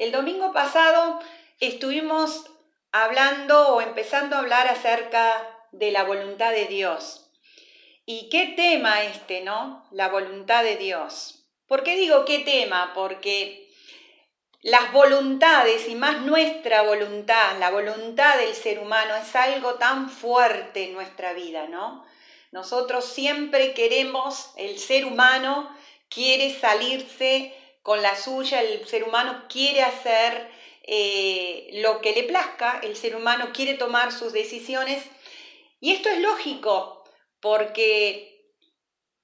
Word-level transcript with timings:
El 0.00 0.12
domingo 0.12 0.50
pasado 0.54 1.20
estuvimos 1.58 2.46
hablando 2.90 3.74
o 3.74 3.82
empezando 3.82 4.34
a 4.34 4.38
hablar 4.38 4.66
acerca 4.66 5.46
de 5.72 5.90
la 5.90 6.04
voluntad 6.04 6.52
de 6.52 6.64
Dios. 6.64 7.30
¿Y 8.06 8.30
qué 8.30 8.54
tema 8.56 9.02
este, 9.02 9.42
no? 9.42 9.86
La 9.90 10.08
voluntad 10.08 10.64
de 10.64 10.76
Dios. 10.76 11.44
¿Por 11.66 11.82
qué 11.82 11.96
digo 11.96 12.24
qué 12.24 12.38
tema? 12.38 12.92
Porque 12.94 13.70
las 14.62 14.90
voluntades 14.90 15.86
y 15.86 15.96
más 15.96 16.22
nuestra 16.22 16.80
voluntad, 16.80 17.58
la 17.58 17.70
voluntad 17.70 18.38
del 18.38 18.54
ser 18.54 18.78
humano 18.78 19.14
es 19.16 19.36
algo 19.36 19.74
tan 19.74 20.08
fuerte 20.08 20.84
en 20.84 20.94
nuestra 20.94 21.34
vida, 21.34 21.66
¿no? 21.68 22.06
Nosotros 22.52 23.04
siempre 23.04 23.74
queremos, 23.74 24.52
el 24.56 24.78
ser 24.78 25.04
humano 25.04 25.68
quiere 26.08 26.58
salirse 26.58 27.54
con 27.82 28.02
la 28.02 28.16
suya, 28.16 28.60
el 28.60 28.86
ser 28.86 29.04
humano 29.04 29.44
quiere 29.48 29.82
hacer 29.82 30.50
eh, 30.82 31.68
lo 31.82 32.00
que 32.00 32.12
le 32.12 32.24
plazca, 32.24 32.80
el 32.82 32.96
ser 32.96 33.16
humano 33.16 33.50
quiere 33.52 33.74
tomar 33.74 34.12
sus 34.12 34.32
decisiones 34.32 35.04
y 35.80 35.92
esto 35.92 36.08
es 36.08 36.18
lógico 36.18 37.04
porque 37.40 38.54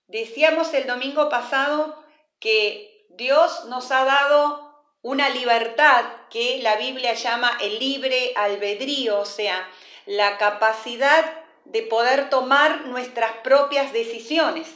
decíamos 0.07 0.73
el 0.75 0.87
domingo 0.87 1.29
pasado 1.29 2.03
que 2.41 3.07
Dios 3.11 3.67
nos 3.67 3.91
ha 3.93 4.05
dado 4.05 4.67
una 5.03 5.29
libertad 5.29 6.05
que 6.31 6.59
la 6.63 6.77
Biblia 6.77 7.15
llama 7.15 7.57
el 7.61 7.79
libre 7.79 8.33
albedrío, 8.35 9.21
o 9.21 9.25
sea, 9.25 9.69
la 10.07 10.39
capacidad 10.39 11.45
de 11.65 11.83
poder 11.83 12.31
tomar 12.31 12.87
nuestras 12.87 13.33
propias 13.45 13.93
decisiones. 13.93 14.69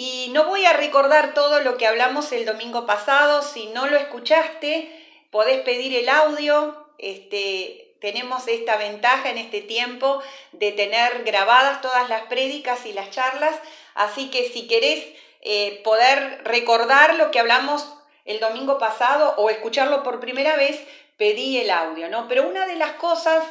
Y 0.00 0.28
no 0.32 0.44
voy 0.44 0.64
a 0.64 0.74
recordar 0.74 1.34
todo 1.34 1.58
lo 1.58 1.76
que 1.76 1.84
hablamos 1.84 2.30
el 2.30 2.44
domingo 2.44 2.86
pasado, 2.86 3.42
si 3.42 3.66
no 3.66 3.88
lo 3.88 3.96
escuchaste, 3.96 4.88
podés 5.32 5.62
pedir 5.62 5.92
el 5.96 6.08
audio, 6.08 6.86
este, 6.98 7.96
tenemos 8.00 8.46
esta 8.46 8.76
ventaja 8.76 9.28
en 9.28 9.38
este 9.38 9.60
tiempo 9.60 10.22
de 10.52 10.70
tener 10.70 11.24
grabadas 11.24 11.80
todas 11.80 12.08
las 12.08 12.22
prédicas 12.26 12.86
y 12.86 12.92
las 12.92 13.10
charlas, 13.10 13.56
así 13.96 14.30
que 14.30 14.48
si 14.50 14.68
querés 14.68 15.04
eh, 15.40 15.80
poder 15.82 16.42
recordar 16.44 17.16
lo 17.16 17.32
que 17.32 17.40
hablamos 17.40 17.92
el 18.24 18.38
domingo 18.38 18.78
pasado 18.78 19.34
o 19.36 19.50
escucharlo 19.50 20.04
por 20.04 20.20
primera 20.20 20.54
vez, 20.54 20.80
pedí 21.16 21.58
el 21.58 21.70
audio, 21.70 22.08
¿no? 22.08 22.28
Pero 22.28 22.46
una 22.48 22.68
de 22.68 22.76
las 22.76 22.92
cosas 22.92 23.44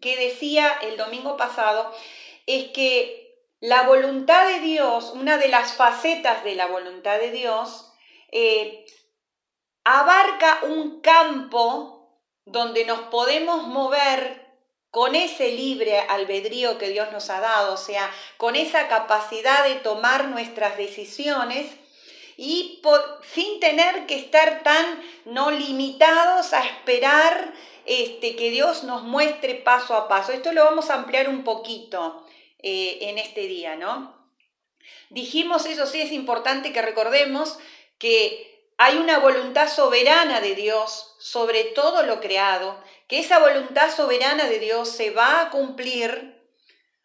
que 0.00 0.16
decía 0.16 0.68
el 0.82 0.96
domingo 0.96 1.36
pasado 1.36 1.94
es 2.46 2.72
que 2.72 3.25
la 3.66 3.82
voluntad 3.82 4.46
de 4.46 4.60
Dios, 4.60 5.10
una 5.12 5.38
de 5.38 5.48
las 5.48 5.72
facetas 5.72 6.44
de 6.44 6.54
la 6.54 6.66
voluntad 6.66 7.18
de 7.18 7.32
Dios, 7.32 7.90
eh, 8.30 8.86
abarca 9.82 10.60
un 10.62 11.00
campo 11.00 12.16
donde 12.44 12.84
nos 12.84 13.00
podemos 13.08 13.66
mover 13.66 14.46
con 14.92 15.16
ese 15.16 15.50
libre 15.50 15.98
albedrío 15.98 16.78
que 16.78 16.90
Dios 16.90 17.10
nos 17.10 17.28
ha 17.28 17.40
dado, 17.40 17.74
o 17.74 17.76
sea, 17.76 18.08
con 18.36 18.54
esa 18.54 18.86
capacidad 18.86 19.64
de 19.64 19.74
tomar 19.74 20.28
nuestras 20.28 20.76
decisiones 20.76 21.66
y 22.36 22.80
sin 23.34 23.58
tener 23.58 24.06
que 24.06 24.14
estar 24.14 24.62
tan 24.62 25.02
no 25.24 25.50
limitados 25.50 26.52
a 26.52 26.64
esperar 26.64 27.52
este, 27.84 28.36
que 28.36 28.50
Dios 28.50 28.84
nos 28.84 29.02
muestre 29.02 29.56
paso 29.56 29.96
a 29.96 30.06
paso. 30.06 30.30
Esto 30.30 30.52
lo 30.52 30.64
vamos 30.64 30.88
a 30.88 30.94
ampliar 30.94 31.28
un 31.28 31.42
poquito 31.42 32.25
eh, 32.58 32.98
en 33.02 33.18
este 33.18 33.42
día, 33.42 33.76
¿no? 33.76 34.16
Dijimos, 35.10 35.66
eso 35.66 35.86
sí 35.86 36.00
es 36.00 36.12
importante 36.12 36.72
que 36.72 36.82
recordemos 36.82 37.58
que 37.98 38.70
hay 38.78 38.98
una 38.98 39.18
voluntad 39.18 39.68
soberana 39.68 40.40
de 40.40 40.54
Dios 40.54 41.16
sobre 41.18 41.64
todo 41.64 42.02
lo 42.02 42.20
creado, 42.20 42.78
que 43.08 43.20
esa 43.20 43.38
voluntad 43.38 43.94
soberana 43.94 44.46
de 44.46 44.58
Dios 44.58 44.90
se 44.90 45.10
va 45.10 45.40
a 45.40 45.50
cumplir, 45.50 46.42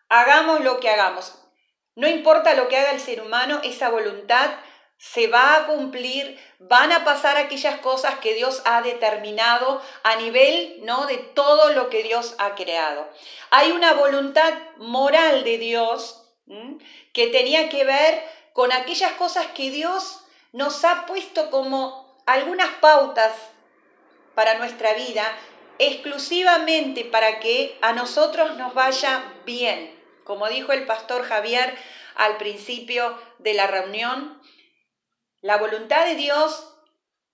hagamos 0.10 0.62
lo 0.62 0.80
que 0.80 0.90
hagamos. 0.90 1.36
No 1.96 2.08
importa 2.08 2.56
lo 2.56 2.68
que 2.68 2.78
haga 2.78 2.92
el 2.92 3.00
ser 3.00 3.22
humano, 3.22 3.62
esa 3.64 3.90
voluntad 3.90 4.52
se 5.02 5.26
va 5.26 5.56
a 5.56 5.66
cumplir, 5.66 6.40
van 6.60 6.92
a 6.92 7.04
pasar 7.04 7.36
aquellas 7.36 7.80
cosas 7.80 8.20
que 8.20 8.36
Dios 8.36 8.62
ha 8.66 8.84
determinado 8.84 9.82
a 10.04 10.16
nivel 10.18 10.78
¿no? 10.84 11.08
de 11.08 11.18
todo 11.18 11.72
lo 11.72 11.90
que 11.90 12.04
Dios 12.04 12.36
ha 12.38 12.54
creado. 12.54 13.10
Hay 13.50 13.72
una 13.72 13.94
voluntad 13.94 14.54
moral 14.78 15.44
de 15.44 15.58
Dios 15.58 16.24
que 17.14 17.28
tenía 17.28 17.68
que 17.68 17.84
ver 17.84 18.24
con 18.54 18.72
aquellas 18.72 19.14
cosas 19.14 19.48
que 19.56 19.72
Dios 19.72 20.20
nos 20.52 20.86
ha 20.86 21.08
puesto 21.08 21.50
como 21.50 22.22
algunas 22.28 22.70
pautas 22.76 23.34
para 24.36 24.60
nuestra 24.60 24.94
vida 24.94 25.26
exclusivamente 25.80 27.06
para 27.06 27.40
que 27.40 27.76
a 27.82 27.94
nosotros 27.94 28.56
nos 28.56 28.76
vaya 28.76 29.34
bien. 29.48 30.00
Como 30.26 30.48
dijo 30.48 30.74
el 30.74 30.86
pastor 30.86 31.24
Javier 31.24 31.76
al 32.14 32.38
principio 32.38 33.18
de 33.40 33.56
la 33.56 33.66
reunión, 33.66 34.41
la 35.42 35.58
voluntad 35.58 36.06
de 36.06 36.16
Dios 36.16 36.68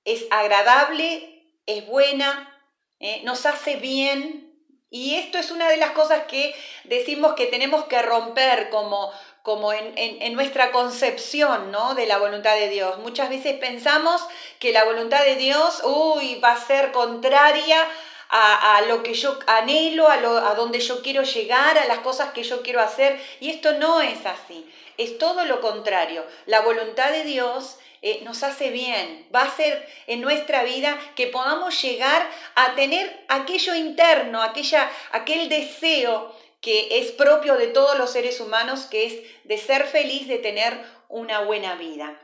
es 0.06 0.26
agradable, 0.32 1.44
es 1.66 1.86
buena, 1.86 2.62
¿eh? 3.00 3.22
nos 3.24 3.46
hace 3.46 3.76
bien. 3.76 4.46
Y 4.90 5.16
esto 5.16 5.38
es 5.38 5.52
una 5.52 5.68
de 5.68 5.76
las 5.76 5.92
cosas 5.92 6.24
que 6.28 6.56
decimos 6.86 7.34
que 7.34 7.48
tenemos 7.48 7.86
que 7.86 8.02
romper 8.02 8.70
como, 8.70 9.12
como 9.44 9.74
en, 9.74 10.34
nuestra 10.34 10.72
concepción 10.72 11.72
¿no? 11.72 11.94
de 11.94 12.06
la 12.06 12.18
voluntad 12.18 12.56
de 12.56 12.70
Dios. 12.70 12.98
Muchas 13.00 13.30
veces 13.30 13.60
pensamos 13.60 14.26
que 14.60 14.72
la 14.72 14.86
voluntad 14.86 15.26
de 15.26 15.36
Dios, 15.36 15.82
uy, 15.84 16.36
va 16.36 16.54
a 16.54 16.66
ser 16.66 16.94
contraria 16.94 17.86
a, 18.30 18.82
lo 18.88 19.04
que 19.04 19.14
yo 19.14 19.38
anhelo, 19.48 20.08
a, 20.08 20.18
lo, 20.18 20.38
a 20.38 20.56
donde 20.56 20.80
yo 20.80 21.02
quiero 21.02 21.24
llegar, 21.24 21.78
a 21.78 21.86
las 21.86 22.00
cosas 22.00 22.32
que 22.32 22.44
yo 22.44 22.62
quiero 22.62 22.80
hacer. 22.80 23.22
Y 23.42 23.50
esto 23.50 23.74
no 23.74 24.00
es 24.00 24.26
así, 24.26 24.66
es 24.98 25.18
todo 25.18 25.44
lo 25.44 25.60
contrario. 25.60 26.26
La 26.46 26.62
voluntad 26.62 27.12
de 27.12 27.26
Dios 27.26 27.78
eh, 28.10 28.22
nos 28.24 28.42
hace 28.44 28.70
bien, 28.70 29.28
va 29.36 29.42
a 29.42 29.56
ser 29.56 29.86
en 30.08 30.22
nuestra 30.22 30.64
vida 30.64 30.98
que 31.18 31.28
podamos 31.28 31.82
llegar 31.82 32.26
a 32.56 32.74
tener 32.76 33.26
aquello 33.28 33.76
interno, 33.76 34.42
aquella, 34.42 34.90
aquel 35.12 35.50
deseo 35.50 36.34
que 36.62 37.00
es 37.00 37.12
propio 37.12 37.56
de 37.58 37.68
todos 37.68 37.98
los 37.98 38.10
seres 38.10 38.40
humanos, 38.40 38.86
que 38.86 39.08
es 39.08 39.14
de 39.44 39.58
ser 39.58 39.86
feliz, 39.88 40.28
de 40.30 40.38
tener 40.38 40.82
una 41.10 41.42
buena 41.42 41.76
vida. 41.76 42.18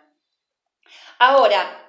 Ahora, 1.20 1.84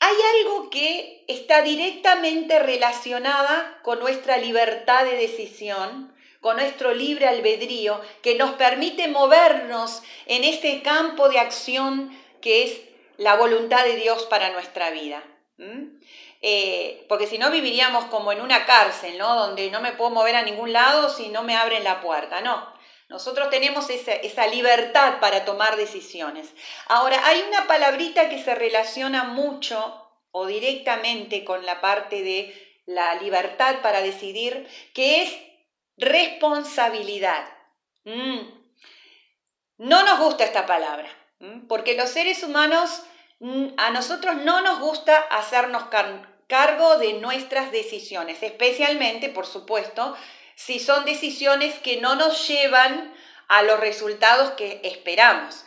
hay 0.00 0.16
algo 0.40 0.68
que 0.68 1.24
está 1.28 1.62
directamente 1.62 2.58
relacionada 2.58 3.78
con 3.84 4.00
nuestra 4.00 4.36
libertad 4.38 5.04
de 5.04 5.16
decisión, 5.16 6.12
con 6.40 6.56
nuestro 6.56 6.92
libre 6.92 7.28
albedrío, 7.28 8.00
que 8.20 8.34
nos 8.34 8.50
permite 8.54 9.06
movernos 9.06 10.02
en 10.26 10.42
este 10.42 10.82
campo 10.82 11.28
de 11.28 11.38
acción 11.38 12.20
que 12.40 12.64
es 12.64 12.91
la 13.16 13.36
voluntad 13.36 13.84
de 13.84 13.96
Dios 13.96 14.24
para 14.26 14.50
nuestra 14.50 14.90
vida. 14.90 15.22
Eh, 16.40 17.06
porque 17.08 17.26
si 17.26 17.38
no 17.38 17.50
viviríamos 17.50 18.06
como 18.06 18.32
en 18.32 18.40
una 18.40 18.66
cárcel, 18.66 19.16
¿no? 19.16 19.36
Donde 19.36 19.70
no 19.70 19.80
me 19.80 19.92
puedo 19.92 20.10
mover 20.10 20.34
a 20.34 20.42
ningún 20.42 20.72
lado 20.72 21.08
si 21.08 21.28
no 21.28 21.42
me 21.42 21.56
abren 21.56 21.84
la 21.84 22.00
puerta, 22.00 22.40
no. 22.40 22.72
Nosotros 23.08 23.50
tenemos 23.50 23.90
esa, 23.90 24.12
esa 24.12 24.46
libertad 24.46 25.20
para 25.20 25.44
tomar 25.44 25.76
decisiones. 25.76 26.52
Ahora, 26.86 27.20
hay 27.26 27.44
una 27.46 27.66
palabrita 27.66 28.28
que 28.28 28.42
se 28.42 28.54
relaciona 28.54 29.24
mucho 29.24 30.02
o 30.32 30.46
directamente 30.46 31.44
con 31.44 31.64
la 31.66 31.80
parte 31.80 32.22
de 32.22 32.80
la 32.86 33.14
libertad 33.16 33.76
para 33.82 34.00
decidir, 34.00 34.66
que 34.94 35.22
es 35.22 35.38
responsabilidad. 35.96 37.46
No 39.78 40.02
nos 40.02 40.18
gusta 40.18 40.44
esta 40.44 40.66
palabra, 40.66 41.08
porque 41.68 41.94
los 41.94 42.10
seres 42.10 42.42
humanos, 42.42 43.02
mm, 43.40 43.68
a 43.76 43.90
nosotros 43.90 44.36
no 44.36 44.60
nos 44.60 44.80
gusta 44.80 45.16
hacernos 45.16 45.84
cargo 46.46 46.98
de 46.98 47.14
nuestras 47.14 47.72
decisiones, 47.72 48.42
especialmente, 48.42 49.28
por 49.28 49.46
supuesto, 49.46 50.16
si 50.54 50.78
son 50.78 51.04
decisiones 51.04 51.78
que 51.80 52.00
no 52.00 52.14
nos 52.14 52.46
llevan 52.46 53.12
a 53.48 53.62
los 53.62 53.80
resultados 53.80 54.52
que 54.52 54.80
esperamos. 54.84 55.64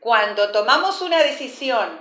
Cuando 0.00 0.52
tomamos 0.52 1.02
una 1.02 1.18
decisión 1.22 1.98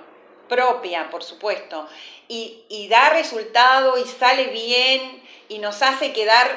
propia, 0.47 1.09
por 1.09 1.23
supuesto, 1.23 1.87
y, 2.27 2.87
da 2.89 3.09
resultado 3.09 3.97
y 3.97 4.05
sale 4.05 4.47
bien 4.47 5.23
y 5.49 5.59
nos 5.59 5.81
hace 5.81 6.13
quedar 6.13 6.47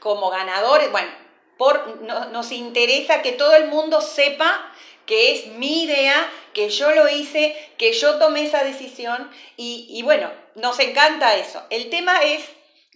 como 0.00 0.30
ganadores, 0.30 0.90
bueno, 0.90 1.10
por, 1.58 2.00
nos 2.02 2.52
interesa 2.52 3.22
que 3.22 3.32
todo 3.32 3.54
el 3.54 3.68
mundo 3.68 4.00
sepa 4.00 4.72
que 5.06 5.32
es 5.32 5.46
mi 5.48 5.84
idea, 5.84 6.14
que 6.52 6.70
yo 6.70 6.92
lo 6.92 7.08
hice, 7.08 7.56
que 7.78 7.92
yo 7.92 8.18
tomé 8.18 8.44
esa 8.44 8.64
decisión 8.64 9.30
y, 9.56 10.00
bueno, 10.02 10.30
nos 10.54 10.78
encanta 10.78 11.36
eso. 11.36 11.62
El 11.70 11.90
tema 11.90 12.22
es 12.22 12.44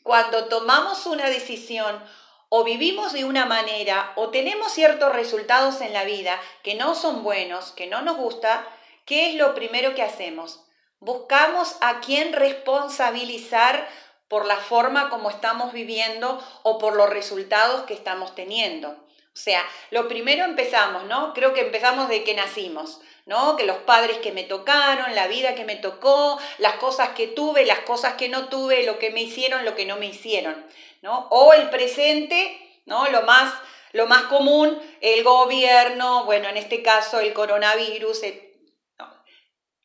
cuando 0.02 0.46
tomamos 0.46 1.06
una 1.06 1.28
decisión 1.28 2.02
o 2.48 2.64
vivimos 2.64 3.12
de 3.12 3.24
una 3.24 3.44
manera 3.44 4.12
o 4.16 4.30
tenemos 4.30 4.72
ciertos 4.72 5.12
resultados 5.12 5.80
en 5.80 5.92
la 5.92 6.04
vida 6.04 6.40
que 6.62 6.74
no 6.74 6.94
son 6.94 7.22
buenos, 7.22 7.72
que 7.72 7.86
no 7.86 8.00
nos 8.02 8.16
gusta, 8.16 8.66
¿qué 9.04 9.30
es 9.30 9.34
lo 9.34 9.54
primero 9.54 9.94
que 9.94 10.02
hacemos? 10.02 10.60
buscamos 11.00 11.76
a 11.80 12.00
quién 12.00 12.32
responsabilizar 12.32 13.88
por 14.28 14.44
la 14.44 14.56
forma 14.56 15.10
como 15.10 15.30
estamos 15.30 15.72
viviendo 15.72 16.42
o 16.62 16.78
por 16.78 16.96
los 16.96 17.08
resultados 17.08 17.82
que 17.82 17.94
estamos 17.94 18.34
teniendo. 18.34 18.96
O 19.38 19.40
sea, 19.40 19.64
lo 19.92 20.08
primero 20.08 20.44
empezamos, 20.44 21.04
¿no? 21.04 21.32
Creo 21.32 21.54
que 21.54 21.60
empezamos 21.60 22.08
de 22.08 22.24
que 22.24 22.34
nacimos, 22.34 23.00
¿no? 23.24 23.54
Que 23.54 23.66
los 23.66 23.76
padres 23.76 24.18
que 24.18 24.32
me 24.32 24.42
tocaron, 24.42 25.14
la 25.14 25.28
vida 25.28 25.54
que 25.54 25.64
me 25.64 25.76
tocó, 25.76 26.40
las 26.58 26.74
cosas 26.74 27.10
que 27.10 27.28
tuve, 27.28 27.64
las 27.64 27.78
cosas 27.80 28.14
que 28.14 28.28
no 28.28 28.48
tuve, 28.48 28.82
lo 28.82 28.98
que 28.98 29.10
me 29.10 29.22
hicieron, 29.22 29.64
lo 29.64 29.76
que 29.76 29.86
no 29.86 29.96
me 29.96 30.06
hicieron, 30.06 30.66
¿no? 31.02 31.28
O 31.30 31.52
el 31.52 31.70
presente, 31.70 32.80
¿no? 32.84 33.08
Lo 33.10 33.22
más, 33.22 33.54
lo 33.92 34.08
más 34.08 34.24
común, 34.24 34.76
el 35.00 35.22
gobierno, 35.22 36.24
bueno, 36.24 36.48
en 36.48 36.56
este 36.56 36.82
caso 36.82 37.20
el 37.20 37.32
coronavirus. 37.32 38.22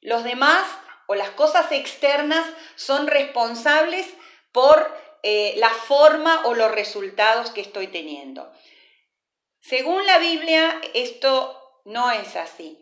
Los 0.01 0.23
demás 0.23 0.65
o 1.05 1.13
las 1.13 1.29
cosas 1.29 1.71
externas 1.71 2.43
son 2.75 3.05
responsables 3.05 4.07
por 4.51 4.91
eh, 5.21 5.53
la 5.57 5.69
forma 5.69 6.41
o 6.45 6.55
los 6.55 6.71
resultados 6.71 7.51
que 7.51 7.61
estoy 7.61 7.85
teniendo. 7.85 8.51
Según 9.63 10.05
la 10.05 10.19
Biblia, 10.19 10.81
esto 10.93 11.81
no 11.85 12.11
es 12.11 12.35
así. 12.35 12.77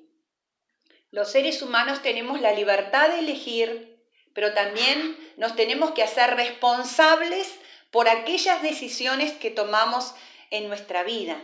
Los 1.11 1.31
seres 1.31 1.61
humanos 1.61 2.01
tenemos 2.01 2.41
la 2.41 2.53
libertad 2.53 3.09
de 3.09 3.19
elegir, 3.19 4.03
pero 4.33 4.55
también 4.55 5.15
nos 5.37 5.55
tenemos 5.55 5.91
que 5.91 6.01
hacer 6.01 6.35
responsables 6.35 7.53
por 7.91 8.09
aquellas 8.09 8.63
decisiones 8.63 9.31
que 9.33 9.51
tomamos 9.51 10.15
en 10.49 10.69
nuestra 10.69 11.03
vida. 11.03 11.39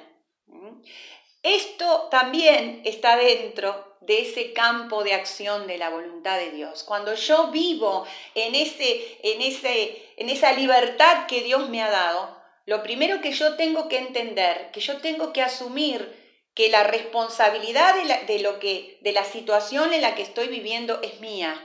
Esto 1.43 2.07
también 2.09 2.81
está 2.83 3.15
dentro 3.15 3.95
de 4.01 4.21
ese 4.23 4.53
campo 4.53 5.03
de 5.03 5.13
acción 5.13 5.67
de 5.67 5.77
la 5.77 5.89
voluntad 5.89 6.39
de 6.39 6.49
Dios. 6.49 6.83
Cuando 6.83 7.13
yo 7.13 7.51
vivo 7.51 8.07
en, 8.33 8.55
ese, 8.55 9.19
en, 9.21 9.41
ese, 9.43 10.13
en 10.17 10.29
esa 10.29 10.53
libertad 10.53 11.27
que 11.27 11.41
Dios 11.41 11.69
me 11.69 11.83
ha 11.83 11.91
dado, 11.91 12.36
lo 12.67 12.83
primero 12.83 13.21
que 13.21 13.31
yo 13.31 13.55
tengo 13.55 13.87
que 13.87 13.97
entender, 13.97 14.71
que 14.71 14.81
yo 14.81 14.97
tengo 14.97 15.31
que 15.31 15.41
asumir 15.41 16.51
que 16.53 16.69
la 16.69 16.83
responsabilidad 16.83 17.95
de 17.95 18.03
la, 18.03 18.49
lo 18.51 18.59
que, 18.59 18.97
de 19.01 19.13
la 19.13 19.23
situación 19.23 19.93
en 19.93 20.01
la 20.01 20.15
que 20.15 20.23
estoy 20.23 20.49
viviendo 20.49 21.01
es 21.01 21.21
mía, 21.21 21.55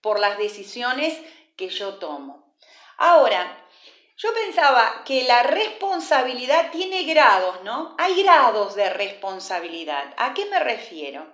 por 0.00 0.18
las 0.18 0.38
decisiones 0.38 1.16
que 1.56 1.68
yo 1.68 1.98
tomo. 1.98 2.52
Ahora, 2.96 3.64
yo 4.16 4.34
pensaba 4.34 5.04
que 5.04 5.22
la 5.22 5.44
responsabilidad 5.44 6.72
tiene 6.72 7.04
grados, 7.04 7.62
¿no? 7.62 7.94
Hay 7.96 8.20
grados 8.20 8.74
de 8.74 8.90
responsabilidad. 8.90 10.12
¿A 10.16 10.34
qué 10.34 10.46
me 10.46 10.58
refiero? 10.58 11.32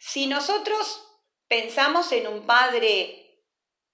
Si 0.00 0.26
nosotros 0.26 1.06
pensamos 1.46 2.10
en 2.10 2.26
un 2.26 2.44
padre 2.46 3.44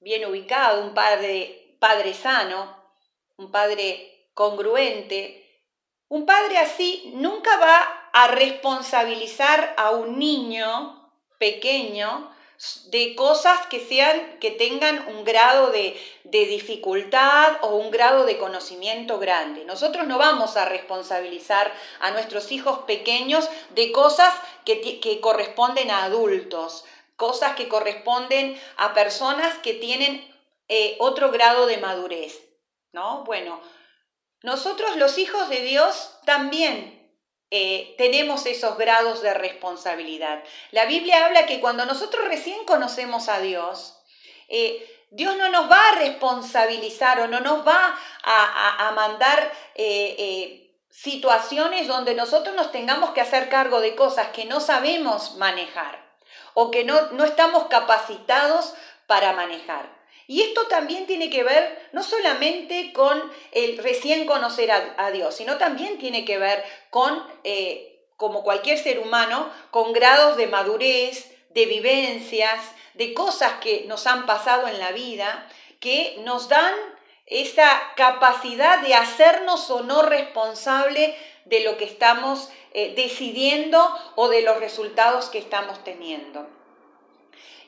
bien 0.00 0.24
ubicado, 0.24 0.82
un 0.82 0.94
padre, 0.94 1.76
padre 1.78 2.14
sano, 2.14 2.90
un 3.36 3.52
padre 3.52 4.11
congruente, 4.34 5.42
un 6.08 6.26
padre 6.26 6.58
así 6.58 7.12
nunca 7.14 7.56
va 7.58 8.10
a 8.12 8.28
responsabilizar 8.28 9.74
a 9.78 9.90
un 9.90 10.18
niño 10.18 11.10
pequeño 11.38 12.30
de 12.90 13.16
cosas 13.16 13.66
que 13.66 13.80
sean 13.80 14.38
que 14.38 14.52
tengan 14.52 15.08
un 15.08 15.24
grado 15.24 15.70
de, 15.70 15.98
dificultad 16.24 17.58
o 17.62 17.76
un 17.76 17.90
grado 17.90 18.24
de 18.24 18.38
conocimiento 18.38 19.18
grande. 19.18 19.64
Nosotros 19.64 20.06
no 20.06 20.18
vamos 20.18 20.56
a 20.56 20.64
responsabilizar 20.66 21.72
a 22.00 22.10
nuestros 22.12 22.52
hijos 22.52 22.80
pequeños 22.80 23.48
de 23.70 23.90
cosas 23.90 24.32
que, 24.64 25.20
corresponden 25.20 25.90
a 25.90 26.04
adultos, 26.04 26.84
cosas 27.16 27.56
que 27.56 27.68
corresponden 27.68 28.60
a 28.76 28.94
personas 28.94 29.58
que 29.58 29.74
tienen 29.74 30.24
eh, 30.68 30.96
otro 31.00 31.30
grado 31.32 31.66
de 31.66 31.78
madurez. 31.78 32.40
¿no? 32.92 33.24
Bueno, 33.24 33.60
nosotros 34.42 34.96
los 34.96 35.18
hijos 35.18 35.48
de 35.48 35.60
Dios 35.60 36.18
también 36.24 37.02
eh, 37.50 37.94
tenemos 37.98 38.46
esos 38.46 38.78
grados 38.78 39.20
de 39.22 39.34
responsabilidad. 39.34 40.42
La 40.70 40.86
Biblia 40.86 41.26
habla 41.26 41.46
que 41.46 41.60
cuando 41.60 41.84
nosotros 41.84 42.24
recién 42.24 42.64
conocemos 42.64 43.28
a 43.28 43.40
Dios, 43.40 43.98
eh, 44.48 44.88
Dios 45.10 45.36
no 45.36 45.50
nos 45.50 45.70
va 45.70 45.90
a 45.90 45.94
responsabilizar 45.96 47.20
o 47.20 47.28
no 47.28 47.40
nos 47.40 47.66
va 47.66 47.94
a, 48.24 48.90
mandar 48.94 49.52
eh, 49.74 50.74
situaciones 50.90 51.88
donde 51.88 52.14
nosotros 52.14 52.56
nos 52.56 52.72
tengamos 52.72 53.10
que 53.10 53.20
hacer 53.20 53.50
cargo 53.50 53.80
de 53.82 53.94
cosas 53.94 54.28
que 54.28 54.46
no 54.46 54.60
sabemos 54.60 55.36
manejar 55.36 56.02
o 56.54 56.70
que 56.70 56.84
no, 56.84 57.10
no 57.12 57.24
estamos 57.24 57.66
capacitados 57.66 58.74
para 59.06 59.34
manejar. 59.34 60.01
Y 60.26 60.42
esto 60.42 60.66
también 60.68 61.06
tiene 61.06 61.30
que 61.30 61.42
ver 61.42 61.88
no 61.92 62.02
solamente 62.02 62.92
con 62.92 63.22
el 63.52 63.78
recién 63.78 64.26
conocer 64.26 64.70
a, 64.70 65.10
Dios, 65.10 65.34
sino 65.34 65.58
también 65.58 65.98
tiene 65.98 66.24
que 66.24 66.38
ver 66.38 66.64
con, 66.90 67.22
eh, 67.44 68.04
como 68.16 68.42
cualquier 68.42 68.78
ser 68.78 68.98
humano, 68.98 69.50
con 69.70 69.92
grados 69.92 70.36
de 70.36 70.46
madurez, 70.46 71.32
de 71.50 71.66
vivencias, 71.66 72.60
de 72.94 73.14
cosas 73.14 73.54
que 73.60 73.84
nos 73.86 74.06
han 74.06 74.26
pasado 74.26 74.68
en 74.68 74.78
la 74.78 74.92
vida, 74.92 75.48
que 75.80 76.16
nos 76.24 76.48
dan 76.48 76.74
esa 77.26 77.68
capacidad 77.96 78.80
de 78.82 78.94
hacernos 78.94 79.70
o 79.70 79.82
no 79.82 80.02
responsable 80.02 81.16
de 81.44 81.60
lo 81.60 81.76
que 81.76 81.84
estamos 81.84 82.50
eh, 82.74 82.94
decidiendo 82.94 83.88
o 84.16 84.28
de 84.28 84.42
los 84.42 84.60
resultados 84.60 85.28
que 85.28 85.38
estamos 85.38 85.82
teniendo. 85.84 86.46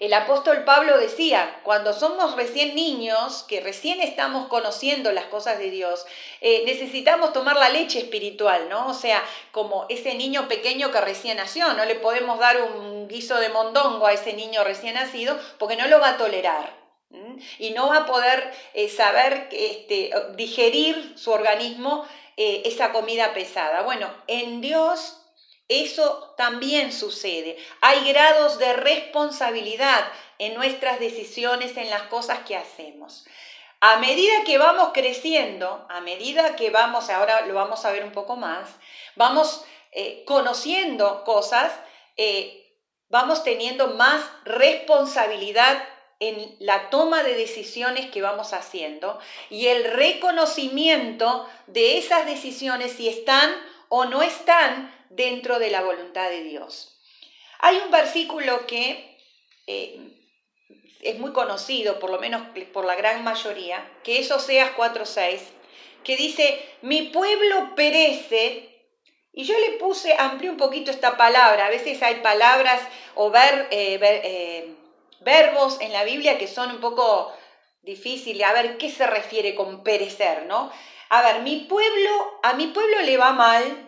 El 0.00 0.12
apóstol 0.12 0.64
Pablo 0.64 0.98
decía, 0.98 1.60
cuando 1.62 1.92
somos 1.92 2.36
recién 2.36 2.74
niños, 2.74 3.44
que 3.48 3.60
recién 3.60 4.00
estamos 4.00 4.48
conociendo 4.48 5.12
las 5.12 5.26
cosas 5.26 5.58
de 5.58 5.70
Dios, 5.70 6.04
eh, 6.40 6.62
necesitamos 6.66 7.32
tomar 7.32 7.56
la 7.56 7.68
leche 7.68 7.98
espiritual, 7.98 8.68
¿no? 8.68 8.88
O 8.88 8.94
sea, 8.94 9.22
como 9.52 9.86
ese 9.88 10.14
niño 10.14 10.48
pequeño 10.48 10.90
que 10.90 11.00
recién 11.00 11.36
nació, 11.36 11.72
no 11.74 11.84
le 11.84 11.94
podemos 11.94 12.38
dar 12.38 12.60
un 12.60 13.06
guiso 13.08 13.36
de 13.38 13.48
mondongo 13.50 14.06
a 14.06 14.12
ese 14.12 14.32
niño 14.32 14.64
recién 14.64 14.94
nacido 14.94 15.38
porque 15.58 15.76
no 15.76 15.86
lo 15.86 16.00
va 16.00 16.10
a 16.10 16.16
tolerar. 16.16 16.84
Y 17.60 17.70
no 17.70 17.88
va 17.88 17.98
a 17.98 18.06
poder 18.06 18.52
eh, 18.72 18.88
saber 18.88 19.48
este, 19.52 20.10
digerir 20.34 21.14
su 21.16 21.30
organismo 21.30 22.04
eh, 22.36 22.62
esa 22.64 22.90
comida 22.90 23.32
pesada. 23.32 23.82
Bueno, 23.82 24.12
en 24.26 24.60
Dios 24.60 25.23
eso 25.68 26.34
también 26.36 26.92
sucede. 26.92 27.56
Hay 27.80 28.06
grados 28.12 28.58
de 28.58 28.72
responsabilidad 28.74 30.04
en 30.38 30.54
nuestras 30.54 31.00
decisiones, 31.00 31.76
en 31.76 31.90
las 31.90 32.02
cosas 32.04 32.40
que 32.40 32.56
hacemos. 32.56 33.24
A 33.80 33.98
medida 33.98 34.44
que 34.44 34.58
vamos 34.58 34.90
creciendo, 34.94 35.86
a 35.90 36.00
medida 36.00 36.56
que 36.56 36.70
vamos, 36.70 37.10
ahora 37.10 37.46
lo 37.46 37.54
vamos 37.54 37.84
a 37.84 37.92
ver 37.92 38.04
un 38.04 38.12
poco 38.12 38.36
más, 38.36 38.70
vamos 39.14 39.64
eh, 39.92 40.24
conociendo 40.26 41.22
cosas, 41.24 41.72
eh, 42.16 42.64
vamos 43.08 43.44
teniendo 43.44 43.88
más 43.88 44.22
responsabilidad 44.44 45.82
en 46.20 46.56
la 46.60 46.88
toma 46.90 47.22
de 47.22 47.34
decisiones 47.34 48.10
que 48.10 48.22
vamos 48.22 48.52
haciendo 48.52 49.18
y 49.50 49.66
el 49.66 49.84
reconocimiento 49.84 51.48
de 51.66 51.98
esas 51.98 52.24
decisiones 52.24 52.92
si 52.92 53.08
están 53.08 53.54
o 53.88 54.04
no 54.06 54.22
están 54.22 54.93
dentro 55.10 55.58
de 55.58 55.70
la 55.70 55.82
voluntad 55.82 56.28
de 56.30 56.42
Dios. 56.42 56.98
Hay 57.60 57.78
un 57.78 57.90
versículo 57.90 58.66
que 58.66 59.18
eh, 59.66 59.98
es 61.00 61.18
muy 61.18 61.32
conocido, 61.32 61.98
por 61.98 62.10
lo 62.10 62.18
menos 62.18 62.42
por 62.72 62.84
la 62.84 62.94
gran 62.94 63.24
mayoría, 63.24 63.86
que 64.02 64.18
es 64.18 64.30
Oseas 64.30 64.72
4.6, 64.76 65.38
que 66.02 66.16
dice, 66.16 66.62
mi 66.82 67.02
pueblo 67.02 67.74
perece, 67.74 68.70
y 69.32 69.44
yo 69.44 69.58
le 69.58 69.72
puse, 69.72 70.14
amplié 70.18 70.50
un 70.50 70.56
poquito 70.56 70.90
esta 70.90 71.16
palabra, 71.16 71.66
a 71.66 71.70
veces 71.70 72.02
hay 72.02 72.16
palabras 72.16 72.80
o 73.14 73.30
ver, 73.30 73.68
eh, 73.70 73.98
eh, 74.02 74.74
verbos 75.20 75.80
en 75.80 75.92
la 75.92 76.04
Biblia 76.04 76.38
que 76.38 76.46
son 76.46 76.70
un 76.70 76.80
poco 76.80 77.32
difíciles, 77.82 78.46
a 78.46 78.52
ver 78.52 78.78
qué 78.78 78.90
se 78.90 79.06
refiere 79.06 79.54
con 79.54 79.82
perecer, 79.82 80.46
¿no? 80.46 80.70
A 81.10 81.22
ver, 81.22 81.42
mi 81.42 81.60
pueblo, 81.68 82.38
a 82.42 82.54
mi 82.54 82.68
pueblo 82.68 83.00
le 83.02 83.16
va 83.16 83.32
mal, 83.32 83.83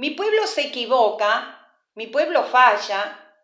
mi 0.00 0.12
pueblo 0.12 0.46
se 0.46 0.62
equivoca, 0.62 1.74
mi 1.94 2.06
pueblo 2.06 2.44
falla, 2.44 3.34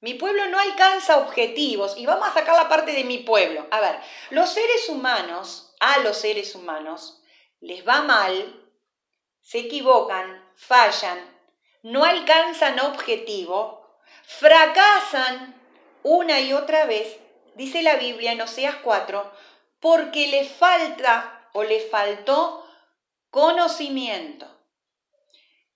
mi 0.00 0.14
pueblo 0.14 0.48
no 0.48 0.58
alcanza 0.58 1.18
objetivos. 1.18 1.96
Y 1.96 2.04
vamos 2.04 2.26
a 2.26 2.34
sacar 2.34 2.56
la 2.56 2.68
parte 2.68 2.90
de 2.90 3.04
mi 3.04 3.18
pueblo. 3.18 3.64
A 3.70 3.78
ver, 3.78 4.00
los 4.30 4.50
seres 4.50 4.88
humanos, 4.88 5.72
a 5.78 6.00
los 6.00 6.16
seres 6.16 6.56
humanos, 6.56 7.22
les 7.60 7.86
va 7.86 8.02
mal, 8.02 8.60
se 9.40 9.60
equivocan, 9.60 10.44
fallan, 10.56 11.20
no 11.84 12.02
alcanzan 12.02 12.80
objetivo, 12.80 14.00
fracasan 14.24 15.54
una 16.02 16.40
y 16.40 16.54
otra 16.54 16.86
vez, 16.86 17.20
dice 17.54 17.82
la 17.82 17.94
Biblia 17.94 18.32
en 18.32 18.40
Oseas 18.40 18.78
4, 18.82 19.32
porque 19.78 20.26
le 20.26 20.44
falta 20.44 21.48
o 21.52 21.62
le 21.62 21.78
faltó 21.78 22.66
conocimiento. 23.30 24.53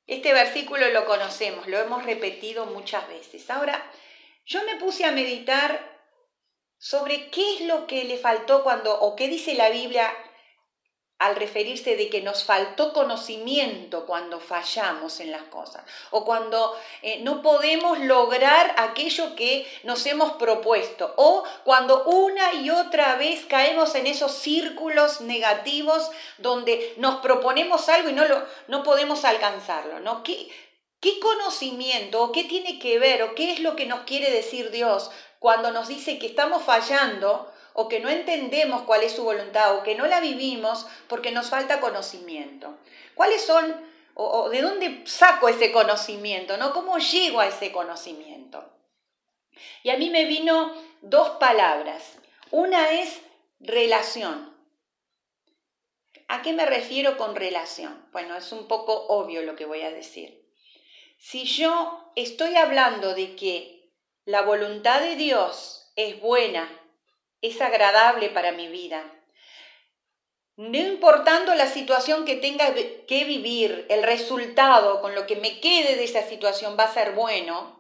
Este 0.08 0.32
versículo 0.32 0.88
lo 0.88 1.04
conocemos, 1.04 1.68
lo 1.68 1.78
hemos 1.78 2.04
repetido 2.04 2.64
muchas 2.64 3.06
veces. 3.08 3.48
Ahora, 3.50 3.92
yo 4.46 4.64
me 4.64 4.76
puse 4.76 5.04
a 5.04 5.12
meditar 5.12 5.96
sobre 6.78 7.30
qué 7.30 7.54
es 7.54 7.60
lo 7.60 7.86
que 7.86 8.04
le 8.04 8.16
faltó 8.16 8.62
cuando, 8.62 8.98
o 8.98 9.14
qué 9.14 9.28
dice 9.28 9.54
la 9.54 9.68
Biblia 9.68 10.10
al 11.18 11.34
referirse 11.34 11.96
de 11.96 12.08
que 12.08 12.22
nos 12.22 12.44
faltó 12.44 12.92
conocimiento 12.92 14.06
cuando 14.06 14.38
fallamos 14.38 15.18
en 15.18 15.32
las 15.32 15.42
cosas 15.44 15.82
o 16.10 16.24
cuando 16.24 16.78
eh, 17.02 17.20
no 17.22 17.42
podemos 17.42 17.98
lograr 17.98 18.74
aquello 18.78 19.34
que 19.34 19.66
nos 19.82 20.06
hemos 20.06 20.32
propuesto 20.34 21.12
o 21.16 21.42
cuando 21.64 22.04
una 22.04 22.54
y 22.54 22.70
otra 22.70 23.16
vez 23.16 23.44
caemos 23.46 23.96
en 23.96 24.06
esos 24.06 24.32
círculos 24.32 25.20
negativos 25.20 26.08
donde 26.38 26.94
nos 26.98 27.16
proponemos 27.16 27.88
algo 27.88 28.10
y 28.10 28.12
no, 28.12 28.24
lo, 28.24 28.44
no 28.68 28.84
podemos 28.84 29.24
alcanzarlo. 29.24 29.98
¿no? 29.98 30.22
¿Qué, 30.22 30.48
¿Qué 31.00 31.18
conocimiento 31.18 32.22
o 32.22 32.32
qué 32.32 32.44
tiene 32.44 32.78
que 32.78 33.00
ver 33.00 33.24
o 33.24 33.34
qué 33.34 33.52
es 33.52 33.60
lo 33.60 33.74
que 33.74 33.86
nos 33.86 34.00
quiere 34.00 34.30
decir 34.30 34.70
Dios 34.70 35.10
cuando 35.40 35.72
nos 35.72 35.88
dice 35.88 36.18
que 36.18 36.26
estamos 36.26 36.62
fallando 36.62 37.52
o 37.80 37.86
que 37.86 38.00
no 38.00 38.08
entendemos 38.08 38.82
cuál 38.82 39.04
es 39.04 39.12
su 39.12 39.22
voluntad 39.22 39.76
o 39.76 39.84
que 39.84 39.94
no 39.94 40.08
la 40.08 40.18
vivimos 40.18 40.84
porque 41.06 41.30
nos 41.30 41.48
falta 41.48 41.78
conocimiento. 41.78 42.76
¿Cuáles 43.14 43.40
son 43.40 43.72
o, 44.14 44.48
de 44.48 44.62
dónde 44.62 45.02
saco 45.06 45.48
ese 45.48 45.70
conocimiento? 45.70 46.56
¿no? 46.56 46.72
¿Cómo 46.72 46.98
llego 46.98 47.38
a 47.38 47.46
ese 47.46 47.70
conocimiento? 47.70 48.68
Y 49.84 49.90
a 49.90 49.96
mí 49.96 50.10
me 50.10 50.24
vino 50.24 50.74
dos 51.02 51.30
palabras. 51.38 52.18
Una 52.50 52.90
es 52.90 53.20
relación. 53.60 54.52
¿A 56.26 56.42
qué 56.42 56.54
me 56.54 56.66
refiero 56.66 57.16
con 57.16 57.36
relación? 57.36 58.08
Bueno, 58.10 58.34
es 58.36 58.50
un 58.50 58.66
poco 58.66 59.06
obvio 59.06 59.42
lo 59.42 59.54
que 59.54 59.66
voy 59.66 59.82
a 59.82 59.92
decir. 59.92 60.44
Si 61.16 61.44
yo 61.44 62.10
estoy 62.16 62.56
hablando 62.56 63.14
de 63.14 63.36
que 63.36 63.92
la 64.24 64.42
voluntad 64.42 65.00
de 65.00 65.14
Dios 65.14 65.92
es 65.94 66.20
buena, 66.20 66.68
es 67.42 67.60
agradable 67.60 68.30
para 68.30 68.52
mi 68.52 68.68
vida. 68.68 69.04
No 70.56 70.76
importando 70.76 71.54
la 71.54 71.68
situación 71.68 72.24
que 72.24 72.34
tenga 72.34 72.74
que 72.74 73.24
vivir, 73.24 73.86
el 73.90 74.02
resultado 74.02 75.00
con 75.00 75.14
lo 75.14 75.26
que 75.26 75.36
me 75.36 75.60
quede 75.60 75.94
de 75.94 76.04
esa 76.04 76.22
situación 76.22 76.76
va 76.76 76.84
a 76.84 76.92
ser 76.92 77.12
bueno. 77.12 77.78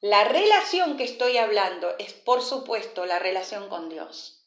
La 0.00 0.24
relación 0.24 0.96
que 0.96 1.04
estoy 1.04 1.36
hablando 1.36 1.94
es, 1.98 2.14
por 2.14 2.40
supuesto, 2.40 3.04
la 3.04 3.18
relación 3.18 3.68
con 3.68 3.90
Dios. 3.90 4.39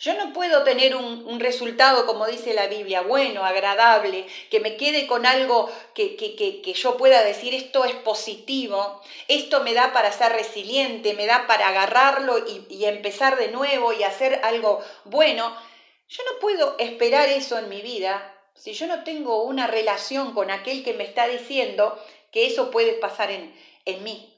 Yo 0.00 0.14
no 0.14 0.32
puedo 0.32 0.64
tener 0.64 0.96
un, 0.96 1.40
resultado, 1.40 2.06
como 2.06 2.26
dice 2.26 2.54
la 2.54 2.68
Biblia, 2.68 3.02
bueno, 3.02 3.44
agradable, 3.44 4.26
que 4.50 4.58
me 4.58 4.78
quede 4.78 5.06
con 5.06 5.26
algo 5.26 5.70
que, 5.94 6.16
que, 6.16 6.72
yo 6.72 6.96
pueda 6.96 7.22
decir 7.22 7.52
esto 7.52 7.84
es 7.84 7.94
positivo, 7.96 9.02
esto 9.28 9.62
me 9.62 9.74
da 9.74 9.92
para 9.92 10.10
ser 10.10 10.32
resiliente, 10.32 11.12
me 11.12 11.26
da 11.26 11.46
para 11.46 11.68
agarrarlo 11.68 12.38
y, 12.38 12.64
y 12.74 12.86
empezar 12.86 13.36
de 13.36 13.48
nuevo 13.48 13.92
y 13.92 14.02
hacer 14.02 14.40
algo 14.42 14.80
bueno. 15.04 15.54
Yo 16.08 16.22
no 16.32 16.38
puedo 16.40 16.76
esperar 16.78 17.28
eso 17.28 17.58
en 17.58 17.68
mi 17.68 17.82
vida 17.82 18.34
si 18.54 18.72
yo 18.72 18.86
no 18.86 19.04
tengo 19.04 19.42
una 19.42 19.66
relación 19.66 20.32
con 20.32 20.50
aquel 20.50 20.82
que 20.82 20.94
me 20.94 21.04
está 21.04 21.28
diciendo 21.28 22.02
que 22.32 22.46
eso 22.46 22.70
puede 22.70 22.94
pasar 22.94 23.30
en, 23.30 23.54
en 23.84 24.02
mí. 24.02 24.34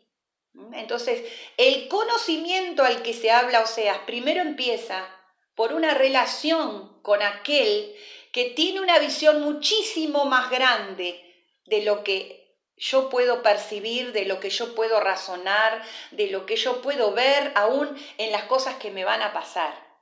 Entonces, 0.74 1.22
el 1.56 1.86
conocimiento 1.86 2.82
al 2.82 3.02
que 3.02 3.14
se 3.14 3.30
habla, 3.30 3.60
o 3.60 3.66
sea, 3.66 4.04
primero 4.06 4.42
empieza 4.42 5.08
por 5.54 5.72
una 5.72 5.94
relación 5.94 7.00
con 7.02 7.22
aquel 7.22 7.94
que 8.32 8.46
tiene 8.46 8.80
una 8.80 8.98
visión 8.98 9.42
muchísimo 9.42 10.24
más 10.24 10.50
grande 10.50 11.20
de 11.66 11.82
lo 11.82 12.02
que 12.02 12.42
yo 12.76 13.10
puedo 13.10 13.42
percibir, 13.42 14.12
de 14.12 14.24
lo 14.24 14.40
que 14.40 14.50
yo 14.50 14.74
puedo 14.74 14.98
razonar, 15.00 15.82
de 16.10 16.28
lo 16.28 16.46
que 16.46 16.56
yo 16.56 16.82
puedo 16.82 17.12
ver 17.12 17.52
aún 17.54 17.96
en 18.18 18.32
las 18.32 18.44
cosas 18.44 18.76
que 18.76 18.90
me 18.90 19.04
van 19.04 19.22
a 19.22 19.32
pasar. 19.32 19.92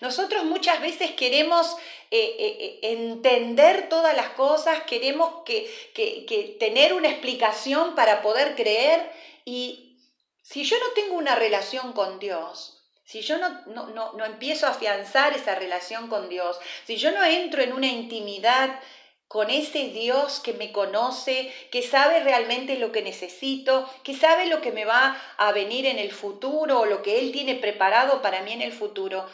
Nosotros 0.00 0.44
muchas 0.44 0.80
veces 0.80 1.12
queremos 1.12 1.76
eh, 2.10 2.36
eh, 2.38 2.56
eh, 2.58 2.78
entender 2.82 3.88
todas 3.88 4.14
las 4.16 4.30
cosas, 4.30 4.82
queremos 4.82 5.44
que 5.44 6.56
tener 6.58 6.92
una 6.92 7.08
explicación 7.08 7.94
para 7.94 8.22
poder 8.22 8.56
creer 8.56 9.08
y 9.44 9.98
si 10.42 10.64
yo 10.64 10.76
no 10.80 10.90
tengo 10.94 11.14
una 11.14 11.36
relación 11.36 11.92
con 11.92 12.18
Dios, 12.18 12.75
si 13.06 13.22
yo 13.22 13.38
no, 13.38 13.48
no, 13.66 14.12
no, 14.12 14.24
empiezo 14.24 14.66
a 14.66 14.70
afianzar 14.70 15.32
esa 15.32 15.54
relación 15.54 16.08
con 16.08 16.28
Dios, 16.28 16.58
si 16.84 16.96
yo 16.96 17.12
no 17.12 17.24
entro 17.24 17.62
en 17.62 17.72
una 17.72 17.86
intimidad 17.86 18.80
con 19.28 19.48
ese 19.48 19.88
Dios 19.90 20.40
que 20.40 20.52
me 20.52 20.72
conoce, 20.72 21.52
que 21.70 21.82
sabe 21.82 22.20
realmente 22.20 22.78
lo 22.78 22.90
que 22.90 23.02
necesito, 23.02 23.88
que 24.02 24.14
sabe 24.14 24.46
lo 24.46 24.60
que 24.60 24.72
me 24.72 24.84
va 24.84 25.16
a 25.36 25.52
venir 25.52 25.86
en 25.86 26.00
el 26.00 26.12
futuro 26.12 26.80
o 26.80 26.86
lo 26.86 27.02
que 27.02 27.20
Él 27.20 27.30
tiene 27.30 27.54
preparado 27.54 28.22
para 28.22 28.42
mí 28.42 28.52
en 28.52 28.62
el 28.62 28.72
futuro, 28.72 29.24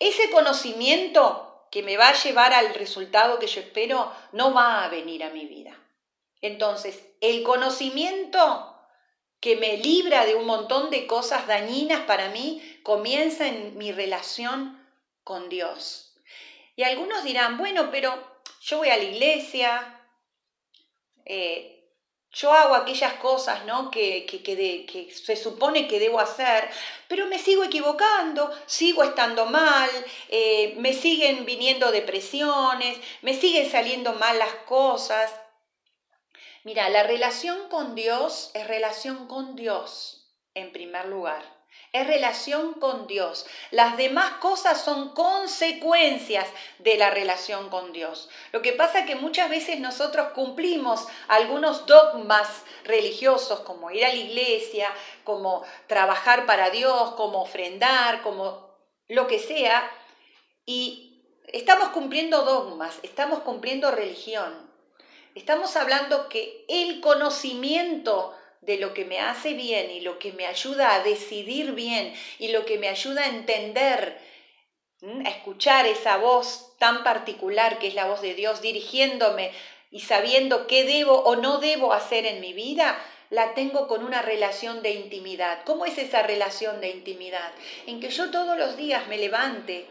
ese 0.00 0.30
conocimiento 0.30 1.66
que 1.70 1.84
me 1.84 1.96
va 1.96 2.08
a 2.08 2.22
llevar 2.22 2.52
al 2.52 2.74
resultado 2.74 3.38
que 3.38 3.46
yo 3.46 3.60
espero 3.60 4.12
no 4.32 4.52
va 4.52 4.84
a 4.84 4.88
venir 4.88 5.22
a 5.22 5.30
mi 5.30 5.46
vida. 5.46 5.78
Entonces, 6.40 7.00
el 7.20 7.44
conocimiento 7.44 8.72
que 9.42 9.56
me 9.56 9.76
libra 9.76 10.24
de 10.24 10.36
un 10.36 10.46
montón 10.46 10.90
de 10.90 11.08
cosas 11.08 11.48
dañinas 11.48 12.02
para 12.02 12.28
mí, 12.28 12.62
comienza 12.82 13.46
en 13.46 13.76
mi 13.78 13.92
relación 13.92 14.78
con 15.24 15.48
Dios. 15.48 16.14
Y 16.76 16.84
algunos 16.84 17.24
dirán, 17.24 17.58
bueno, 17.58 17.90
pero 17.90 18.12
yo 18.62 18.78
voy 18.78 18.88
a 18.88 18.96
la 18.96 19.04
iglesia, 19.04 20.00
eh, 21.24 21.72
yo 22.32 22.52
hago 22.52 22.74
aquellas 22.74 23.14
cosas 23.14 23.66
¿no? 23.66 23.90
que, 23.90 24.24
que, 24.24 25.12
se 25.12 25.36
supone 25.36 25.86
que 25.86 26.00
debo 26.00 26.18
hacer, 26.18 26.68
pero 27.06 27.26
me 27.26 27.38
sigo 27.38 27.62
equivocando, 27.62 28.50
sigo 28.66 29.04
estando 29.04 29.44
mal, 29.46 29.90
eh, 30.28 30.74
me 30.78 30.94
siguen 30.94 31.44
viniendo 31.44 31.92
depresiones, 31.92 32.98
me 33.20 33.34
siguen 33.34 33.70
saliendo 33.70 34.14
mal 34.14 34.38
las 34.38 34.54
cosas. 34.66 35.30
Mira, 36.64 36.88
la 36.88 37.02
relación 37.02 37.68
con 37.68 37.94
Dios 37.94 38.50
es 38.54 38.66
relación 38.66 39.26
con 39.26 39.54
Dios 39.54 40.32
en 40.54 40.72
primer 40.72 41.06
lugar. 41.06 41.61
Es 41.92 42.06
relación 42.06 42.74
con 42.74 43.06
Dios. 43.06 43.46
Las 43.70 43.96
demás 43.96 44.32
cosas 44.40 44.80
son 44.80 45.14
consecuencias 45.14 46.48
de 46.78 46.96
la 46.96 47.10
relación 47.10 47.68
con 47.68 47.92
Dios. 47.92 48.30
Lo 48.52 48.62
que 48.62 48.72
pasa 48.72 49.00
es 49.00 49.06
que 49.06 49.14
muchas 49.14 49.50
veces 49.50 49.78
nosotros 49.80 50.28
cumplimos 50.34 51.06
algunos 51.28 51.86
dogmas 51.86 52.48
religiosos 52.84 53.60
como 53.60 53.90
ir 53.90 54.04
a 54.04 54.08
la 54.08 54.14
iglesia, 54.14 54.88
como 55.24 55.64
trabajar 55.86 56.46
para 56.46 56.70
Dios, 56.70 57.12
como 57.12 57.42
ofrendar, 57.42 58.22
como 58.22 58.72
lo 59.08 59.26
que 59.26 59.38
sea, 59.38 59.90
y 60.64 61.22
estamos 61.48 61.90
cumpliendo 61.90 62.42
dogmas, 62.42 62.98
estamos 63.02 63.40
cumpliendo 63.40 63.90
religión. 63.90 64.70
Estamos 65.34 65.76
hablando 65.76 66.28
que 66.28 66.64
el 66.68 67.00
conocimiento 67.00 68.34
de 68.62 68.78
lo 68.78 68.94
que 68.94 69.04
me 69.04 69.18
hace 69.18 69.54
bien 69.54 69.90
y 69.90 70.00
lo 70.00 70.18
que 70.18 70.32
me 70.32 70.46
ayuda 70.46 70.94
a 70.94 71.02
decidir 71.02 71.72
bien 71.72 72.14
y 72.38 72.48
lo 72.48 72.64
que 72.64 72.78
me 72.78 72.88
ayuda 72.88 73.24
a 73.24 73.28
entender, 73.28 74.18
a 75.02 75.28
escuchar 75.28 75.86
esa 75.86 76.16
voz 76.16 76.76
tan 76.78 77.02
particular 77.02 77.78
que 77.78 77.88
es 77.88 77.94
la 77.94 78.06
voz 78.06 78.22
de 78.22 78.34
Dios 78.34 78.62
dirigiéndome 78.62 79.50
y 79.90 80.00
sabiendo 80.00 80.68
qué 80.68 80.84
debo 80.84 81.22
o 81.24 81.34
no 81.36 81.58
debo 81.58 81.92
hacer 81.92 82.24
en 82.24 82.40
mi 82.40 82.52
vida, 82.52 82.98
la 83.30 83.52
tengo 83.54 83.88
con 83.88 84.04
una 84.04 84.22
relación 84.22 84.80
de 84.82 84.92
intimidad. 84.92 85.64
¿Cómo 85.64 85.84
es 85.84 85.98
esa 85.98 86.22
relación 86.22 86.80
de 86.80 86.90
intimidad? 86.90 87.50
En 87.86 87.98
que 87.98 88.10
yo 88.10 88.30
todos 88.30 88.56
los 88.56 88.76
días 88.76 89.08
me 89.08 89.18
levante 89.18 89.86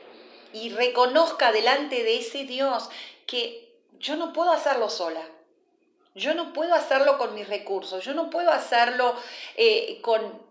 y 0.53 0.69
reconozca 0.69 1.51
delante 1.51 2.03
de 2.03 2.19
ese 2.19 2.45
Dios 2.45 2.89
que 3.27 3.75
yo 3.99 4.15
no 4.15 4.31
puedo 4.31 4.51
hacerlo 4.51 4.89
sola. 4.89 5.27
Yo 6.13 6.33
no 6.33 6.51
puedo 6.51 6.73
hacerlo 6.73 7.17
con 7.17 7.33
mis 7.35 7.47
recursos, 7.47 8.03
yo 8.03 8.13
no 8.13 8.29
puedo 8.29 8.51
hacerlo 8.51 9.15
eh, 9.55 9.99
con, 10.01 10.41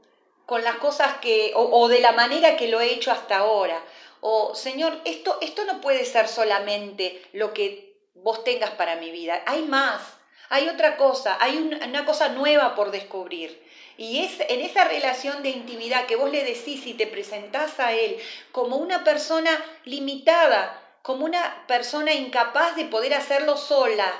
con, 0.46 0.64
las 0.64 0.76
cosas 0.76 1.18
que, 1.18 1.52
o, 1.54 1.88
de 1.88 2.00
la 2.00 2.12
manera 2.12 2.56
que 2.56 2.68
lo 2.68 2.80
he 2.80 2.92
hecho 2.92 3.12
hasta 3.12 3.38
ahora. 3.38 3.82
O, 4.22 4.54
Señor, 4.54 4.98
esto, 5.04 5.38
esto 5.42 5.64
no 5.64 5.80
puede 5.80 6.04
ser 6.06 6.28
solamente 6.28 7.22
lo 7.32 7.52
que 7.52 7.94
vos 8.14 8.42
tengas 8.42 8.70
para 8.70 8.96
mi 8.96 9.10
vida. 9.10 9.42
Hay 9.46 9.62
más, 9.62 10.02
hay 10.48 10.68
otra 10.68 10.96
cosa, 10.96 11.36
hay 11.40 11.58
una, 11.58 11.84
una 11.86 12.06
cosa 12.06 12.30
nueva 12.30 12.74
por 12.74 12.90
descubrir. 12.90 13.62
Y 13.98 14.24
es 14.24 14.40
en 14.48 14.62
esa 14.62 14.84
relación 14.84 15.42
de 15.42 15.50
intimidad 15.50 16.06
que 16.06 16.16
vos 16.16 16.30
le 16.30 16.42
decís 16.42 16.86
y 16.86 16.94
te 16.94 17.06
presentás 17.06 17.78
a 17.80 17.92
Él 17.92 18.16
como 18.50 18.76
una 18.76 19.04
persona 19.04 19.50
limitada, 19.84 20.80
como 21.02 21.26
una 21.26 21.66
persona 21.66 22.14
incapaz 22.14 22.76
de 22.76 22.86
poder 22.86 23.12
hacerlo 23.12 23.58
sola. 23.58 24.10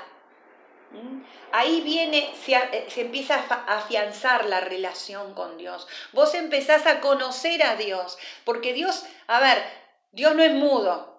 Ahí 1.51 1.81
viene, 1.81 2.33
se, 2.43 2.53
eh, 2.55 2.87
empieza 2.97 3.35
a 3.35 3.77
afianzar 3.77 4.45
la 4.45 4.61
relación 4.61 5.33
con 5.33 5.57
Dios. 5.57 5.87
Vos 6.13 6.33
empezás 6.33 6.85
a 6.85 7.01
conocer 7.01 7.63
a 7.63 7.75
Dios, 7.75 8.17
porque 8.45 8.73
Dios, 8.73 9.05
a 9.27 9.39
ver, 9.39 9.63
Dios 10.11 10.35
no 10.35 10.43
es 10.43 10.51
mudo. 10.51 11.11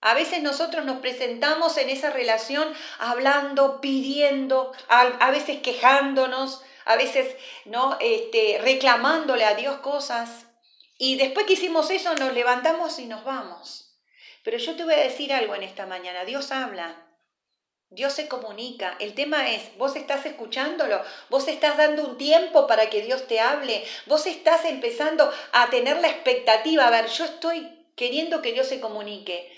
A 0.00 0.14
veces 0.14 0.42
nosotros 0.42 0.84
nos 0.84 0.98
presentamos 0.98 1.76
en 1.76 1.88
esa 1.88 2.10
relación 2.10 2.72
hablando, 2.98 3.80
pidiendo, 3.80 4.72
a, 4.88 5.30
veces 5.30 5.60
quejándonos, 5.60 6.62
a 6.84 6.96
veces 6.96 7.36
¿no? 7.64 7.96
Este, 8.00 8.58
reclamándole 8.60 9.44
a 9.44 9.54
Dios 9.54 9.78
cosas. 9.78 10.46
Y 10.98 11.16
después 11.16 11.46
que 11.46 11.52
hicimos 11.52 11.90
eso, 11.90 12.14
nos 12.16 12.32
levantamos 12.32 12.98
y 12.98 13.06
nos 13.06 13.24
vamos. 13.24 13.96
Pero 14.42 14.58
yo 14.58 14.74
te 14.74 14.84
voy 14.84 14.94
a 14.94 14.98
decir 14.98 15.32
algo 15.32 15.54
en 15.54 15.62
esta 15.62 15.86
mañana. 15.86 16.24
Dios 16.24 16.50
habla. 16.50 17.01
Dios 17.92 18.14
se 18.14 18.26
comunica. 18.26 18.96
El 19.00 19.14
tema 19.14 19.50
es, 19.50 19.76
vos 19.76 19.96
estás 19.96 20.24
escuchándolo, 20.24 21.02
vos 21.28 21.46
estás 21.46 21.76
dando 21.76 22.04
un 22.04 22.16
tiempo 22.16 22.66
para 22.66 22.88
que 22.88 23.02
Dios 23.02 23.26
te 23.26 23.40
hable, 23.40 23.84
vos 24.06 24.26
estás 24.26 24.64
empezando 24.64 25.30
a 25.52 25.68
tener 25.68 25.98
la 25.98 26.08
expectativa, 26.08 26.86
a 26.86 26.90
ver, 26.90 27.06
yo 27.08 27.24
estoy 27.24 27.68
queriendo 27.94 28.40
que 28.40 28.52
Dios 28.52 28.66
se 28.66 28.80
comunique. 28.80 29.52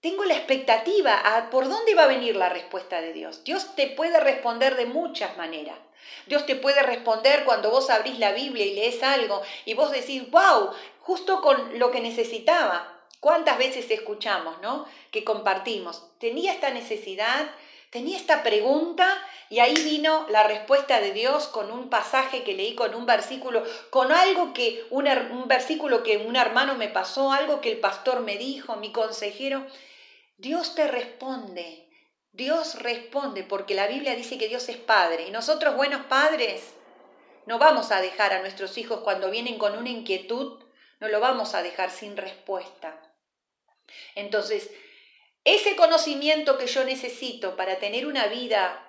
Tengo 0.00 0.24
la 0.24 0.34
expectativa 0.34 1.14
a 1.14 1.50
por 1.50 1.68
dónde 1.68 1.94
va 1.94 2.04
a 2.04 2.08
venir 2.08 2.34
la 2.34 2.48
respuesta 2.48 3.00
de 3.00 3.12
Dios. 3.12 3.44
Dios 3.44 3.76
te 3.76 3.86
puede 3.86 4.18
responder 4.18 4.76
de 4.76 4.86
muchas 4.86 5.36
maneras. 5.36 5.78
Dios 6.26 6.46
te 6.46 6.56
puede 6.56 6.82
responder 6.82 7.44
cuando 7.44 7.70
vos 7.70 7.90
abrís 7.90 8.18
la 8.18 8.32
Biblia 8.32 8.66
y 8.66 8.74
lees 8.74 9.02
algo 9.02 9.42
y 9.64 9.74
vos 9.74 9.92
decís, 9.92 10.28
wow, 10.30 10.72
justo 11.00 11.40
con 11.40 11.78
lo 11.78 11.92
que 11.92 12.00
necesitaba. 12.00 12.95
¿Cuántas 13.20 13.58
veces 13.58 13.90
escuchamos, 13.90 14.60
no? 14.60 14.86
Que 15.10 15.24
compartimos. 15.24 16.10
Tenía 16.18 16.52
esta 16.52 16.70
necesidad, 16.70 17.50
tenía 17.90 18.16
esta 18.16 18.42
pregunta 18.42 19.08
y 19.48 19.60
ahí 19.60 19.74
vino 19.74 20.26
la 20.28 20.42
respuesta 20.42 21.00
de 21.00 21.12
Dios 21.12 21.46
con 21.48 21.70
un 21.70 21.88
pasaje 21.88 22.42
que 22.42 22.54
leí, 22.54 22.74
con 22.74 22.94
un 22.94 23.06
versículo, 23.06 23.64
con 23.90 24.12
algo 24.12 24.52
que, 24.52 24.86
un, 24.90 25.04
versículo 25.46 26.02
que 26.02 26.18
un 26.18 26.36
hermano 26.36 26.74
me 26.74 26.88
pasó, 26.88 27.32
algo 27.32 27.60
que 27.60 27.72
el 27.72 27.78
pastor 27.78 28.20
me 28.20 28.36
dijo, 28.36 28.76
mi 28.76 28.92
consejero. 28.92 29.66
Dios 30.36 30.74
te 30.74 30.86
responde, 30.88 31.88
Dios 32.32 32.82
responde 32.82 33.44
porque 33.44 33.74
la 33.74 33.86
Biblia 33.86 34.14
dice 34.14 34.36
que 34.36 34.48
Dios 34.48 34.68
es 34.68 34.76
Padre 34.76 35.28
y 35.28 35.30
nosotros 35.30 35.76
buenos 35.76 36.04
padres 36.06 36.74
no 37.46 37.58
vamos 37.58 37.92
a 37.92 38.00
dejar 38.00 38.34
a 38.34 38.40
nuestros 38.40 38.76
hijos 38.76 39.00
cuando 39.00 39.30
vienen 39.30 39.56
con 39.56 39.78
una 39.78 39.88
inquietud, 39.88 40.62
no 40.98 41.08
lo 41.08 41.20
vamos 41.20 41.54
a 41.54 41.62
dejar 41.62 41.90
sin 41.90 42.16
respuesta. 42.16 43.00
Entonces, 44.14 44.70
ese 45.44 45.76
conocimiento 45.76 46.58
que 46.58 46.66
yo 46.66 46.84
necesito 46.84 47.56
para 47.56 47.78
tener 47.78 48.06
una 48.06 48.26
vida 48.26 48.82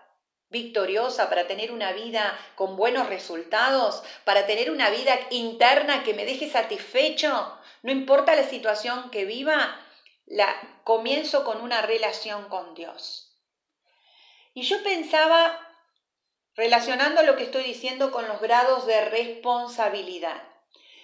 victoriosa, 0.50 1.30
para 1.30 1.48
tener 1.48 1.72
una 1.72 1.92
vida 1.92 2.38
con 2.56 2.78
buenos 2.78 3.08
resultados, 3.10 4.04
para 4.24 4.46
tener 4.46 4.72
una 4.72 4.90
vida 4.90 5.20
interna 5.30 6.04
que 6.04 6.14
me 6.14 6.26
deje 6.26 6.50
satisfecho, 6.50 7.58
no 7.84 7.92
importa 7.92 8.36
la 8.36 8.44
situación 8.44 9.12
que 9.12 9.26
viva, 9.26 9.80
la 10.26 10.82
comienzo 10.84 11.44
con 11.44 11.62
una 11.62 11.82
relación 11.82 12.50
con 12.50 12.74
Dios. 12.74 13.38
Y 14.54 14.64
yo 14.64 14.82
pensaba 14.84 15.60
relacionando 16.56 17.22
lo 17.22 17.36
que 17.36 17.44
estoy 17.44 17.64
diciendo 17.64 18.12
con 18.12 18.28
los 18.28 18.42
grados 18.42 18.88
de 18.88 19.06
responsabilidad. 19.06 20.42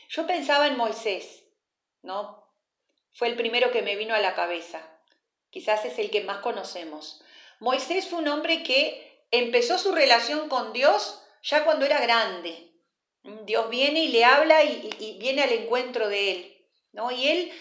Yo 0.09 0.25
pensaba 0.25 0.67
en 0.67 0.77
Moisés, 0.77 1.43
¿no? 2.01 2.42
Fue 3.13 3.27
el 3.27 3.35
primero 3.35 3.71
que 3.71 3.81
me 3.81 3.95
vino 3.95 4.15
a 4.15 4.19
la 4.19 4.35
cabeza. 4.35 4.81
Quizás 5.49 5.85
es 5.85 5.99
el 5.99 6.09
que 6.09 6.23
más 6.23 6.39
conocemos. 6.39 7.23
Moisés 7.59 8.07
fue 8.07 8.19
un 8.19 8.27
hombre 8.27 8.63
que 8.63 9.25
empezó 9.29 9.77
su 9.77 9.91
relación 9.91 10.49
con 10.49 10.73
Dios 10.73 11.23
ya 11.43 11.63
cuando 11.63 11.85
era 11.85 12.01
grande. 12.01 12.71
Dios 13.45 13.69
viene 13.69 14.03
y 14.03 14.07
le 14.09 14.25
habla 14.25 14.63
y, 14.63 15.17
viene 15.19 15.43
al 15.43 15.51
encuentro 15.53 16.09
de 16.09 16.31
él. 16.31 16.67
¿no? 16.91 17.11
Y 17.11 17.27
él 17.27 17.51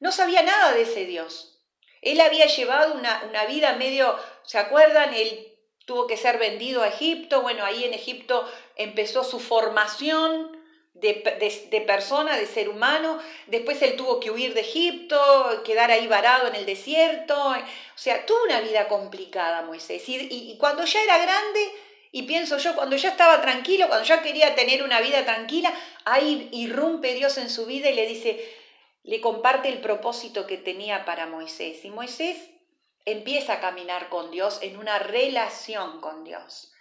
no 0.00 0.12
sabía 0.12 0.42
nada 0.42 0.72
de 0.72 0.82
ese 0.82 1.04
Dios. 1.04 1.60
Él 2.00 2.20
había 2.20 2.46
llevado 2.46 2.94
una, 2.94 3.22
una 3.28 3.44
vida 3.44 3.74
medio, 3.74 4.18
¿se 4.44 4.58
acuerdan? 4.58 5.14
Él 5.14 5.56
tuvo 5.84 6.06
que 6.06 6.16
ser 6.16 6.38
vendido 6.38 6.82
a 6.82 6.88
Egipto. 6.88 7.42
Bueno, 7.42 7.64
ahí 7.64 7.84
en 7.84 7.94
Egipto 7.94 8.50
empezó 8.76 9.22
su 9.24 9.38
formación 9.38 10.61
de, 11.02 11.80
persona, 11.86 12.36
de 12.36 12.46
ser 12.46 12.68
humano. 12.68 13.18
Después 13.48 13.82
él 13.82 13.96
tuvo 13.96 14.20
que 14.20 14.30
huir 14.30 14.54
de 14.54 14.60
Egipto, 14.60 15.62
quedar 15.64 15.90
ahí 15.90 16.06
varado 16.06 16.48
en 16.48 16.54
el 16.54 16.64
desierto. 16.64 17.36
O 17.48 17.54
sea, 17.98 18.24
tuvo 18.24 18.44
una 18.44 18.60
vida 18.60 18.88
complicada 18.88 19.62
Moisés. 19.62 20.08
Y, 20.08 20.16
y, 20.30 20.56
cuando 20.58 20.84
ya 20.84 21.02
era 21.02 21.18
grande, 21.18 21.72
y 22.12 22.22
pienso 22.22 22.56
yo, 22.58 22.74
cuando 22.76 22.96
ya 22.96 23.10
estaba 23.10 23.40
tranquilo, 23.42 23.88
cuando 23.88 24.06
ya 24.06 24.22
quería 24.22 24.54
tener 24.54 24.82
una 24.82 25.00
vida 25.00 25.24
tranquila, 25.24 25.72
ahí 26.04 26.48
irrumpe 26.52 27.14
Dios 27.14 27.36
en 27.38 27.50
su 27.50 27.66
vida 27.66 27.90
y 27.90 27.94
le 27.94 28.06
dice, 28.06 28.42
le 29.02 29.20
comparte 29.20 29.68
el 29.68 29.80
propósito 29.80 30.46
que 30.46 30.56
tenía 30.56 31.04
para 31.04 31.26
Moisés. 31.26 31.84
Y 31.84 31.90
Moisés 31.90 32.38
empieza 33.04 33.54
a 33.54 33.60
caminar 33.60 34.08
con 34.08 34.30
Dios 34.30 34.60
en 34.62 34.76
una 34.76 35.00
relación 35.00 36.00
con 36.00 36.22
Dios 36.22 36.71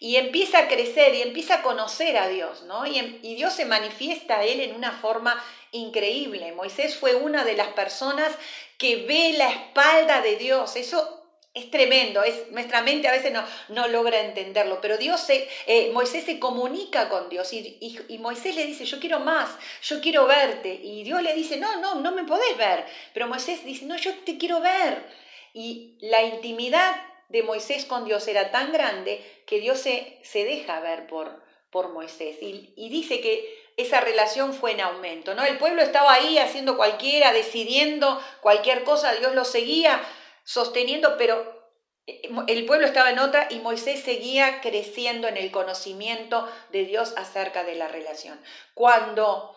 y 0.00 0.16
empieza 0.16 0.58
a 0.58 0.68
crecer 0.68 1.14
y 1.14 1.22
empieza 1.22 1.56
a 1.56 1.62
conocer 1.62 2.16
a 2.16 2.28
Dios, 2.28 2.62
¿no? 2.62 2.86
Y, 2.86 2.98
em, 2.98 3.18
y, 3.22 3.34
Dios 3.34 3.52
se 3.52 3.64
manifiesta 3.64 4.38
a 4.38 4.44
él 4.44 4.60
en 4.60 4.74
una 4.74 4.92
forma 4.92 5.42
increíble. 5.72 6.52
Moisés 6.52 6.96
fue 6.96 7.14
una 7.14 7.44
de 7.44 7.56
las 7.56 7.68
personas 7.68 8.32
que 8.78 9.06
ve 9.06 9.34
la 9.36 9.50
espalda 9.50 10.20
de 10.20 10.36
Dios. 10.36 10.76
Eso 10.76 11.24
es 11.54 11.70
tremendo, 11.70 12.24
es, 12.24 12.50
nuestra 12.50 12.82
mente 12.82 13.06
a 13.06 13.12
veces 13.12 13.32
no, 13.32 13.44
no 13.68 13.86
logra 13.86 14.20
entenderlo, 14.20 14.80
pero 14.80 14.98
Dios 14.98 15.20
se, 15.20 15.48
eh, 15.68 15.90
Moisés 15.92 16.24
se 16.24 16.40
comunica 16.40 17.08
con 17.08 17.28
Dios 17.28 17.52
y, 17.52 17.78
y, 18.08 18.18
Moisés 18.18 18.56
le 18.56 18.66
dice, 18.66 18.84
yo 18.84 18.98
quiero 18.98 19.20
más, 19.20 19.50
yo 19.82 20.00
quiero 20.00 20.26
verte. 20.26 20.80
Y 20.82 21.04
Dios 21.04 21.22
le 21.22 21.32
dice, 21.32 21.56
no, 21.56 21.80
no, 21.80 21.94
no 21.94 22.10
me 22.10 22.24
podés 22.24 22.56
ver. 22.56 22.84
Pero 23.12 23.28
Moisés 23.28 23.64
dice, 23.64 23.86
no, 23.86 23.96
yo 23.96 24.12
te 24.24 24.36
quiero 24.36 24.60
ver. 24.60 25.04
Y 25.52 25.96
la 26.00 26.24
intimidad 26.24 26.96
de 27.28 27.42
Moisés 27.42 27.84
con 27.84 28.04
Dios 28.04 28.28
era 28.28 28.50
tan 28.50 28.72
grande 28.72 29.24
que 29.46 29.60
Dios 29.60 29.78
se, 29.78 30.18
se 30.22 30.44
deja 30.44 30.80
ver 30.80 31.06
por, 31.06 31.42
por 31.70 31.90
Moisés. 31.92 32.36
Y, 32.40 32.72
y, 32.76 32.88
dice 32.88 33.20
que 33.20 33.64
esa 33.76 34.00
relación 34.00 34.54
fue 34.54 34.72
en 34.72 34.80
aumento. 34.80 35.34
¿no? 35.34 35.44
El 35.44 35.58
pueblo 35.58 35.82
estaba 35.82 36.12
ahí 36.12 36.38
haciendo 36.38 36.76
cualquiera, 36.76 37.32
decidiendo 37.32 38.20
cualquier 38.40 38.84
cosa, 38.84 39.14
Dios 39.14 39.34
lo 39.34 39.44
seguía 39.44 40.00
sosteniendo, 40.44 41.16
pero 41.16 41.64
eh, 42.06 42.30
el 42.48 42.66
pueblo 42.66 42.86
estaba 42.86 43.10
en 43.10 43.18
otra 43.18 43.48
y 43.50 43.58
Moisés 43.60 44.02
seguía 44.02 44.60
creciendo 44.60 45.28
en 45.28 45.36
el 45.36 45.50
conocimiento 45.50 46.48
de 46.70 46.84
Dios 46.84 47.14
acerca 47.16 47.64
de 47.64 47.74
la 47.74 47.88
relación. 47.88 48.40
Cuando 48.74 49.56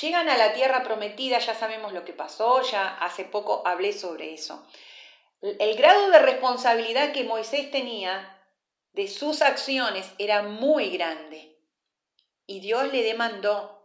llegan 0.00 0.28
a 0.28 0.38
la 0.38 0.54
tierra 0.54 0.82
prometida, 0.82 1.38
ya 1.38 1.54
sabemos 1.54 1.92
lo 1.92 2.04
que 2.04 2.12
pasó, 2.12 2.62
ya 2.62 2.96
hace 2.98 3.24
poco 3.24 3.62
hablé 3.66 3.92
sobre 3.92 4.32
eso. 4.32 4.66
El 5.42 5.76
grado 5.76 6.10
de 6.10 6.20
responsabilidad 6.20 7.12
que 7.12 7.24
Moisés 7.24 7.70
tenía 7.72 8.38
de 8.92 9.08
sus 9.08 9.42
acciones 9.42 10.06
era 10.18 10.42
muy 10.42 10.90
grande. 10.90 11.58
Y 12.46 12.60
Dios 12.60 12.92
le 12.92 13.02
demandó, 13.02 13.82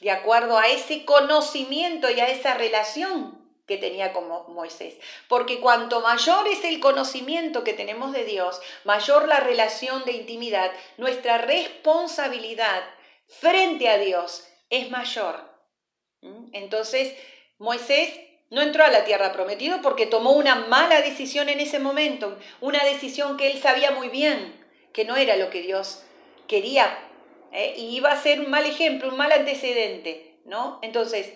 de 0.00 0.10
acuerdo 0.10 0.58
a 0.58 0.68
ese 0.68 1.04
conocimiento 1.04 2.08
y 2.08 2.20
a 2.20 2.28
esa 2.28 2.54
relación 2.54 3.42
que 3.66 3.78
tenía 3.78 4.12
con 4.12 4.28
Moisés. 4.54 4.96
Porque 5.28 5.60
cuanto 5.60 6.00
mayor 6.00 6.46
es 6.46 6.64
el 6.64 6.78
conocimiento 6.78 7.64
que 7.64 7.72
tenemos 7.72 8.12
de 8.12 8.24
Dios, 8.24 8.60
mayor 8.84 9.26
la 9.26 9.40
relación 9.40 10.04
de 10.04 10.12
intimidad, 10.12 10.70
nuestra 10.98 11.38
responsabilidad 11.38 12.82
frente 13.26 13.88
a 13.88 13.98
Dios 13.98 14.46
es 14.70 14.90
mayor. 14.90 15.50
¿Mm? 16.20 16.50
Entonces, 16.52 17.16
Moisés 17.58 18.18
no 18.52 18.60
entró 18.60 18.84
a 18.84 18.90
la 18.90 19.04
tierra 19.04 19.32
prometida 19.32 19.80
porque 19.80 20.04
tomó 20.04 20.32
una 20.32 20.54
mala 20.54 21.00
decisión 21.00 21.48
en 21.48 21.58
ese 21.58 21.78
momento, 21.78 22.38
una 22.60 22.84
decisión 22.84 23.38
que 23.38 23.50
él 23.50 23.62
sabía 23.62 23.92
muy 23.92 24.10
bien 24.10 24.62
que 24.92 25.06
no 25.06 25.16
era 25.16 25.36
lo 25.36 25.48
que 25.48 25.62
Dios 25.62 26.02
quería 26.46 26.98
¿eh? 27.50 27.72
y 27.78 27.96
iba 27.96 28.12
a 28.12 28.20
ser 28.20 28.40
un 28.40 28.50
mal 28.50 28.66
ejemplo, 28.66 29.08
un 29.08 29.16
mal 29.16 29.32
antecedente, 29.32 30.38
¿no? 30.44 30.80
Entonces, 30.82 31.32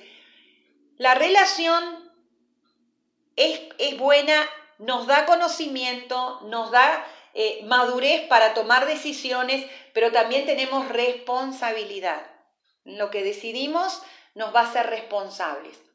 la 0.99 1.15
relación 1.15 2.13
es, 3.37 3.61
es 3.79 3.97
buena, 3.97 4.47
nos 4.79 5.07
da 5.07 5.25
conocimiento, 5.25 6.43
nos 6.43 6.71
da 6.71 7.03
eh, 7.33 7.63
madurez 7.65 8.27
para 8.29 8.53
tomar 8.53 8.87
decisiones, 8.87 9.65
pero 9.95 10.13
también 10.13 10.45
tenemos 10.45 10.87
responsabilidad. 10.91 12.27
Lo 12.85 13.09
que 13.09 13.25
decidimos 13.25 14.03
nos 14.35 14.55
va 14.55 14.61
a 14.61 14.73
ser 14.73 14.89
responsables. 14.89 15.86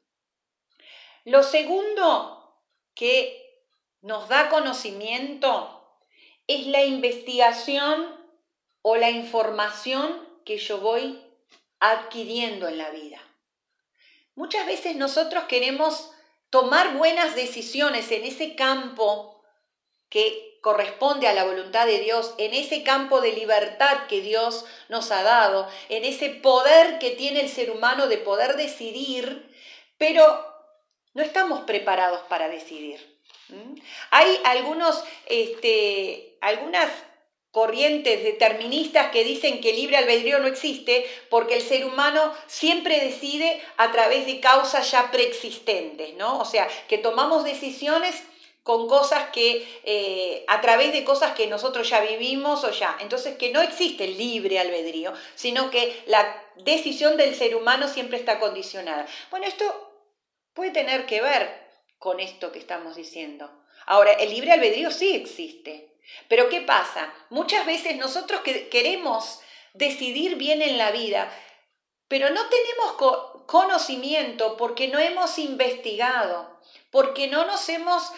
Lo 1.25 1.43
segundo 1.43 2.57
que 2.95 3.41
nos 4.01 4.27
da 4.27 4.49
conocimiento 4.49 5.77
es 6.47 6.65
la 6.67 6.83
investigación 6.83 8.19
o 8.81 8.95
la 8.95 9.09
información 9.09 10.27
que 10.43 10.57
yo 10.57 10.79
voy 10.79 11.21
adquiriendo 11.79 12.67
en 12.67 12.77
la 12.77 12.89
vida. 12.89 13.19
Muchas 14.35 14.65
veces 14.65 14.95
nosotros 14.95 15.43
queremos 15.45 16.11
tomar 16.49 16.97
buenas 16.97 17.35
decisiones 17.35 18.11
en 18.11 18.25
ese 18.25 18.55
campo 18.55 19.43
que 20.09 20.59
corresponde 20.61 21.27
a 21.27 21.33
la 21.33 21.43
voluntad 21.43 21.85
de 21.85 21.99
Dios, 21.99 22.33
en 22.37 22.53
ese 22.53 22.83
campo 22.83 23.21
de 23.21 23.33
libertad 23.33 24.07
que 24.07 24.21
Dios 24.21 24.65
nos 24.89 25.11
ha 25.11 25.23
dado, 25.23 25.67
en 25.89 26.05
ese 26.05 26.29
poder 26.29 26.99
que 26.99 27.11
tiene 27.11 27.41
el 27.41 27.49
ser 27.49 27.71
humano 27.71 28.07
de 28.07 28.17
poder 28.17 28.57
decidir, 28.57 29.49
pero 29.97 30.50
no 31.13 31.23
estamos 31.23 31.61
preparados 31.61 32.21
para 32.29 32.49
decidir. 32.49 32.99
Hay 34.11 34.39
algunos, 34.45 35.03
este, 35.25 36.37
algunas 36.41 36.89
corrientes 37.51 38.23
deterministas 38.23 39.11
que 39.11 39.25
dicen 39.25 39.59
que 39.59 39.71
el 39.71 39.75
libre 39.75 39.97
albedrío 39.97 40.39
no 40.39 40.47
existe 40.47 41.05
porque 41.29 41.55
el 41.55 41.61
ser 41.61 41.85
humano 41.85 42.33
siempre 42.47 43.01
decide 43.01 43.61
a 43.75 43.91
través 43.91 44.25
de 44.25 44.39
causas 44.39 44.89
ya 44.89 45.11
preexistentes, 45.11 46.13
¿no? 46.15 46.39
O 46.39 46.45
sea, 46.45 46.67
que 46.87 46.97
tomamos 46.97 47.43
decisiones 47.43 48.23
con 48.63 48.87
cosas 48.87 49.31
que, 49.31 49.67
eh, 49.83 50.45
a 50.47 50.61
través 50.61 50.93
de 50.93 51.03
cosas 51.03 51.35
que 51.35 51.47
nosotros 51.47 51.89
ya 51.89 51.99
vivimos 51.99 52.63
o 52.63 52.71
ya. 52.71 52.95
Entonces, 53.01 53.35
que 53.35 53.51
no 53.51 53.61
existe 53.61 54.07
libre 54.07 54.59
albedrío, 54.59 55.13
sino 55.35 55.71
que 55.71 56.03
la 56.05 56.41
decisión 56.57 57.17
del 57.17 57.35
ser 57.35 57.55
humano 57.55 57.87
siempre 57.87 58.17
está 58.17 58.39
condicionada. 58.39 59.07
Bueno, 59.31 59.47
esto 59.47 59.90
puede 60.53 60.71
tener 60.71 61.05
que 61.05 61.21
ver 61.21 61.69
con 61.97 62.19
esto 62.19 62.51
que 62.51 62.59
estamos 62.59 62.95
diciendo. 62.95 63.51
Ahora, 63.85 64.11
el 64.13 64.29
libre 64.29 64.51
albedrío 64.51 64.91
sí 64.91 65.15
existe. 65.15 65.91
Pero 66.27 66.49
¿qué 66.49 66.61
pasa? 66.61 67.13
Muchas 67.29 67.65
veces 67.65 67.97
nosotros 67.97 68.41
queremos 68.41 69.39
decidir 69.73 70.35
bien 70.35 70.61
en 70.61 70.77
la 70.77 70.91
vida, 70.91 71.31
pero 72.07 72.29
no 72.29 72.41
tenemos 72.49 73.45
conocimiento 73.45 74.57
porque 74.57 74.87
no 74.87 74.99
hemos 74.99 75.37
investigado, 75.39 76.59
porque 76.89 77.27
no 77.27 77.45
nos 77.45 77.69
hemos 77.69 78.11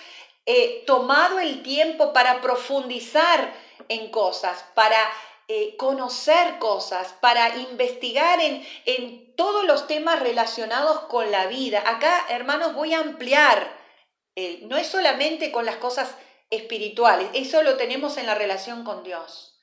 eh, 0.45 0.83
tomado 0.87 1.39
el 1.39 1.61
tiempo 1.61 2.13
para 2.13 2.41
profundizar 2.41 3.53
en 3.89 4.09
cosas, 4.09 4.65
para 4.73 4.97
eh, 5.47 5.75
conocer 5.77 6.57
cosas, 6.59 7.13
para 7.19 7.55
investigar 7.57 8.39
en, 8.39 8.65
en, 8.85 9.35
todos 9.35 9.65
los 9.65 9.87
temas 9.87 10.19
relacionados 10.19 11.01
con 11.01 11.31
la 11.31 11.47
vida. 11.47 11.83
Acá, 11.85 12.25
hermanos, 12.29 12.73
voy 12.73 12.93
a 12.93 12.99
ampliar. 12.99 13.75
Eh, 14.35 14.59
no 14.63 14.77
es 14.77 14.87
solamente 14.87 15.51
con 15.51 15.65
las 15.65 15.77
cosas 15.77 16.15
espirituales, 16.49 17.29
eso 17.33 17.63
lo 17.63 17.77
tenemos 17.77 18.17
en 18.17 18.27
la 18.27 18.35
relación 18.35 18.83
con 18.83 19.03
Dios. 19.03 19.59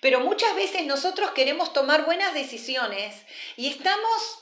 Pero 0.00 0.20
muchas 0.20 0.54
veces 0.54 0.86
nosotros 0.86 1.32
queremos 1.32 1.72
tomar 1.72 2.04
buenas 2.04 2.32
decisiones 2.32 3.26
y 3.56 3.68
estamos 3.68 4.38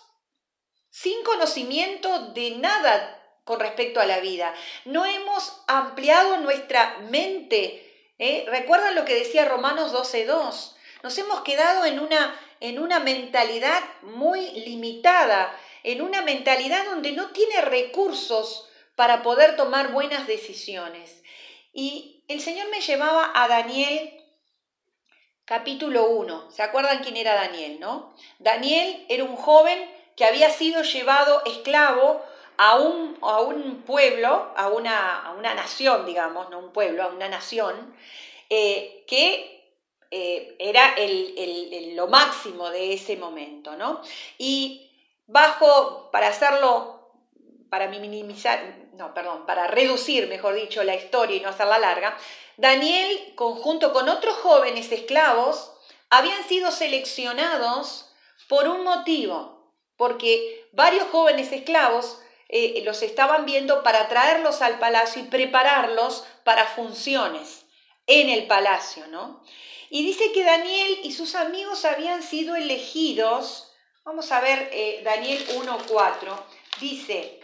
sin 0.90 1.22
conocimiento 1.25 2.33
de 2.33 2.53
nada 2.53 3.22
con 3.44 3.61
respecto 3.61 4.01
a 4.01 4.07
la 4.07 4.20
vida. 4.20 4.55
No 4.85 5.07
hemos 5.07 5.62
ampliado 5.66 6.38
nuestra 6.38 6.99
mente. 7.11 8.12
¿eh? 8.18 8.44
¿Recuerdan 8.49 8.94
lo 8.94 9.05
que 9.05 9.14
decía 9.14 9.46
Romanos 9.46 9.92
12.2? 9.92 10.75
Nos 11.02 11.16
hemos 11.18 11.40
quedado 11.42 11.85
en 11.85 12.00
una, 12.00 12.38
en 12.61 12.78
una 12.78 13.00
mentalidad 13.00 13.82
muy 14.02 14.50
limitada, 14.52 15.54
en 15.82 16.02
una 16.02 16.22
mentalidad 16.22 16.85
donde 16.87 17.12
no 17.12 17.30
tiene 17.30 17.61
recursos 17.61 18.68
para 18.94 19.22
poder 19.22 19.56
tomar 19.56 19.92
buenas 19.92 20.26
decisiones. 20.26 21.22
Y 21.72 22.24
el 22.28 22.40
Señor 22.40 22.68
me 22.70 22.80
llevaba 22.80 23.30
a 23.35 23.46
Daniel 23.46 24.24
capítulo 25.44 26.09
1. 26.09 26.50
¿Se 26.50 26.62
acuerdan 26.62 27.02
quién 27.02 27.16
era 27.16 27.35
Daniel, 27.35 27.78
no? 27.78 28.14
Daniel 28.38 29.06
era 29.09 29.24
un 29.24 29.37
joven 29.37 29.78
que 30.16 30.24
había 30.24 30.50
sido 30.50 30.82
llevado 30.82 31.42
esclavo 31.44 32.22
a 32.56 32.76
un, 32.76 33.18
a 33.20 33.40
un 33.40 33.82
pueblo, 33.82 34.52
a 34.56 34.68
una, 34.68 35.35
una, 35.38 35.54
nación, 35.54 36.06
digamos, 36.06 36.50
no 36.50 36.59
un 36.59 36.72
pueblo, 36.72 37.02
a 37.02 37.09
una 37.09 37.28
nación, 37.28 37.94
eh, 38.48 39.04
que 39.06 39.56
eh, 40.11 40.57
era 40.59 40.95
el, 40.95 41.95
lo 41.97 42.07
máximo 42.09 42.71
de 42.71 42.92
ese 42.92 43.16
momento, 43.16 43.77
¿no? 43.77 44.01
Y 44.38 44.90
bajo, 45.27 46.11
para 46.11 46.29
hacerlo, 46.29 47.11
para 47.71 47.88
minimizar, 47.88 48.88
no, 48.95 49.12
perdón, 49.14 49.47
para 49.47 49.66
reducir, 49.66 50.29
mejor 50.29 50.55
dicho, 50.55 50.85
la 50.85 50.95
historia 50.95 51.37
y 51.37 51.40
no 51.40 51.49
hacerla 51.49 51.79
larga, 51.79 52.16
Daniel, 52.57 53.33
conjunto 53.35 53.92
con 53.92 54.09
otros 54.09 54.37
jóvenes 54.37 54.90
esclavos, 54.92 55.73
habían 56.09 56.42
sido 56.45 56.71
seleccionados 56.71 58.11
por 58.49 58.69
un 58.69 58.85
motivo, 58.85 59.73
porque 59.97 60.69
varios 60.73 61.09
jóvenes 61.11 61.53
esclavos 61.53 62.21
eh, 62.49 62.81
los 62.85 63.03
estaban 63.03 63.45
viendo 63.45 63.83
para 63.83 64.09
traerlos 64.09 64.62
al 64.62 64.79
palacio 64.79 65.23
y 65.23 65.27
prepararlos 65.27 66.25
para 66.45 66.64
funciones 66.64 67.66
en 68.07 68.29
el 68.29 68.47
palacio, 68.47 69.07
¿no? 69.09 69.42
Y 69.90 70.05
dice 70.05 70.33
que 70.33 70.44
Daniel 70.44 71.01
y 71.05 71.12
sus 71.12 71.35
amigos 71.35 71.85
habían 71.85 72.22
sido 72.22 72.57
elegidos, 72.57 73.72
vamos 74.05 74.33
a 74.33 74.40
ver 74.40 74.68
eh, 74.72 75.01
Daniel 75.05 75.46
1.4, 75.49 76.44
dice, 76.81 77.40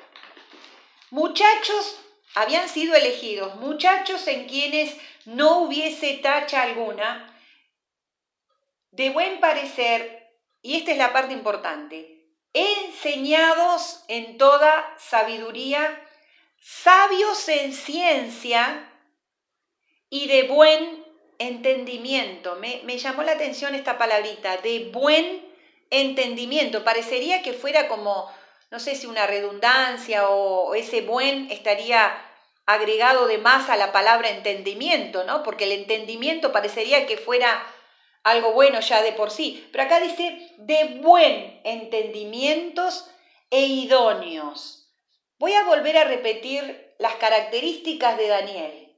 Muchachos 1.11 1.99
habían 2.35 2.69
sido 2.69 2.95
elegidos, 2.95 3.57
muchachos 3.57 4.27
en 4.27 4.49
quienes 4.49 4.97
no 5.25 5.61
hubiese 5.61 6.15
tacha 6.15 6.63
alguna, 6.63 7.29
de 8.91 9.11
buen 9.11 9.41
parecer, 9.41 10.31
y 10.63 10.77
esta 10.77 10.93
es 10.93 10.99
la 10.99 11.13
parte 11.13 11.33
importante, 11.33 12.27
enseñados 12.53 14.05
en 14.09 14.37
toda 14.37 14.95
sabiduría, 14.99 16.07
sabios 16.61 17.49
en 17.49 17.73
ciencia 17.73 18.91
y 20.09 20.29
de 20.29 20.45
buen 20.45 21.02
entendimiento. 21.49 22.57
Me, 22.57 22.81
me, 22.85 22.99
llamó 22.99 23.23
la 23.23 23.33
atención 23.33 23.75
esta 23.75 23.99
palabrita, 23.99 24.57
de 24.59 24.91
buen 24.93 25.45
entendimiento. 25.91 26.85
Parecería 26.85 27.43
que 27.43 27.53
fuera 27.53 27.89
como 27.89 28.31
no 28.73 28.81
sé 28.81 28.95
si 28.95 29.07
una 29.07 29.27
redundancia 29.27 30.31
o 30.31 30.75
ese 30.75 31.03
buen 31.03 31.51
estaría 31.51 32.11
agregado 32.65 33.27
de 33.27 33.37
más 33.37 33.69
a 33.69 33.77
la 33.77 33.93
palabra 33.93 34.31
entendimiento, 34.31 35.25
¿no? 35.25 35.43
Porque 35.43 35.65
el 35.65 35.73
entendimiento 35.73 36.53
parecería 36.53 37.07
que 37.07 37.19
fuera 37.19 37.63
algo 38.23 38.53
bueno 38.53 38.81
ya 38.81 39.03
de 39.03 39.13
por 39.13 39.31
sí. 39.31 39.69
Pero 39.73 39.85
acá 39.85 40.01
dice 40.01 40.55
de 40.57 41.01
buen 41.03 41.61
entendimientos 41.65 43.11
e 43.51 43.67
idóneos. 43.67 44.91
Voy 45.39 45.53
a 45.53 45.65
volver 45.65 45.99
a 45.99 46.05
repetir 46.05 46.95
las 46.99 47.17
características 47.17 48.17
de 48.17 48.29
Daniel. 48.29 48.92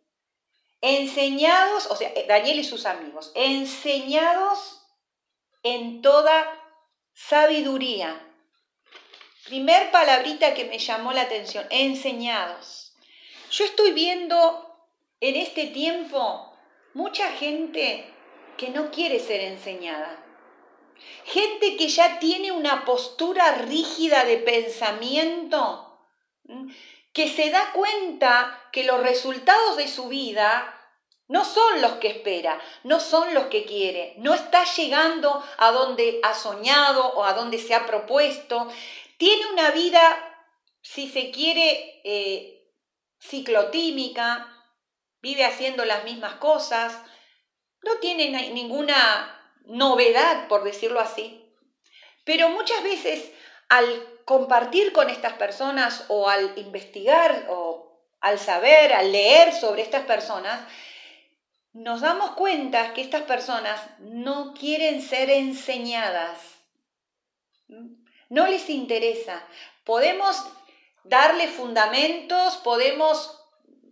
Enseñados, 0.86 1.86
o 1.86 1.96
sea, 1.96 2.12
Daniel 2.28 2.58
y 2.58 2.64
sus 2.64 2.84
amigos, 2.84 3.32
enseñados 3.34 4.82
en 5.62 6.02
toda 6.02 6.46
sabiduría 7.14 8.20
Primer 9.44 9.90
palabrita 9.90 10.54
que 10.54 10.64
me 10.64 10.78
llamó 10.78 11.12
la 11.12 11.22
atención, 11.22 11.66
enseñados. 11.68 12.94
Yo 13.50 13.66
estoy 13.66 13.92
viendo 13.92 14.74
en 15.20 15.36
este 15.36 15.66
tiempo 15.66 16.56
mucha 16.94 17.30
gente 17.32 18.10
que 18.56 18.70
no 18.70 18.90
quiere 18.90 19.20
ser 19.20 19.42
enseñada. 19.42 20.18
Gente 21.24 21.76
que 21.76 21.88
ya 21.88 22.18
tiene 22.20 22.52
una 22.52 22.86
postura 22.86 23.56
rígida 23.56 24.24
de 24.24 24.38
pensamiento, 24.38 26.00
que 27.12 27.28
se 27.28 27.50
da 27.50 27.70
cuenta 27.74 28.62
que 28.72 28.84
los 28.84 29.02
resultados 29.02 29.76
de 29.76 29.88
su 29.88 30.08
vida 30.08 30.73
no 31.28 31.44
son 31.44 31.80
los 31.80 31.92
que 31.94 32.08
espera, 32.08 32.60
no 32.82 33.00
son 33.00 33.32
los 33.34 33.44
que 33.44 33.64
quiere, 33.64 34.14
no 34.18 34.34
está 34.34 34.64
llegando 34.64 35.42
a 35.58 35.70
donde 35.70 36.20
ha 36.22 36.34
soñado 36.34 37.14
o 37.14 37.24
a 37.24 37.32
donde 37.32 37.58
se 37.58 37.74
ha 37.74 37.86
propuesto, 37.86 38.68
tiene 39.16 39.46
una 39.52 39.70
vida, 39.70 40.00
si 40.82 41.08
se 41.08 41.30
quiere, 41.30 42.00
eh, 42.04 42.70
ciclotímica, 43.20 44.50
vive 45.22 45.44
haciendo 45.44 45.84
las 45.86 46.04
mismas 46.04 46.34
cosas, 46.34 47.00
no 47.82 47.96
tiene 47.98 48.50
ninguna 48.50 49.52
novedad, 49.64 50.48
por 50.48 50.64
decirlo 50.64 51.00
así. 51.00 51.40
Pero 52.24 52.50
muchas 52.50 52.82
veces 52.82 53.30
al 53.68 53.86
compartir 54.24 54.92
con 54.92 55.10
estas 55.10 55.34
personas 55.34 56.04
o 56.08 56.28
al 56.28 56.56
investigar 56.58 57.46
o 57.48 58.02
al 58.20 58.38
saber, 58.38 58.92
al 58.92 59.12
leer 59.12 59.52
sobre 59.52 59.82
estas 59.82 60.04
personas, 60.04 60.60
nos 61.74 62.00
damos 62.00 62.30
cuenta 62.30 62.94
que 62.94 63.02
estas 63.02 63.22
personas 63.22 63.80
no 63.98 64.54
quieren 64.54 65.02
ser 65.02 65.28
enseñadas 65.28 66.38
no 68.28 68.46
les 68.46 68.68
interesa. 68.68 69.42
Podemos 69.84 70.36
darle 71.04 71.48
fundamentos, 71.48 72.56
podemos 72.58 73.40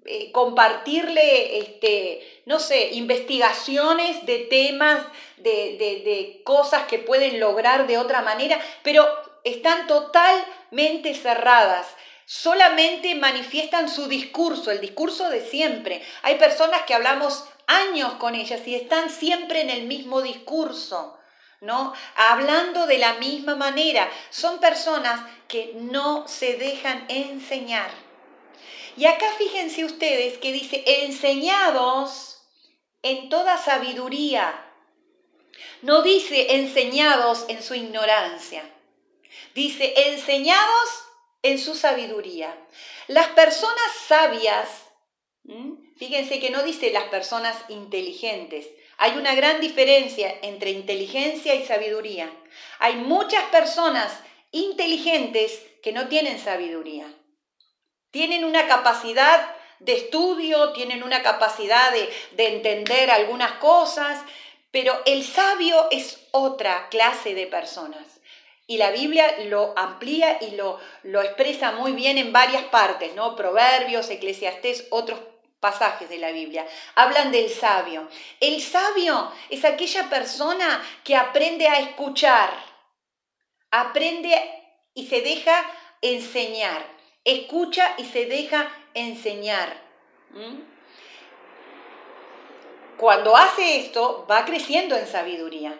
eh, 0.04 0.32
compartirle, 0.32 1.58
este, 1.58 2.42
no 2.46 2.58
sé, 2.58 2.90
investigaciones 2.92 4.26
de 4.26 4.38
temas, 4.38 5.04
de, 5.36 5.76
de 5.78 6.42
cosas 6.44 6.86
que 6.86 6.98
pueden 6.98 7.38
lograr 7.38 7.86
de 7.86 7.98
otra 7.98 8.22
manera, 8.22 8.60
pero 8.82 9.06
están 9.44 9.86
totalmente 9.86 11.14
cerradas 11.14 11.86
solamente 12.24 13.14
manifiestan 13.16 13.90
su 13.90 14.06
discurso, 14.06 14.70
el 14.70 14.80
discurso 14.80 15.28
de 15.28 15.44
siempre. 15.44 16.02
Hay 16.22 16.36
personas 16.36 16.82
que 16.82 16.94
hablamos 16.94 17.44
años 17.80 18.14
con 18.14 18.34
ellas 18.34 18.66
y 18.66 18.74
están 18.74 19.10
siempre 19.10 19.60
en 19.60 19.70
el 19.70 19.86
mismo 19.86 20.22
discurso. 20.22 21.18
¿no? 21.62 21.94
Hablando 22.16 22.86
de 22.86 22.98
la 22.98 23.14
misma 23.14 23.54
manera. 23.54 24.10
Son 24.30 24.58
personas 24.58 25.20
que 25.48 25.72
no 25.76 26.26
se 26.26 26.56
dejan 26.56 27.06
enseñar. 27.08 27.90
Y 28.96 29.06
acá 29.06 29.26
fíjense 29.38 29.84
ustedes 29.84 30.38
que 30.38 30.52
dice 30.52 30.82
enseñados 31.04 32.42
en 33.02 33.28
toda 33.28 33.56
sabiduría. 33.56 34.66
No 35.82 36.02
dice 36.02 36.56
enseñados 36.56 37.46
en 37.48 37.62
su 37.62 37.74
ignorancia. 37.74 38.62
Dice 39.54 39.94
enseñados 40.08 40.88
en 41.42 41.58
su 41.58 41.74
sabiduría. 41.74 42.56
Las 43.06 43.28
personas 43.28 43.92
sabias, 44.06 44.68
fíjense 45.96 46.40
que 46.40 46.50
no 46.50 46.62
dice 46.62 46.90
las 46.92 47.04
personas 47.04 47.56
inteligentes. 47.68 48.68
Hay 48.98 49.12
una 49.16 49.34
gran 49.34 49.60
diferencia 49.60 50.34
entre 50.42 50.70
inteligencia 50.70 51.54
y 51.54 51.64
sabiduría. 51.64 52.30
Hay 52.78 52.96
muchas 52.96 53.44
personas 53.44 54.12
inteligentes 54.52 55.60
que 55.82 55.92
no 55.92 56.08
tienen 56.08 56.38
sabiduría. 56.38 57.06
Tienen 58.10 58.44
una 58.44 58.68
capacidad 58.68 59.56
de 59.80 59.94
estudio, 59.94 60.72
tienen 60.72 61.02
una 61.02 61.22
capacidad 61.22 61.92
de, 61.92 62.08
entender 62.46 63.10
algunas 63.10 63.52
cosas, 63.52 64.22
pero 64.70 64.94
el 65.06 65.24
sabio 65.24 65.88
es 65.90 66.28
otra 66.30 66.88
clase 66.88 67.34
de 67.34 67.46
personas. 67.46 68.20
Y 68.68 68.76
la 68.76 68.90
Biblia 68.92 69.26
lo 69.46 69.76
amplía 69.76 70.38
y 70.40 70.52
lo, 70.52 70.78
lo 71.02 71.20
expresa 71.20 71.72
muy 71.72 71.92
bien 71.92 72.16
en 72.16 72.32
varias 72.32 72.62
partes, 72.64 73.14
¿no? 73.14 73.34
Proverbios, 73.34 74.08
Eclesiastés, 74.08 74.86
otros 74.90 75.18
pasajes 75.62 76.08
de 76.08 76.18
la 76.18 76.32
Biblia. 76.32 76.66
Hablan 76.96 77.30
del 77.30 77.48
sabio. 77.48 78.08
El 78.40 78.60
sabio 78.60 79.32
es 79.48 79.64
aquella 79.64 80.10
persona 80.10 80.82
que 81.04 81.16
aprende 81.16 81.68
a 81.68 81.78
escuchar, 81.78 82.50
aprende 83.70 84.34
y 84.92 85.06
se 85.06 85.20
deja 85.20 85.64
enseñar, 86.02 86.84
escucha 87.24 87.94
y 87.96 88.04
se 88.04 88.26
deja 88.26 88.70
enseñar. 88.92 89.80
Cuando 92.96 93.36
hace 93.36 93.78
esto, 93.78 94.26
va 94.28 94.44
creciendo 94.44 94.96
en 94.96 95.06
sabiduría, 95.06 95.78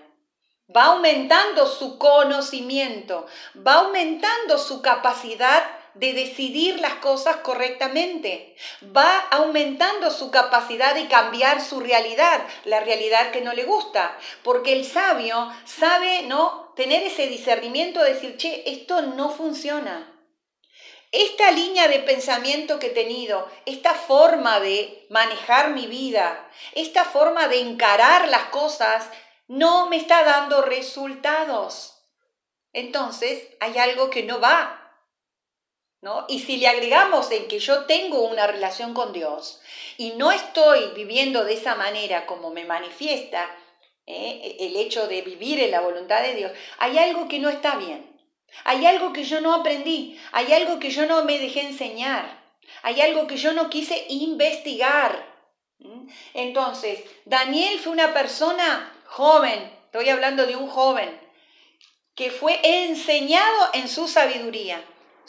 va 0.75 0.85
aumentando 0.85 1.67
su 1.67 1.99
conocimiento, 1.99 3.27
va 3.67 3.75
aumentando 3.75 4.59
su 4.59 4.81
capacidad 4.81 5.82
de 5.95 6.13
decidir 6.13 6.81
las 6.81 6.95
cosas 6.95 7.37
correctamente, 7.37 8.57
va 8.97 9.19
aumentando 9.31 10.11
su 10.11 10.31
capacidad 10.31 10.95
de 10.95 11.09
cambiar 11.09 11.61
su 11.61 11.81
realidad, 11.81 12.47
la 12.65 12.81
realidad 12.81 13.31
que 13.31 13.41
no 13.41 13.53
le 13.53 13.65
gusta, 13.65 14.17
porque 14.43 14.73
el 14.73 14.85
sabio 14.85 15.53
sabe, 15.65 16.23
¿no? 16.23 16.73
Tener 16.77 17.03
ese 17.03 17.27
discernimiento 17.27 18.03
de 18.03 18.15
decir, 18.15 18.37
che, 18.37 18.63
esto 18.67 19.03
no 19.03 19.31
funciona. 19.31 20.09
Esta 21.11 21.51
línea 21.51 21.89
de 21.89 21.99
pensamiento 21.99 22.79
que 22.79 22.87
he 22.87 22.91
tenido, 22.91 23.47
esta 23.67 23.93
forma 23.93 24.61
de 24.61 25.07
manejar 25.11 25.71
mi 25.71 25.87
vida, 25.87 26.49
esta 26.73 27.05
forma 27.05 27.49
de 27.49 27.61
encarar 27.61 28.29
las 28.29 28.45
cosas, 28.45 29.11
no 29.47 29.91
me 29.91 29.97
está 29.97 30.25
dando 30.25 30.63
resultados. 30.63 32.03
Entonces 32.73 33.47
hay 33.61 33.77
algo 33.77 34.09
que 34.09 34.23
no 34.23 34.41
va. 34.41 34.82
¿No? 36.03 36.27
Y 36.29 36.41
si 36.41 36.57
le 36.57 36.67
agregamos 36.67 37.31
en 37.31 37.49
que 37.49 37.61
yo 37.61 37.85
tengo 37.87 38.23
una 38.23 38.47
relación 38.47 38.93
con 38.93 39.13
Dios 39.13 39.61
y 39.97 40.11
no 40.11 40.33
estoy 40.33 40.91
viviendo 40.97 41.45
de 41.45 41.55
esa 41.55 41.77
manera 41.77 42.27
como 42.27 42.51
me 42.51 42.65
manifiesta 42.65 43.49
¿eh? 44.07 44.57
el 44.59 44.75
hecho 44.77 45.07
de 45.07 45.23
vivir 45.23 45.61
en 45.61 45.71
la 45.71 45.81
voluntad 45.81 46.21
de 46.23 46.35
Dios, 46.35 46.53
hay 46.79 46.99
algo 46.99 47.29
que 47.29 47.39
no 47.39 47.49
está 47.49 47.77
bien. 47.77 48.13
Hay 48.65 48.85
algo 48.85 49.13
que 49.13 49.25
yo 49.25 49.41
no 49.41 49.55
aprendí, 49.55 50.21
hay 50.33 50.53
algo 50.53 50.79
que 50.79 50.91
yo 50.91 51.07
no 51.07 51.25
me 51.25 51.39
dejé 51.39 51.63
enseñar, 51.63 52.43
hay 52.83 53.01
algo 53.01 53.27
que 53.27 53.37
yo 53.37 53.53
no 53.53 53.71
quise 53.71 54.07
investigar. 54.09 55.27
¿Mm? 55.79 56.09
Entonces, 56.35 57.03
Daniel 57.25 57.79
fue 57.79 57.93
una 57.93 58.13
persona 58.13 58.93
joven, 59.07 59.73
estoy 59.87 60.09
hablando 60.11 60.47
de 60.47 60.57
un 60.57 60.69
joven, 60.69 61.19
que 62.15 62.31
fue 62.31 62.61
enseñado 62.63 63.71
en 63.73 63.89
su 63.89 64.07
sabiduría, 64.07 64.85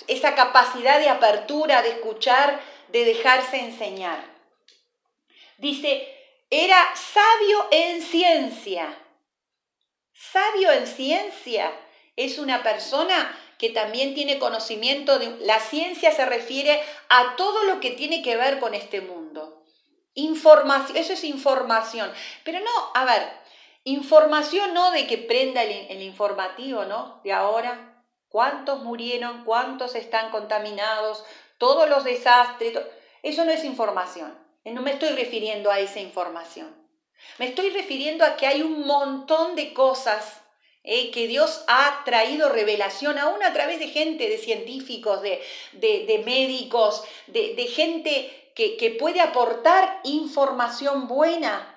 esa 0.08 0.36
capacidad 0.36 1.00
de 1.00 1.10
apertura, 1.10 1.82
de 1.82 1.90
escuchar, 1.90 2.60
de 2.90 3.06
dejarse 3.06 3.60
enseñar. 3.60 4.24
Dice, 5.58 6.08
era 6.50 6.78
sabio 6.96 7.68
en 7.72 8.02
ciencia. 8.02 8.98
Sabio 10.14 10.72
en 10.72 10.88
ciencia 10.88 11.72
es 12.16 12.38
una 12.38 12.64
persona 12.64 13.38
que 13.58 13.70
también 13.70 14.14
tiene 14.14 14.40
conocimiento 14.40 15.20
de... 15.20 15.38
La 15.46 15.60
ciencia 15.60 16.12
se 16.12 16.26
refiere 16.26 16.82
a 17.10 17.36
todo 17.36 17.64
lo 17.64 17.80
que 17.80 17.92
tiene 17.92 18.22
que 18.22 18.36
ver 18.36 18.60
con 18.60 18.74
este 18.74 19.02
mundo. 19.02 19.64
Información, 20.16 20.98
eso 20.98 21.14
es 21.14 21.24
información. 21.24 22.12
Pero 22.44 22.60
no, 22.60 22.92
a 22.94 23.06
ver, 23.06 23.28
información 23.84 24.74
no 24.74 24.92
de 24.92 25.08
que 25.08 25.18
prenda 25.18 25.64
el, 25.64 26.02
informativo, 26.02 26.86
¿no? 26.86 27.22
De 27.24 27.32
ahora, 27.34 27.93
cuántos 28.34 28.82
murieron, 28.82 29.44
cuántos 29.46 29.94
están 29.94 30.32
contaminados, 30.32 31.24
todos 31.60 31.88
los 31.88 32.04
desastres. 32.04 32.74
Eso 33.22 33.46
no 33.46 33.52
es 33.52 33.64
información. 33.64 34.36
No 34.66 34.82
me 34.82 34.94
estoy 34.94 35.10
refiriendo 35.10 35.70
a 35.70 35.80
esa 35.80 36.00
información. 36.00 36.76
Me 37.38 37.46
estoy 37.46 37.70
refiriendo 37.70 38.26
a 38.26 38.36
que 38.36 38.48
hay 38.48 38.64
un 38.64 38.88
montón 38.88 39.56
de 39.56 39.72
cosas 39.72 40.42
eh, 40.84 41.12
que 41.12 41.28
Dios 41.28 41.64
ha 41.68 42.02
traído 42.06 42.50
revelación 42.50 43.20
aún 43.20 43.44
a 43.44 43.54
través 43.54 43.78
de 43.78 43.90
gente, 43.90 44.28
de 44.28 44.40
científicos, 44.40 45.22
de, 45.22 46.24
médicos, 46.26 47.04
de, 47.28 47.68
gente 47.68 48.52
que, 48.56 48.98
puede 49.00 49.22
aportar 49.22 50.02
información 50.06 51.08
buena. 51.08 51.70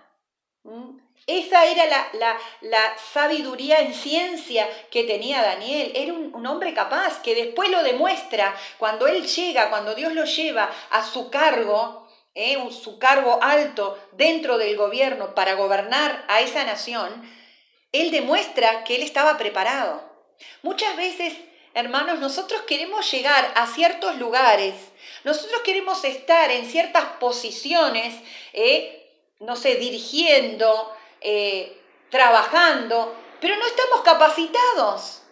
Esa 1.27 1.65
era 1.67 2.09
la, 2.13 2.97
sabiduría 3.13 3.81
en 3.81 3.95
ciencia 3.95 4.69
que 4.91 5.05
tenía 5.05 5.43
Daniel. 5.43 5.93
Era 5.95 6.13
un, 6.13 6.47
hombre 6.47 6.73
capaz 6.73 7.21
que 7.23 7.35
después 7.35 7.69
lo 7.71 7.83
demuestra 7.83 8.55
cuando 8.79 9.09
él 9.09 9.27
llega, 9.27 9.71
cuando 9.71 9.95
Dios 9.95 10.13
lo 10.13 10.25
lleva 10.25 10.71
a 10.91 11.05
su 11.05 11.31
cargo, 11.31 12.09
eh, 12.35 12.57
su 12.71 12.99
cargo 12.99 13.41
alto 13.43 13.99
dentro 14.13 14.59
del 14.59 14.77
gobierno 14.77 15.35
para 15.35 15.55
gobernar 15.55 16.25
a 16.29 16.41
esa 16.41 16.65
nación 16.65 17.37
él 18.01 18.11
demuestra 18.11 18.85
que 18.85 18.97
él 18.97 19.03
estaba 19.03 19.39
preparado. 19.39 20.03
Muchas 20.63 20.97
veces, 20.97 21.35
hermanos, 21.75 22.19
nosotros 22.19 22.63
queremos 22.63 23.11
llegar 23.11 23.53
a 23.55 23.67
ciertos 23.67 24.17
lugares, 24.17 24.75
nosotros 25.25 25.63
queremos 25.63 26.05
estar 26.05 26.51
en 26.51 26.67
ciertas 26.67 27.05
posiciones, 27.19 28.15
eh, 28.53 29.03
no 29.41 29.57
sé, 29.57 29.77
dirigiendo, 29.77 30.96
eh, 31.29 31.83
trabajando, 32.09 33.13
pero 33.41 33.57
no 33.57 33.67
estamos 33.67 34.03
capacitados. 34.03 35.23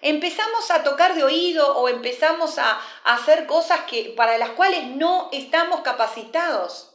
Empezamos 0.00 0.70
a 0.70 0.84
tocar 0.84 1.16
de 1.16 1.24
oído 1.24 1.76
o 1.76 1.88
empezamos 1.88 2.58
a, 2.58 2.80
hacer 3.02 3.46
cosas 3.46 3.80
que, 3.80 4.14
para 4.16 4.38
las 4.38 4.50
cuales 4.50 4.84
no 4.84 5.30
estamos 5.32 5.80
capacitados. 5.80 6.94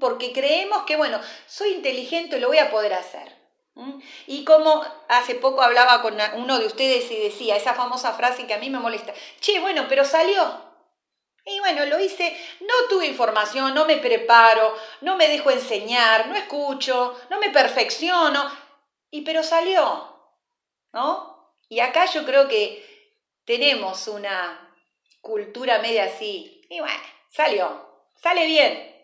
Porque 0.00 0.32
creemos 0.32 0.84
que, 0.84 0.96
bueno, 0.96 1.20
soy 1.46 1.72
inteligente 1.72 2.38
y 2.38 2.40
lo 2.40 2.48
voy 2.48 2.58
a 2.58 2.70
poder 2.70 2.94
hacer. 2.94 3.36
Y 4.26 4.44
como 4.44 4.82
hace 5.08 5.34
poco 5.34 5.60
hablaba 5.60 6.00
con 6.00 6.16
uno 6.36 6.58
de 6.58 6.66
ustedes 6.66 7.10
y 7.10 7.16
decía 7.16 7.56
esa 7.56 7.74
famosa 7.74 8.14
frase 8.14 8.46
que 8.46 8.54
a 8.54 8.58
mí 8.58 8.70
me 8.70 8.78
molesta, 8.78 9.12
che, 9.40 9.60
bueno, 9.60 9.84
pero 9.86 10.06
salió. 10.06 10.69
Y 11.50 11.58
bueno, 11.60 11.84
lo 11.86 11.98
hice, 11.98 12.36
no 12.60 12.74
tuve 12.88 13.06
información, 13.06 13.74
no 13.74 13.84
me 13.84 13.96
preparo, 13.96 14.74
no 15.00 15.16
me 15.16 15.28
dejo 15.28 15.50
enseñar, 15.50 16.28
no 16.28 16.36
escucho, 16.36 17.20
no 17.28 17.38
me 17.38 17.50
perfecciono, 17.50 18.50
y 19.10 19.22
pero 19.22 19.42
salió, 19.42 20.34
¿no? 20.92 21.54
Y 21.68 21.80
acá 21.80 22.06
yo 22.06 22.24
creo 22.24 22.46
que 22.46 23.16
tenemos 23.44 24.06
una 24.08 24.74
cultura 25.20 25.80
media 25.80 26.04
así, 26.04 26.62
y 26.70 26.78
bueno, 26.78 27.02
salió, 27.30 28.04
sale 28.14 28.46
bien, 28.46 28.96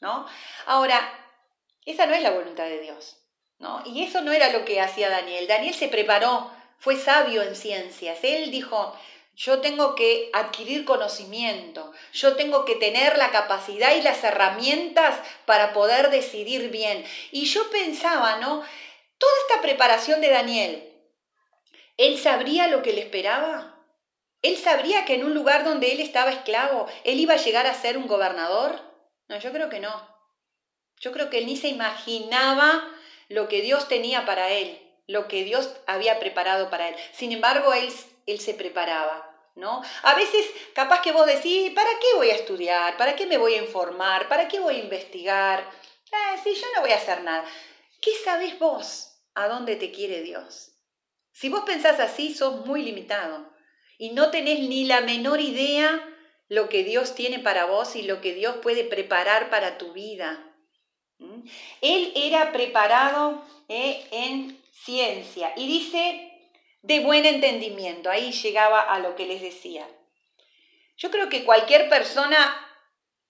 ¿no? 0.00 0.26
Ahora, 0.66 0.98
esa 1.84 2.06
no 2.06 2.14
es 2.14 2.22
la 2.22 2.30
voluntad 2.30 2.64
de 2.64 2.80
Dios. 2.80 3.18
Y 3.84 4.02
eso 4.02 4.22
no 4.22 4.32
era 4.32 4.50
lo 4.50 4.64
que 4.64 4.80
hacía 4.80 5.08
Daniel. 5.08 5.46
Daniel 5.46 5.74
se 5.74 5.86
preparó, 5.86 6.50
fue 6.78 6.96
sabio 6.96 7.42
en 7.42 7.54
ciencias. 7.54 8.18
Él 8.22 8.50
dijo, 8.50 8.98
yo 9.34 9.60
tengo 9.60 9.94
que 9.94 10.30
adquirir 10.32 10.84
conocimiento, 10.84 11.92
yo 12.12 12.36
tengo 12.36 12.64
que 12.64 12.76
tener 12.76 13.16
la 13.16 13.30
capacidad 13.30 13.94
y 13.94 14.02
las 14.02 14.22
herramientas 14.24 15.18
para 15.46 15.72
poder 15.72 16.10
decidir 16.10 16.70
bien. 16.70 17.04
Y 17.30 17.46
yo 17.46 17.70
pensaba, 17.70 18.36
¿no? 18.36 18.62
Toda 19.18 19.32
esta 19.48 19.62
preparación 19.62 20.20
de 20.20 20.30
Daniel, 20.30 20.92
¿él 21.96 22.18
sabría 22.18 22.68
lo 22.68 22.82
que 22.82 22.92
le 22.92 23.00
esperaba? 23.00 23.72
¿Él 24.42 24.56
sabría 24.56 25.04
que 25.04 25.14
en 25.14 25.24
un 25.24 25.34
lugar 25.34 25.64
donde 25.64 25.92
él 25.92 26.00
estaba 26.00 26.32
esclavo, 26.32 26.86
él 27.04 27.20
iba 27.20 27.34
a 27.34 27.42
llegar 27.42 27.66
a 27.66 27.74
ser 27.74 27.96
un 27.96 28.08
gobernador? 28.08 28.80
No, 29.28 29.38
yo 29.38 29.52
creo 29.52 29.68
que 29.70 29.78
no. 29.78 30.12
Yo 30.98 31.12
creo 31.12 31.30
que 31.30 31.38
él 31.38 31.46
ni 31.46 31.56
se 31.56 31.68
imaginaba 31.68 32.88
lo 33.28 33.48
que 33.48 33.62
Dios 33.62 33.88
tenía 33.88 34.26
para 34.26 34.50
él, 34.50 34.80
lo 35.06 35.28
que 35.28 35.44
Dios 35.44 35.72
había 35.86 36.18
preparado 36.18 36.70
para 36.70 36.88
él. 36.88 36.96
Sin 37.12 37.32
embargo, 37.32 37.72
él, 37.72 37.88
él 38.26 38.40
se 38.40 38.54
preparaba. 38.54 39.28
¿No? 39.54 39.82
A 40.04 40.14
veces 40.14 40.46
capaz 40.74 41.02
que 41.02 41.12
vos 41.12 41.26
decís, 41.26 41.72
¿para 41.74 41.90
qué 42.00 42.16
voy 42.16 42.30
a 42.30 42.36
estudiar? 42.36 42.96
¿Para 42.96 43.14
qué 43.14 43.26
me 43.26 43.36
voy 43.36 43.52
a 43.52 43.62
informar? 43.62 44.26
¿Para 44.26 44.48
qué 44.48 44.58
voy 44.58 44.76
a 44.76 44.82
investigar? 44.82 45.70
Ah, 46.10 46.36
sí, 46.42 46.54
yo 46.54 46.66
no 46.74 46.80
voy 46.80 46.92
a 46.92 46.96
hacer 46.96 47.22
nada. 47.22 47.44
¿Qué 48.00 48.12
sabés 48.24 48.58
vos 48.58 49.12
a 49.34 49.48
dónde 49.48 49.76
te 49.76 49.92
quiere 49.92 50.22
Dios? 50.22 50.72
Si 51.32 51.50
vos 51.50 51.64
pensás 51.66 52.00
así, 52.00 52.34
sos 52.34 52.64
muy 52.64 52.82
limitado 52.82 53.52
y 53.98 54.10
no 54.10 54.30
tenés 54.30 54.60
ni 54.60 54.84
la 54.84 55.00
menor 55.02 55.40
idea 55.40 56.08
lo 56.48 56.68
que 56.68 56.84
Dios 56.84 57.14
tiene 57.14 57.38
para 57.38 57.66
vos 57.66 57.94
y 57.94 58.02
lo 58.02 58.20
que 58.20 58.34
Dios 58.34 58.56
puede 58.62 58.84
preparar 58.84 59.48
para 59.48 59.78
tu 59.78 59.92
vida. 59.92 60.44
Él 61.80 62.12
era 62.16 62.52
preparado 62.52 63.44
eh, 63.68 64.04
en 64.10 64.60
ciencia 64.72 65.52
y 65.56 65.66
dice 65.66 66.31
de 66.82 67.00
buen 67.00 67.24
entendimiento, 67.24 68.10
ahí 68.10 68.32
llegaba 68.32 68.80
a 68.80 68.98
lo 68.98 69.14
que 69.14 69.26
les 69.26 69.40
decía. 69.40 69.86
Yo 70.96 71.10
creo 71.10 71.28
que 71.28 71.44
cualquier 71.44 71.88
persona 71.88 72.54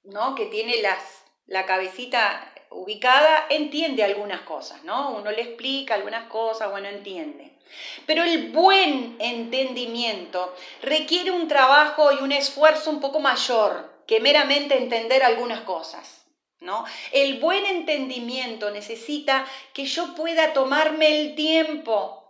¿no? 0.04 0.34
que 0.34 0.46
tiene 0.46 0.80
las, 0.82 1.22
la 1.46 1.66
cabecita 1.66 2.52
ubicada 2.70 3.46
entiende 3.50 4.02
algunas 4.02 4.40
cosas, 4.42 4.82
¿no? 4.84 5.10
Uno 5.10 5.30
le 5.30 5.42
explica 5.42 5.94
algunas 5.94 6.28
cosas, 6.28 6.70
bueno, 6.70 6.88
entiende. 6.88 7.58
Pero 8.06 8.24
el 8.24 8.50
buen 8.50 9.16
entendimiento 9.18 10.54
requiere 10.82 11.30
un 11.30 11.48
trabajo 11.48 12.12
y 12.12 12.22
un 12.22 12.32
esfuerzo 12.32 12.90
un 12.90 13.00
poco 13.00 13.20
mayor 13.20 14.02
que 14.06 14.20
meramente 14.20 14.76
entender 14.76 15.22
algunas 15.22 15.60
cosas. 15.60 16.20
¿No? 16.60 16.84
El 17.10 17.40
buen 17.40 17.66
entendimiento 17.66 18.70
necesita 18.70 19.44
que 19.74 19.84
yo 19.84 20.14
pueda 20.14 20.52
tomarme 20.52 21.08
el 21.08 21.34
tiempo 21.34 22.21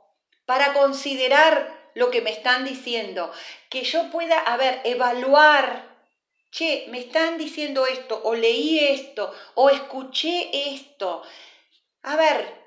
para 0.46 0.72
considerar 0.72 1.90
lo 1.94 2.10
que 2.10 2.22
me 2.22 2.30
están 2.30 2.64
diciendo, 2.64 3.30
que 3.68 3.84
yo 3.84 4.10
pueda, 4.10 4.38
a 4.38 4.56
ver, 4.56 4.80
evaluar, 4.84 5.84
che, 6.50 6.86
me 6.88 7.00
están 7.00 7.38
diciendo 7.38 7.86
esto, 7.86 8.20
o 8.24 8.34
leí 8.34 8.78
esto, 8.78 9.34
o 9.54 9.70
escuché 9.70 10.50
esto. 10.72 11.22
A 12.02 12.16
ver, 12.16 12.62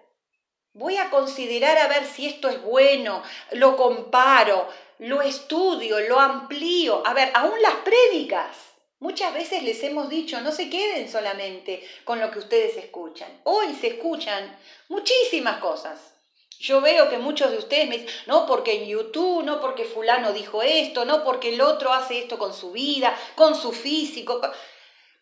Voy 0.78 0.98
a 0.98 1.10
considerar 1.10 1.78
a 1.78 1.88
ver 1.88 2.06
si 2.06 2.28
esto 2.28 2.50
es 2.50 2.62
bueno, 2.62 3.24
lo 3.52 3.78
comparo, 3.78 4.68
lo 5.00 5.22
estudio, 5.22 6.02
lo 6.02 6.20
amplío. 6.20 7.02
A 7.08 7.14
ver, 7.14 7.32
aún 7.34 7.62
las 7.62 7.76
prédicas. 7.76 8.58
Muchas 9.00 9.34
veces 9.34 9.64
les 9.64 9.82
hemos 9.84 10.10
dicho, 10.10 10.42
no 10.42 10.52
se 10.52 10.70
queden 10.70 11.10
solamente 11.10 11.82
con 12.04 12.20
lo 12.20 12.30
que 12.30 12.40
ustedes 12.40 12.76
escuchan. 12.76 13.40
Hoy 13.46 13.74
se 13.80 13.88
escuchan 13.88 14.60
muchísimas 14.90 15.60
cosas. 15.60 16.15
Yo 16.60 16.82
veo 16.82 17.10
que 17.10 17.18
muchos 17.18 17.52
de 17.52 17.58
ustedes 17.58 17.88
me 17.88 17.98
dicen, 17.98 18.16
no 18.28 18.46
porque 18.46 18.82
en 18.84 18.88
YouTube, 18.88 19.44
no 19.44 19.60
porque 19.60 19.86
fulano 19.86 20.34
dijo 20.34 20.62
esto, 20.62 21.06
no 21.06 21.24
porque 21.24 21.54
el 21.54 21.62
otro 21.62 21.94
hace 21.94 22.20
esto 22.20 22.38
con 22.38 22.54
su 22.54 22.72
vida, 22.72 23.16
con 23.36 23.56
su 23.56 23.72
físico. 23.72 24.42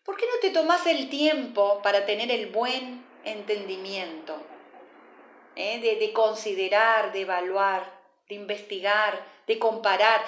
¿Por 0.04 0.16
qué 0.16 0.26
no 0.26 0.38
te 0.40 0.50
tomas 0.50 0.86
el 0.86 1.08
tiempo 1.08 1.80
para 1.82 2.06
tener 2.06 2.30
el 2.30 2.46
buen 2.46 3.04
entendimiento? 3.24 4.38
¿eh? 5.56 5.96
de, 5.98 6.12
considerar, 6.12 7.12
de 7.12 7.22
evaluar, 7.22 8.00
de 8.28 8.34
investigar, 8.34 9.24
de 9.46 9.58
comparar, 9.58 10.22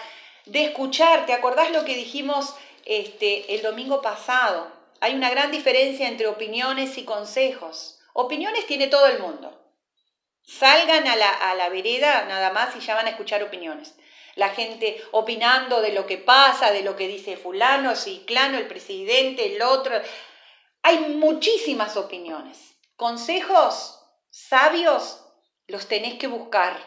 de 0.44 0.64
escuchar. 0.64 1.26
¿Te 1.26 1.32
acordás 1.32 1.70
lo 1.70 1.84
que 1.84 1.94
dijimos 1.94 2.54
este, 2.84 3.54
el 3.54 3.62
domingo 3.62 4.02
pasado? 4.02 4.70
Hay 5.00 5.14
una 5.14 5.30
gran 5.30 5.50
diferencia 5.50 6.08
entre 6.08 6.26
opiniones 6.26 6.96
y 6.98 7.04
consejos. 7.04 7.98
Opiniones 8.12 8.66
tiene 8.66 8.86
todo 8.86 9.06
el 9.06 9.18
mundo. 9.18 9.65
Salgan 10.46 11.06
a 11.06 11.16
la, 11.16 11.28
a 11.28 11.54
la 11.54 11.68
vereda 11.68 12.24
nada 12.26 12.50
más 12.50 12.74
y 12.76 12.80
ya 12.80 12.94
van 12.94 13.06
a 13.06 13.10
escuchar 13.10 13.42
opiniones. 13.42 13.94
La 14.36 14.50
gente 14.50 15.02
opinando 15.12 15.80
de 15.80 15.92
lo 15.92 16.06
que 16.06 16.18
pasa, 16.18 16.70
de 16.70 16.82
lo 16.82 16.94
que 16.94 17.08
dice 17.08 17.36
fulano, 17.36 17.96
ciclano, 17.96 18.58
el 18.58 18.66
presidente, 18.66 19.54
el 19.54 19.62
otro. 19.62 20.00
Hay 20.82 20.98
muchísimas 20.98 21.96
opiniones. 21.96 22.76
Consejos 22.96 23.98
sabios 24.30 25.22
los 25.66 25.88
tenés 25.88 26.14
que 26.14 26.28
buscar, 26.28 26.78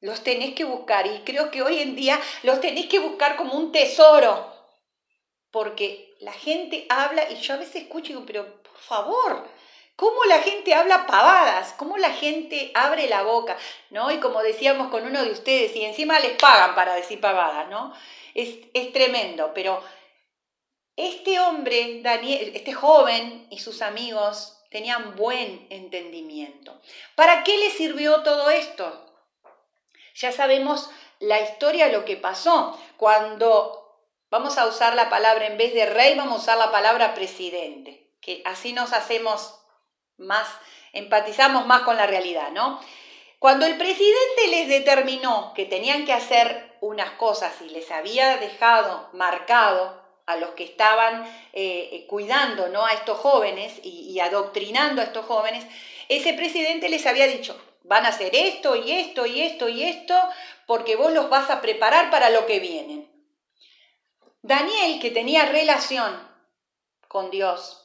los 0.00 0.22
tenés 0.22 0.54
que 0.54 0.64
buscar 0.64 1.06
y 1.06 1.20
creo 1.20 1.50
que 1.50 1.62
hoy 1.62 1.78
en 1.80 1.94
día 1.94 2.20
los 2.42 2.60
tenés 2.60 2.86
que 2.86 2.98
buscar 2.98 3.36
como 3.36 3.54
un 3.54 3.70
tesoro, 3.72 4.52
porque 5.50 6.16
la 6.20 6.32
gente 6.32 6.86
habla 6.88 7.30
y 7.30 7.36
yo 7.36 7.54
a 7.54 7.58
veces 7.58 7.82
escucho 7.82 8.06
y 8.06 8.14
digo, 8.14 8.26
pero 8.26 8.62
por 8.62 8.78
favor, 8.78 9.48
¿cómo 9.98 10.24
la 10.26 10.38
gente 10.42 10.74
habla 10.74 11.08
pavadas? 11.08 11.74
¿Cómo 11.76 11.98
la 11.98 12.10
gente 12.10 12.70
abre 12.72 13.08
la 13.08 13.24
boca? 13.24 13.56
¿No? 13.90 14.12
Y 14.12 14.20
como 14.20 14.42
decíamos 14.42 14.92
con 14.92 15.04
uno 15.04 15.24
de 15.24 15.32
ustedes, 15.32 15.74
y 15.74 15.84
encima 15.84 16.20
les 16.20 16.38
pagan 16.38 16.76
para 16.76 16.94
decir 16.94 17.20
pavadas, 17.20 17.68
¿no? 17.68 17.92
Es, 18.32 18.58
es 18.74 18.92
tremendo, 18.92 19.50
pero 19.52 19.82
este 20.94 21.40
hombre, 21.40 22.00
Daniel, 22.00 22.52
este 22.54 22.72
joven 22.72 23.48
y 23.50 23.58
sus 23.58 23.82
amigos 23.82 24.60
tenían 24.70 25.16
buen 25.16 25.66
entendimiento. 25.68 26.80
¿Para 27.16 27.42
qué 27.42 27.58
le 27.58 27.70
sirvió 27.70 28.22
todo 28.22 28.50
esto? 28.50 29.04
Ya 30.14 30.30
sabemos 30.30 30.90
la 31.18 31.40
historia 31.40 31.88
lo 31.88 32.04
que 32.04 32.16
pasó. 32.16 32.78
Cuando 32.96 34.00
vamos 34.30 34.58
a 34.58 34.66
usar 34.66 34.94
la 34.94 35.10
palabra, 35.10 35.48
en 35.48 35.58
vez 35.58 35.74
de 35.74 35.86
rey, 35.86 36.14
vamos 36.16 36.34
a 36.34 36.42
usar 36.42 36.58
la 36.58 36.70
palabra 36.70 37.14
presidente, 37.14 38.12
que 38.20 38.42
así 38.44 38.72
nos 38.72 38.92
hacemos 38.92 39.57
más, 40.18 40.48
empatizamos 40.92 41.66
más 41.66 41.82
con 41.82 41.96
la 41.96 42.06
realidad, 42.06 42.50
¿no? 42.50 42.80
Cuando 43.38 43.66
el 43.66 43.76
presidente 43.78 44.48
les 44.50 44.68
determinó 44.68 45.52
que 45.54 45.64
tenían 45.64 46.04
que 46.04 46.12
hacer 46.12 46.76
unas 46.80 47.12
cosas 47.12 47.54
y 47.64 47.70
les 47.70 47.90
había 47.90 48.36
dejado 48.36 49.08
marcado 49.12 50.02
a 50.26 50.36
los 50.36 50.50
que 50.50 50.64
estaban 50.64 51.24
eh, 51.52 51.88
eh, 51.92 52.06
cuidando 52.06 52.68
¿no? 52.68 52.84
a 52.84 52.92
estos 52.92 53.16
jóvenes 53.18 53.80
y, 53.82 54.18
adoctrinando 54.20 55.00
a 55.00 55.04
estos 55.04 55.24
jóvenes, 55.24 55.64
ese 56.08 56.34
presidente 56.34 56.88
les 56.88 57.06
había 57.06 57.26
dicho, 57.26 57.58
van 57.84 58.04
a 58.04 58.10
hacer 58.10 58.34
esto 58.34 58.76
y 58.76 58.92
esto 58.92 59.24
y 59.24 59.40
esto 59.40 59.68
y 59.68 59.84
esto, 59.84 60.14
porque 60.66 60.96
vos 60.96 61.12
los 61.12 61.30
vas 61.30 61.48
a 61.48 61.60
preparar 61.60 62.10
para 62.10 62.30
lo 62.30 62.44
que 62.44 62.60
vienen. 62.60 63.08
Daniel, 64.42 65.00
que 65.00 65.10
tenía 65.10 65.46
relación 65.46 66.28
con 67.06 67.30
Dios 67.30 67.82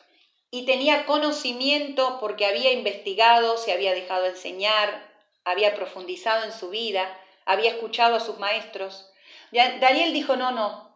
y 0.53 0.67
tenía 0.67 1.07
conocimiento 1.07 2.19
porque 2.19 2.45
había 2.45 2.71
investigado, 2.73 3.57
se 3.57 3.73
había 3.73 3.95
dejado 3.95 4.27
enseñar, 4.27 5.11
había 5.43 5.73
profundizado 5.73 6.43
en 6.43 6.53
su 6.53 6.69
vida, 6.69 7.19
había 7.43 7.71
escuchado 7.71 8.17
a 8.17 8.19
sus 8.19 8.37
maestros, 8.37 9.09
Daniel 9.51 10.13
dijo, 10.13 10.35
no, 10.35 10.51
no, 10.51 10.95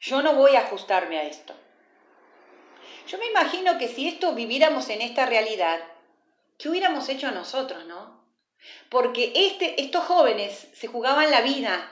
yo 0.00 0.20
no 0.20 0.34
voy 0.34 0.54
a 0.56 0.64
ajustarme 0.64 1.18
a 1.18 1.22
esto. 1.22 1.54
Yo 3.08 3.16
me 3.16 3.24
imagino 3.24 3.78
que 3.78 3.88
si 3.88 4.06
esto 4.06 4.34
viviéramos 4.34 4.90
en 4.90 5.00
esta 5.00 5.24
realidad, 5.24 5.80
¿qué 6.58 6.68
hubiéramos 6.68 7.08
hecho 7.08 7.30
nosotros, 7.30 7.86
no? 7.86 8.22
Porque 8.90 9.32
este, 9.34 9.80
estos 9.80 10.04
jóvenes 10.04 10.68
se 10.74 10.88
jugaban 10.88 11.30
la 11.30 11.40
vida. 11.40 11.90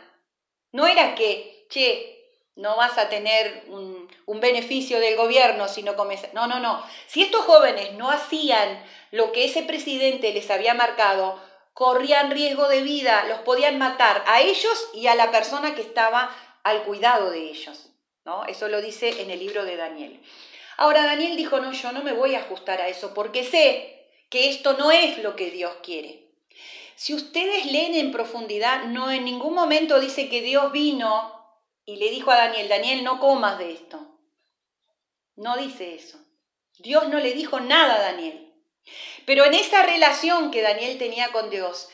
No 0.72 0.86
era 0.86 1.14
que, 1.14 1.64
che, 1.70 2.19
no 2.60 2.76
vas 2.76 2.98
a 2.98 3.08
tener 3.08 3.64
un, 3.68 4.08
un 4.26 4.40
beneficio 4.40 5.00
del 5.00 5.16
gobierno 5.16 5.66
si 5.66 5.82
no 5.82 5.96
comes. 5.96 6.32
No, 6.34 6.46
no, 6.46 6.60
no. 6.60 6.82
Si 7.06 7.22
estos 7.22 7.44
jóvenes 7.44 7.94
no 7.94 8.10
hacían 8.10 8.84
lo 9.10 9.32
que 9.32 9.44
ese 9.44 9.62
presidente 9.62 10.32
les 10.32 10.50
había 10.50 10.74
marcado, 10.74 11.40
corrían 11.72 12.30
riesgo 12.30 12.68
de 12.68 12.82
vida, 12.82 13.24
los 13.28 13.40
podían 13.40 13.78
matar 13.78 14.22
a 14.26 14.40
ellos 14.40 14.88
y 14.94 15.06
a 15.06 15.14
la 15.14 15.30
persona 15.30 15.74
que 15.74 15.80
estaba 15.80 16.34
al 16.62 16.82
cuidado 16.82 17.30
de 17.30 17.50
ellos. 17.50 17.90
¿no? 18.24 18.44
Eso 18.44 18.68
lo 18.68 18.82
dice 18.82 19.22
en 19.22 19.30
el 19.30 19.40
libro 19.40 19.64
de 19.64 19.76
Daniel. 19.76 20.20
Ahora 20.76 21.04
Daniel 21.04 21.36
dijo, 21.36 21.60
no, 21.60 21.72
yo 21.72 21.92
no 21.92 22.02
me 22.02 22.12
voy 22.12 22.34
a 22.34 22.40
ajustar 22.40 22.80
a 22.80 22.88
eso 22.88 23.14
porque 23.14 23.44
sé 23.44 24.06
que 24.28 24.48
esto 24.48 24.74
no 24.74 24.90
es 24.90 25.18
lo 25.18 25.36
que 25.36 25.50
Dios 25.50 25.72
quiere. 25.82 26.26
Si 26.94 27.14
ustedes 27.14 27.72
leen 27.72 27.94
en 27.94 28.12
profundidad, 28.12 28.84
no 28.84 29.10
en 29.10 29.24
ningún 29.24 29.54
momento 29.54 29.98
dice 30.00 30.28
que 30.28 30.42
Dios 30.42 30.70
vino 30.72 31.39
y 31.84 31.96
le 31.96 32.10
dijo 32.10 32.30
a 32.30 32.36
Daniel, 32.36 32.68
Daniel, 32.68 33.04
no 33.04 33.20
comas 33.20 33.58
de 33.58 33.72
esto. 33.72 34.18
No 35.36 35.56
dice 35.56 35.94
eso. 35.94 36.18
Dios 36.78 37.08
no 37.08 37.18
le 37.18 37.32
dijo 37.32 37.60
nada 37.60 37.96
a 37.96 38.00
Daniel. 38.00 38.54
Pero 39.26 39.44
en 39.44 39.54
esa 39.54 39.82
relación 39.82 40.50
que 40.50 40.62
Daniel 40.62 40.98
tenía 40.98 41.32
con 41.32 41.50
Dios, 41.50 41.88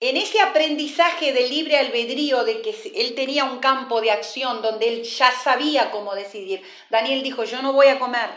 en 0.00 0.16
ese 0.16 0.40
aprendizaje 0.40 1.32
de 1.32 1.48
libre 1.48 1.76
albedrío, 1.76 2.44
de 2.44 2.62
que 2.62 2.74
él 2.94 3.14
tenía 3.14 3.44
un 3.44 3.58
campo 3.58 4.00
de 4.00 4.10
acción 4.10 4.62
donde 4.62 4.88
él 4.88 5.02
ya 5.02 5.30
sabía 5.30 5.90
cómo 5.90 6.14
decidir, 6.14 6.62
Daniel 6.88 7.22
dijo, 7.22 7.44
yo 7.44 7.60
no 7.60 7.72
voy 7.72 7.88
a 7.88 7.98
comer, 7.98 8.30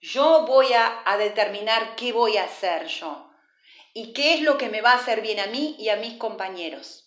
yo 0.00 0.44
voy 0.46 0.72
a, 0.72 1.16
determinar 1.18 1.96
qué 1.96 2.12
voy 2.12 2.36
a 2.36 2.44
hacer 2.44 2.86
yo 2.86 3.30
y 3.92 4.12
qué 4.12 4.34
es 4.34 4.42
lo 4.42 4.58
que 4.58 4.68
me 4.68 4.82
va 4.82 4.92
a 4.92 4.96
hacer 4.96 5.20
bien 5.20 5.40
a 5.40 5.46
mí 5.46 5.76
y 5.78 5.88
a 5.88 5.96
mis 5.96 6.14
compañeros. 6.14 7.03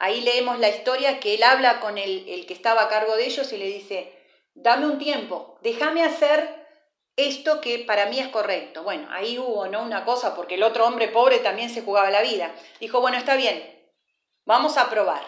Ahí 0.00 0.22
leemos 0.22 0.58
la 0.58 0.70
historia 0.70 1.20
que 1.20 1.34
él 1.34 1.42
habla 1.42 1.78
con 1.78 1.98
el, 1.98 2.28
el 2.28 2.46
que 2.46 2.54
estaba 2.54 2.82
a 2.82 2.88
cargo 2.88 3.16
de 3.16 3.26
ellos 3.26 3.52
y 3.52 3.58
le 3.58 3.66
dice, 3.66 4.12
dame 4.54 4.86
un 4.86 4.98
tiempo, 4.98 5.58
déjame 5.62 6.02
hacer 6.02 6.60
esto 7.16 7.60
que 7.60 7.80
para 7.80 8.06
mí 8.06 8.18
es 8.18 8.28
correcto. 8.28 8.82
Bueno, 8.82 9.08
ahí 9.10 9.38
hubo 9.38 9.66
¿no? 9.68 9.82
una 9.82 10.04
cosa, 10.04 10.34
porque 10.34 10.54
el 10.54 10.62
otro 10.62 10.86
hombre 10.86 11.08
pobre 11.08 11.38
también 11.38 11.70
se 11.70 11.82
jugaba 11.82 12.10
la 12.10 12.22
vida. 12.22 12.54
Dijo, 12.80 13.00
bueno, 13.00 13.18
está 13.18 13.36
bien, 13.36 13.62
vamos 14.46 14.76
a 14.76 14.88
probar. 14.88 15.22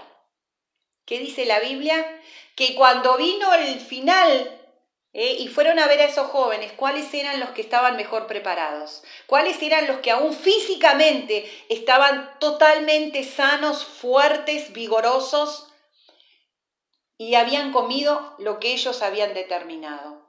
¿Qué 1.05 1.19
dice 1.19 1.45
la 1.45 1.61
Biblia? 1.61 2.21
Que 2.55 2.75
cuando 2.75 3.17
vino 3.17 3.53
el 3.55 3.81
final 3.81 4.62
¿eh? 5.13 5.37
y 5.39 5.49
fueron 5.49 5.79
a 5.79 5.87
ver 5.87 6.01
a 6.01 6.07
esos 6.07 6.31
jóvenes 6.31 6.73
cuáles 6.73 7.13
eran 7.15 7.41
los 7.41 7.51
que 7.51 7.63
estaban 7.63 7.97
mejor 7.97 8.27
preparados, 8.27 9.03
cuáles 9.27 9.61
eran 9.63 9.87
los 9.87 9.99
que 9.99 10.11
aún 10.11 10.33
físicamente 10.33 11.51
estaban 11.69 12.39
totalmente 12.39 13.25
sanos, 13.25 13.85
fuertes, 13.85 14.73
vigorosos 14.73 15.69
y 17.19 17.35
habían 17.35 17.73
comido 17.73 18.35
lo 18.39 18.59
que 18.59 18.73
ellos 18.73 19.03
habían 19.03 19.35
determinado. 19.35 20.23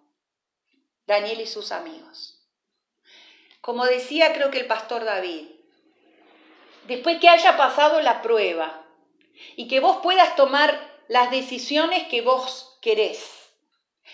Daniel 1.05 1.41
y 1.41 1.47
sus 1.47 1.71
amigos. 1.71 2.39
Como 3.61 3.85
decía 3.85 4.33
creo 4.33 4.51
que 4.51 4.59
el 4.59 4.67
pastor 4.67 5.03
David, 5.03 5.47
después 6.87 7.19
que 7.19 7.29
haya 7.29 7.57
pasado 7.57 8.01
la 8.01 8.21
prueba 8.21 8.85
y 9.55 9.67
que 9.67 9.79
vos 9.79 9.97
puedas 10.03 10.35
tomar 10.35 10.93
las 11.07 11.31
decisiones 11.31 12.07
que 12.07 12.21
vos 12.21 12.77
querés, 12.81 13.42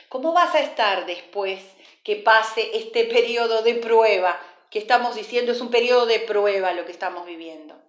¿Cómo 0.10 0.34
vas 0.34 0.55
a 0.55 0.60
estar 0.60 1.05
después 1.05 1.62
que 2.03 2.16
pase 2.16 2.72
este 2.74 3.05
periodo 3.05 3.62
de 3.62 3.76
prueba? 3.76 4.41
Que 4.72 4.80
estamos 4.80 5.16
diciendo 5.16 5.51
es 5.51 5.62
un 5.62 5.70
periodo 5.70 6.07
de 6.07 6.20
prueba 6.20 6.74
lo 6.74 6.86
que 6.86 6.91
estamos 6.91 7.28
viviendo. 7.28 7.80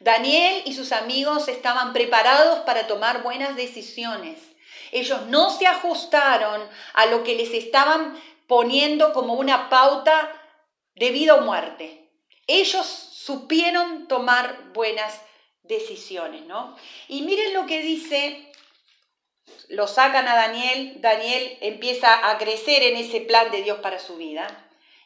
Daniel 0.00 0.62
y 0.64 0.72
sus 0.72 0.92
amigos 0.92 1.48
estaban 1.48 1.92
preparados 1.92 2.60
para 2.60 2.86
tomar 2.86 3.22
buenas 3.22 3.54
decisiones. 3.54 4.38
Ellos 4.92 5.26
no 5.26 5.50
se 5.50 5.66
ajustaron 5.66 6.66
a 6.94 7.06
lo 7.06 7.22
que 7.22 7.34
les 7.34 7.52
estaban 7.52 8.18
poniendo 8.46 9.12
como 9.12 9.34
una 9.34 9.68
pauta 9.68 10.32
de 10.94 11.10
vida 11.10 11.34
o 11.34 11.42
muerte. 11.42 12.10
Ellos 12.46 12.86
supieron 12.86 14.08
tomar 14.08 14.72
buenas 14.72 15.20
decisiones, 15.64 16.46
¿no? 16.46 16.76
Y 17.08 17.22
miren 17.22 17.52
lo 17.52 17.66
que 17.66 17.82
dice 17.82 18.52
lo 19.68 19.86
sacan 19.86 20.28
a 20.28 20.34
Daniel, 20.34 21.00
Daniel 21.00 21.58
empieza 21.60 22.30
a 22.30 22.38
crecer 22.38 22.82
en 22.82 22.96
ese 22.96 23.20
plan 23.20 23.50
de 23.50 23.62
Dios 23.62 23.78
para 23.78 23.98
su 23.98 24.16
vida. 24.16 24.46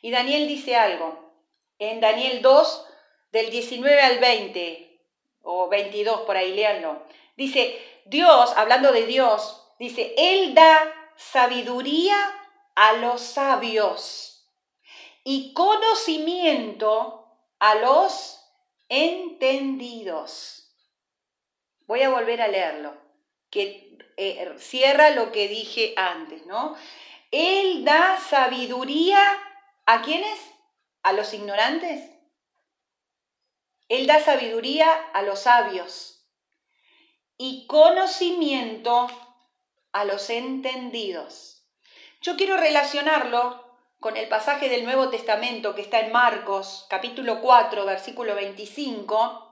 Y 0.03 0.11
Daniel 0.11 0.49
dice 0.49 0.77
algo, 0.77 1.33
en 1.79 2.01
Daniel 2.01 2.43
2, 2.43 2.87
del 3.33 3.51
19 3.51 4.01
al 4.01 4.19
20, 4.19 5.01
o 5.43 5.69
22, 5.69 6.21
por 6.23 6.37
ahí 6.37 6.55
léanlo. 6.55 7.03
Dice, 7.37 7.81
Dios, 8.05 8.53
hablando 8.57 8.93
de 8.93 9.07
Dios, 9.07 9.67
dice, 9.79 10.15
Él 10.17 10.55
da 10.55 10.95
sabiduría 11.17 12.17
a 12.75 12.95
los 12.95 13.21
sabios 13.21 14.47
y 15.25 15.53
conocimiento 15.55 17.27
a 17.59 17.75
los 17.77 18.41
entendidos. 18.89 20.75
Voy 21.87 22.03
a 22.03 22.11
volver 22.11 22.41
a 22.43 22.49
leerlo, 22.49 22.95
que 23.51 23.99
eh, 24.17 24.55
cierra 24.59 25.11
lo 25.11 25.33
que 25.33 25.49
dije 25.49 25.95
antes, 25.97 26.47
¿no? 26.47 26.77
Él 27.31 27.85
da 27.85 28.19
sabiduría 28.19 29.21
a 29.87 30.03
quiénes? 30.03 30.39
A 31.03 31.13
los 31.13 31.33
ignorantes. 31.33 32.11
Él 33.89 34.07
da 34.07 34.21
sabiduría 34.23 34.93
a 35.13 35.23
los 35.23 35.41
sabios 35.41 36.21
y 37.39 37.67
conocimiento 37.67 39.09
a 39.93 40.05
los 40.05 40.31
entendidos. 40.31 41.65
Yo 42.21 42.37
quiero 42.37 42.57
relacionarlo 42.57 43.65
con 43.99 44.17
el 44.17 44.29
pasaje 44.29 44.69
del 44.69 44.85
Nuevo 44.85 45.11
Testamento 45.11 45.75
que 45.75 45.83
está 45.83 46.01
en 46.01 46.13
Marcos 46.13 46.87
capítulo 46.89 47.41
4 47.41 47.85
versículo 47.85 48.35
25 48.35 49.50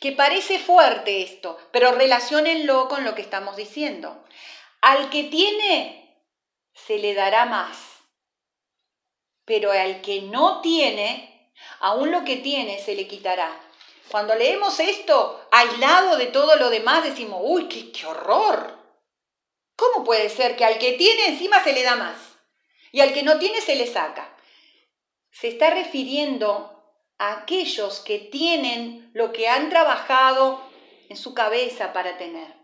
que 0.00 0.12
parece 0.12 0.58
fuerte 0.58 1.22
esto, 1.22 1.58
pero 1.72 1.92
relacionenlo 1.92 2.88
con 2.88 3.04
lo 3.04 3.14
que 3.14 3.22
estamos 3.22 3.56
diciendo. 3.56 4.24
Al 4.80 5.10
que 5.10 5.24
tiene, 5.24 6.22
se 6.74 6.98
le 6.98 7.14
dará 7.14 7.46
más. 7.46 7.76
Pero 9.44 9.72
al 9.72 10.02
que 10.02 10.22
no 10.22 10.60
tiene, 10.60 11.52
aún 11.80 12.10
lo 12.10 12.24
que 12.24 12.36
tiene 12.36 12.80
se 12.82 12.94
le 12.94 13.06
quitará. 13.06 13.58
Cuando 14.08 14.34
leemos 14.34 14.78
esto 14.80 15.48
aislado 15.50 16.16
de 16.16 16.26
todo 16.26 16.56
lo 16.56 16.70
demás, 16.70 17.04
decimos, 17.04 17.40
uy, 17.42 17.68
qué, 17.68 17.90
qué 17.90 18.06
horror. 18.06 18.76
¿Cómo 19.76 20.04
puede 20.04 20.30
ser 20.30 20.56
que 20.56 20.64
al 20.64 20.78
que 20.78 20.92
tiene 20.92 21.26
encima 21.26 21.62
se 21.62 21.72
le 21.72 21.82
da 21.82 21.96
más 21.96 22.16
y 22.92 23.00
al 23.00 23.12
que 23.12 23.22
no 23.22 23.38
tiene 23.38 23.60
se 23.60 23.76
le 23.76 23.86
saca? 23.86 24.34
Se 25.30 25.48
está 25.48 25.70
refiriendo 25.70 26.75
aquellos 27.18 28.00
que 28.00 28.18
tienen 28.18 29.10
lo 29.14 29.32
que 29.32 29.48
han 29.48 29.70
trabajado 29.70 30.60
en 31.08 31.16
su 31.16 31.34
cabeza 31.34 31.92
para 31.92 32.18
tener. 32.18 32.54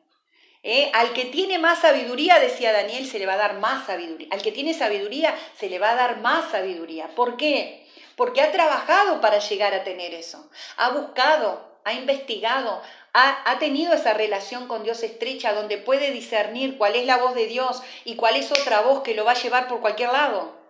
¿Eh? 0.63 0.91
Al 0.95 1.13
que 1.13 1.25
tiene 1.25 1.59
más 1.59 1.81
sabiduría, 1.81 2.39
decía 2.39 2.73
Daniel, 2.73 3.07
se 3.07 3.19
le 3.19 3.27
va 3.27 3.33
a 3.33 3.39
dar 3.39 3.59
más 3.59 3.87
sabiduría. 3.87 4.29
Al 4.31 4.43
que 4.43 4.53
tiene 4.53 4.75
sabiduría, 4.75 5.35
se 5.59 5.69
le 5.69 5.79
va 5.79 5.91
a 5.91 5.97
dar 5.97 6.21
más 6.21 6.51
sabiduría. 6.53 7.09
¿Por 7.17 7.37
qué? 7.37 7.89
Porque 8.15 8.43
ha 8.43 8.53
trabajado 8.53 9.21
para 9.21 9.39
llegar 9.39 9.75
a 9.75 9.83
tener 9.83 10.15
eso. 10.15 10.49
Ha 10.77 10.91
buscado, 10.91 11.81
ha 11.85 11.95
investigado, 11.95 12.81
ha, 13.13 13.51
ha, 13.51 13.59
tenido 13.59 13.93
esa 13.93 14.15
relación 14.15 14.69
con 14.69 14.85
Dios 14.85 15.03
estrecha 15.03 15.53
donde 15.53 15.79
puede 15.79 16.13
discernir 16.13 16.79
cuál 16.79 16.95
es 16.95 17.07
la 17.07 17.17
voz 17.17 17.35
de 17.35 17.47
Dios 17.47 17.83
y 18.05 18.15
cuál 18.15 18.37
es 18.37 18.53
otra 18.53 18.83
voz 18.83 19.03
que 19.03 19.15
lo 19.15 19.25
va 19.25 19.33
a 19.33 19.43
llevar 19.43 19.67
por 19.67 19.81
cualquier 19.81 20.13
lado 20.13 20.62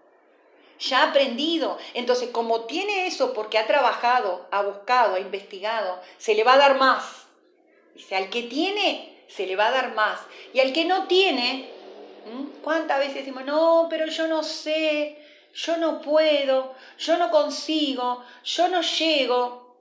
ya 0.83 1.03
ha 1.03 1.11
aprendido. 1.11 1.79
Entonces, 1.95 2.31
como 2.31 2.63
tiene 2.63 3.07
eso 3.07 3.33
porque 3.33 3.59
ha 3.59 3.67
trabajado, 3.67 4.47
ha 4.51 4.63
buscado, 4.63 5.15
ha 5.15 5.21
investigado, 5.21 6.01
se 6.19 6.35
le 6.35 6.45
va 6.45 6.55
a 6.55 6.59
dar 6.59 6.79
más. 6.79 7.27
Dice, 7.95 8.17
al 8.17 8.31
que 8.31 8.43
tiene, 8.43 9.25
se 9.29 9.47
le 9.47 9.57
va 9.57 9.69
a 9.69 9.73
dar 9.73 9.95
más. 9.95 10.21
Y 10.53 10.61
al 10.61 10.73
que 10.73 10.85
no 10.85 11.07
tiene, 11.07 11.71
¿cuántas 12.63 12.99
veces 12.99 13.17
decimos, 13.17 13.45
no, 13.45 13.87
pero 13.89 14.07
yo 14.07 14.27
no 14.27 14.43
sé, 14.43 15.19
yo 15.55 15.77
no 15.77 16.01
puedo, 16.01 16.75
yo 16.99 17.17
no 17.17 17.31
consigo, 17.31 18.25
yo 18.45 18.69
no 18.69 18.83
llego? 18.83 19.77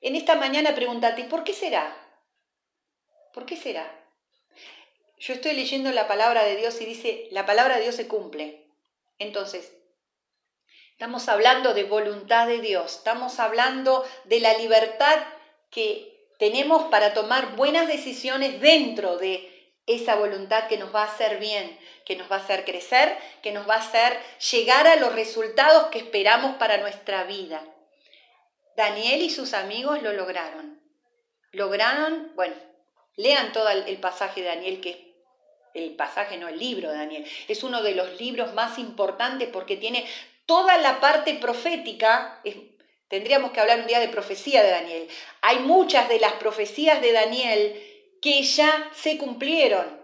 En 0.00 0.16
esta 0.16 0.36
mañana 0.36 0.74
pregúntate, 0.74 1.24
¿por 1.24 1.44
qué 1.44 1.52
será? 1.52 1.96
¿Por 3.32 3.46
qué 3.46 3.56
será? 3.56 3.90
Yo 5.18 5.32
estoy 5.32 5.54
leyendo 5.54 5.90
la 5.92 6.06
palabra 6.06 6.44
de 6.44 6.56
Dios 6.56 6.80
y 6.80 6.84
dice, 6.84 7.28
la 7.30 7.46
palabra 7.46 7.76
de 7.76 7.82
Dios 7.82 7.96
se 7.96 8.06
cumple. 8.06 8.63
Entonces, 9.18 9.72
estamos 10.92 11.28
hablando 11.28 11.74
de 11.74 11.84
voluntad 11.84 12.46
de 12.46 12.60
Dios, 12.60 12.96
estamos 12.96 13.38
hablando 13.38 14.04
de 14.24 14.40
la 14.40 14.56
libertad 14.58 15.18
que 15.70 16.28
tenemos 16.38 16.84
para 16.84 17.14
tomar 17.14 17.56
buenas 17.56 17.86
decisiones 17.86 18.60
dentro 18.60 19.16
de 19.16 19.50
esa 19.86 20.16
voluntad 20.16 20.66
que 20.66 20.78
nos 20.78 20.94
va 20.94 21.02
a 21.02 21.12
hacer 21.12 21.38
bien, 21.38 21.78
que 22.04 22.16
nos 22.16 22.30
va 22.30 22.36
a 22.36 22.40
hacer 22.40 22.64
crecer, 22.64 23.16
que 23.42 23.52
nos 23.52 23.68
va 23.68 23.74
a 23.74 23.80
hacer 23.80 24.18
llegar 24.50 24.86
a 24.86 24.96
los 24.96 25.14
resultados 25.14 25.88
que 25.88 25.98
esperamos 25.98 26.56
para 26.56 26.78
nuestra 26.78 27.24
vida. 27.24 27.62
Daniel 28.76 29.22
y 29.22 29.30
sus 29.30 29.54
amigos 29.54 30.02
lo 30.02 30.12
lograron. 30.12 30.80
Lograron, 31.52 32.32
bueno, 32.34 32.56
lean 33.16 33.52
todo 33.52 33.68
el 33.68 33.98
pasaje 33.98 34.40
de 34.40 34.48
Daniel 34.48 34.80
que 34.80 35.03
el 35.74 35.96
pasaje, 35.96 36.38
no 36.38 36.48
el 36.48 36.58
libro 36.58 36.90
de 36.90 36.96
Daniel. 36.96 37.26
Es 37.48 37.64
uno 37.64 37.82
de 37.82 37.94
los 37.94 38.18
libros 38.20 38.54
más 38.54 38.78
importantes 38.78 39.48
porque 39.52 39.76
tiene 39.76 40.06
toda 40.46 40.78
la 40.78 41.00
parte 41.00 41.34
profética. 41.34 42.40
tendríamos 43.08 43.50
que 43.50 43.60
hablar 43.60 43.80
un 43.80 43.86
día 43.86 44.00
de 44.00 44.08
profecía 44.08 44.62
de 44.62 44.70
Daniel. 44.70 45.08
Hay 45.42 45.58
muchas 45.58 46.08
de 46.08 46.20
las 46.20 46.34
profecías 46.34 47.02
de 47.02 47.12
Daniel 47.12 47.82
que 48.22 48.42
ya 48.42 48.90
se 48.94 49.18
cumplieron. 49.18 50.00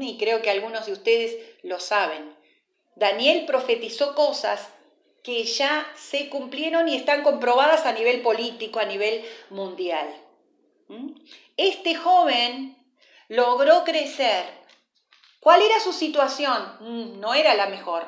Y 0.00 0.16
creo 0.18 0.42
que 0.42 0.50
algunos 0.50 0.86
de 0.86 0.92
ustedes 0.92 1.36
lo 1.62 1.78
saben. 1.78 2.34
Daniel 2.96 3.44
profetizó 3.46 4.14
cosas 4.14 4.68
que 5.22 5.44
ya 5.44 5.86
se 5.96 6.28
cumplieron 6.28 6.88
y 6.88 6.96
están 6.96 7.22
comprobadas 7.22 7.86
a 7.86 7.92
nivel 7.92 8.22
político, 8.22 8.80
a 8.80 8.84
nivel 8.84 9.24
mundial. 9.50 10.08
Este 11.56 11.94
joven 11.94 12.76
logró 13.28 13.84
crecer 13.84 14.61
¿Cuál 15.42 15.60
era 15.60 15.80
su 15.80 15.92
situación? 15.92 16.76
Mm, 16.78 17.18
no 17.18 17.34
era 17.34 17.54
la 17.54 17.66
mejor. 17.66 18.06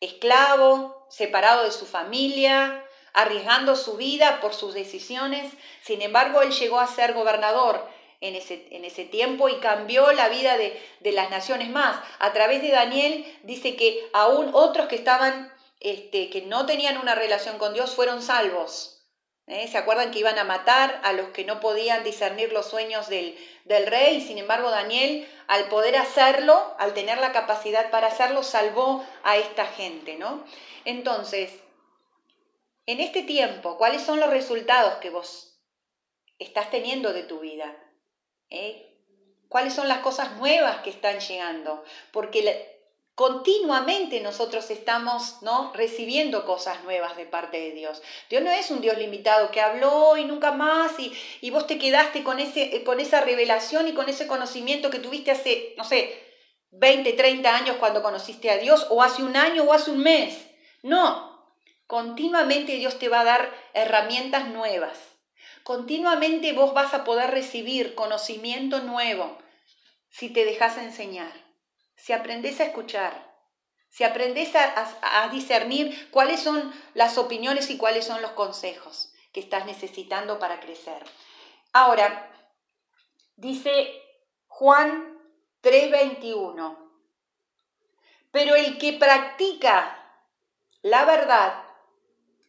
Esclavo, 0.00 1.06
separado 1.08 1.62
de 1.62 1.70
su 1.70 1.86
familia, 1.86 2.84
arriesgando 3.12 3.76
su 3.76 3.96
vida 3.96 4.40
por 4.40 4.52
sus 4.52 4.74
decisiones. 4.74 5.52
Sin 5.84 6.02
embargo, 6.02 6.42
él 6.42 6.50
llegó 6.50 6.80
a 6.80 6.88
ser 6.88 7.14
gobernador 7.14 7.88
en 8.20 8.34
ese, 8.34 8.66
en 8.72 8.84
ese 8.84 9.04
tiempo 9.04 9.48
y 9.48 9.60
cambió 9.60 10.10
la 10.10 10.28
vida 10.28 10.56
de, 10.56 11.12
las 11.12 11.30
naciones 11.30 11.70
más. 11.70 11.96
A 12.18 12.32
través 12.32 12.62
de 12.62 12.72
Daniel 12.72 13.24
dice 13.44 13.76
que 13.76 14.10
aún 14.12 14.50
otros 14.52 14.88
que 14.88 14.96
estaban, 14.96 15.54
este, 15.78 16.30
que 16.30 16.42
no 16.42 16.66
tenían 16.66 16.98
una 16.98 17.14
relación 17.14 17.58
con 17.58 17.74
Dios, 17.74 17.94
fueron 17.94 18.22
salvos. 18.22 18.99
¿Eh? 19.50 19.66
¿Se 19.66 19.78
acuerdan 19.78 20.12
que 20.12 20.20
iban 20.20 20.38
a 20.38 20.44
matar 20.44 21.00
a 21.02 21.12
los 21.12 21.30
que 21.30 21.44
no 21.44 21.58
podían 21.58 22.04
discernir 22.04 22.52
los 22.52 22.66
sueños 22.66 23.08
del, 23.08 23.36
del 23.64 23.88
rey? 23.88 24.20
Sin 24.20 24.38
embargo, 24.38 24.70
Daniel 24.70 25.28
al 25.48 25.64
poder 25.64 25.96
hacerlo, 25.96 26.76
al 26.78 26.94
tener 26.94 27.18
la 27.18 27.32
capacidad 27.32 27.90
para 27.90 28.06
hacerlo, 28.06 28.44
salvó 28.44 29.04
a 29.24 29.36
esta 29.36 29.66
gente, 29.66 30.16
¿no? 30.16 30.44
Entonces, 30.84 31.52
en 32.86 33.00
este 33.00 33.24
tiempo, 33.24 33.76
¿cuáles 33.76 34.02
son 34.02 34.20
los 34.20 34.30
resultados 34.30 34.94
que 34.98 35.10
vos 35.10 35.60
estás 36.38 36.70
teniendo 36.70 37.12
de 37.12 37.24
tu 37.24 37.40
vida? 37.40 37.76
¿Eh? 38.50 38.96
¿Cuáles 39.48 39.74
son 39.74 39.88
las 39.88 39.98
cosas 39.98 40.36
nuevas 40.36 40.82
que 40.82 40.90
están 40.90 41.18
llegando? 41.18 41.82
Porque 42.12 42.79
continuamente 43.20 44.22
nosotros 44.22 44.70
estamos 44.70 45.42
¿no? 45.42 45.74
recibiendo 45.74 46.46
cosas 46.46 46.82
nuevas 46.84 47.18
de 47.18 47.26
parte 47.26 47.60
de 47.60 47.72
Dios. 47.72 48.00
Dios 48.30 48.42
no 48.42 48.50
es 48.50 48.70
un 48.70 48.80
Dios 48.80 48.96
limitado 48.96 49.50
que 49.50 49.60
habló 49.60 50.16
y 50.16 50.24
nunca 50.24 50.52
más 50.52 50.98
y, 50.98 51.12
y 51.42 51.50
vos 51.50 51.66
te 51.66 51.78
quedaste 51.78 52.22
con, 52.24 52.40
ese, 52.40 52.82
con 52.82 52.98
esa 52.98 53.20
revelación 53.20 53.86
y 53.88 53.92
con 53.92 54.08
ese 54.08 54.26
conocimiento 54.26 54.88
que 54.88 55.00
tuviste 55.00 55.32
hace, 55.32 55.74
no 55.76 55.84
sé, 55.84 56.18
20, 56.70 57.12
30 57.12 57.54
años 57.54 57.76
cuando 57.76 58.02
conociste 58.02 58.50
a 58.50 58.56
Dios 58.56 58.86
o 58.88 59.02
hace 59.02 59.22
un 59.22 59.36
año 59.36 59.64
o 59.64 59.74
hace 59.74 59.90
un 59.90 59.98
mes. 59.98 60.38
No, 60.82 61.46
continuamente 61.86 62.76
Dios 62.76 62.98
te 62.98 63.10
va 63.10 63.20
a 63.20 63.24
dar 63.24 63.52
herramientas 63.74 64.48
nuevas. 64.48 64.98
Continuamente 65.62 66.54
vos 66.54 66.72
vas 66.72 66.94
a 66.94 67.04
poder 67.04 67.32
recibir 67.32 67.94
conocimiento 67.94 68.80
nuevo 68.80 69.36
si 70.08 70.30
te 70.30 70.46
dejas 70.46 70.78
enseñar 70.78 71.49
si 72.02 72.12
aprendes 72.12 72.60
a 72.60 72.64
escuchar, 72.64 73.30
si 73.88 74.04
aprendes 74.04 74.54
a, 74.54 75.28
discernir 75.32 76.10
cuáles 76.10 76.40
son 76.40 76.72
las 76.94 77.18
opiniones 77.18 77.70
y 77.70 77.76
cuáles 77.76 78.06
son 78.06 78.22
los 78.22 78.32
consejos 78.32 79.12
que 79.32 79.40
estás 79.40 79.66
necesitando 79.66 80.38
para 80.38 80.60
crecer. 80.60 81.04
Ahora, 81.72 82.30
dice 83.36 84.02
Juan 84.46 85.18
3:21, 85.62 86.78
pero 88.30 88.54
el 88.54 88.78
que 88.78 88.94
practica 88.94 89.96
la 90.82 91.04
verdad, 91.04 91.64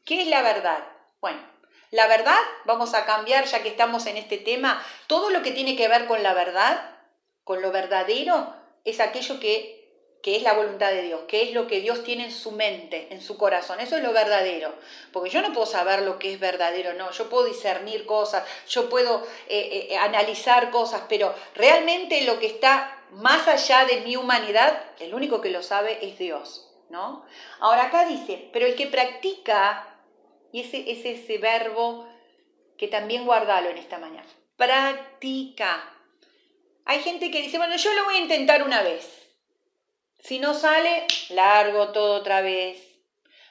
¿qué 0.06 0.22
es 0.22 0.28
la 0.28 0.42
verdad? 0.42 0.88
Bueno, 1.20 1.42
la 1.90 2.08
verdad, 2.08 2.40
vamos 2.66 2.94
a 2.94 3.06
cambiar 3.06 3.46
ya 3.46 3.62
que 3.62 3.70
estamos 3.70 4.06
en 4.06 4.16
este 4.16 4.38
tema, 4.38 4.82
todo 5.08 5.30
lo 5.30 5.42
que 5.42 5.52
tiene 5.52 5.76
que 5.76 5.90
ver 5.90 6.08
con 6.08 6.24
la 6.24 6.34
verdad, 6.34 6.98
con 7.44 7.62
lo 7.62 7.72
verdadero, 7.72 8.61
es 8.86 9.00
aquello 9.00 9.40
que, 9.40 9.80
es 10.24 10.44
la 10.44 10.54
voluntad 10.54 10.92
de 10.92 11.02
Dios, 11.04 11.22
que 11.28 11.44
es 11.44 11.54
lo 11.54 11.68
que 11.68 11.82
Dios 11.82 12.04
tiene 12.04 12.26
en 12.26 12.32
su 12.32 12.52
mente, 12.52 13.08
en 13.12 13.22
su 13.22 13.38
corazón. 13.38 13.80
Eso 13.80 13.98
es 13.98 14.04
lo 14.04 14.14
verdadero. 14.14 14.74
Porque 15.12 15.32
yo 15.32 15.42
no 15.42 15.52
puedo 15.52 15.66
saber 15.66 16.04
lo 16.04 16.20
que 16.20 16.34
es 16.34 16.40
verdadero, 16.40 16.94
no. 16.94 17.12
Yo 17.12 17.30
puedo 17.30 17.46
discernir 17.46 18.06
cosas, 18.06 18.44
yo 18.68 18.90
puedo 18.90 19.24
eh, 19.48 19.88
eh, 19.90 19.98
analizar 19.98 20.70
cosas, 20.70 21.04
pero 21.10 21.34
realmente 21.56 22.22
lo 22.22 22.40
que 22.40 22.46
está 22.46 22.98
más 23.12 23.48
allá 23.48 23.86
de 23.86 24.02
mi 24.02 24.16
humanidad, 24.16 24.82
el 25.00 25.14
único 25.14 25.42
que 25.42 25.50
lo 25.50 25.64
sabe 25.64 25.98
es 26.06 26.18
Dios. 26.20 26.68
¿no? 26.92 27.26
Ahora 27.60 27.86
acá 27.86 28.06
dice, 28.06 28.50
pero 28.54 28.68
el 28.68 28.76
que 28.76 28.88
practica, 28.88 29.98
y 30.52 30.62
ese 30.62 30.92
es 30.92 31.06
ese 31.06 31.38
verbo 31.38 32.08
que 32.78 32.88
también 32.88 33.26
guardalo 33.26 33.70
en 33.70 33.78
esta 33.78 33.98
mañana, 33.98 34.28
practica. 34.58 35.98
Hay 36.86 37.00
gente 37.02 37.32
que 37.32 37.42
dice, 37.42 37.58
bueno, 37.58 37.76
yo 37.76 37.94
lo 37.94 38.06
voy 38.06 38.16
a 38.16 38.20
intentar 38.20 38.64
una 38.64 38.82
vez. 38.82 39.22
Si 40.20 40.40
no 40.40 40.54
sale, 40.54 41.08
largo 41.30 41.92
todo 41.92 42.16
otra 42.16 42.42
vez. 42.42 42.92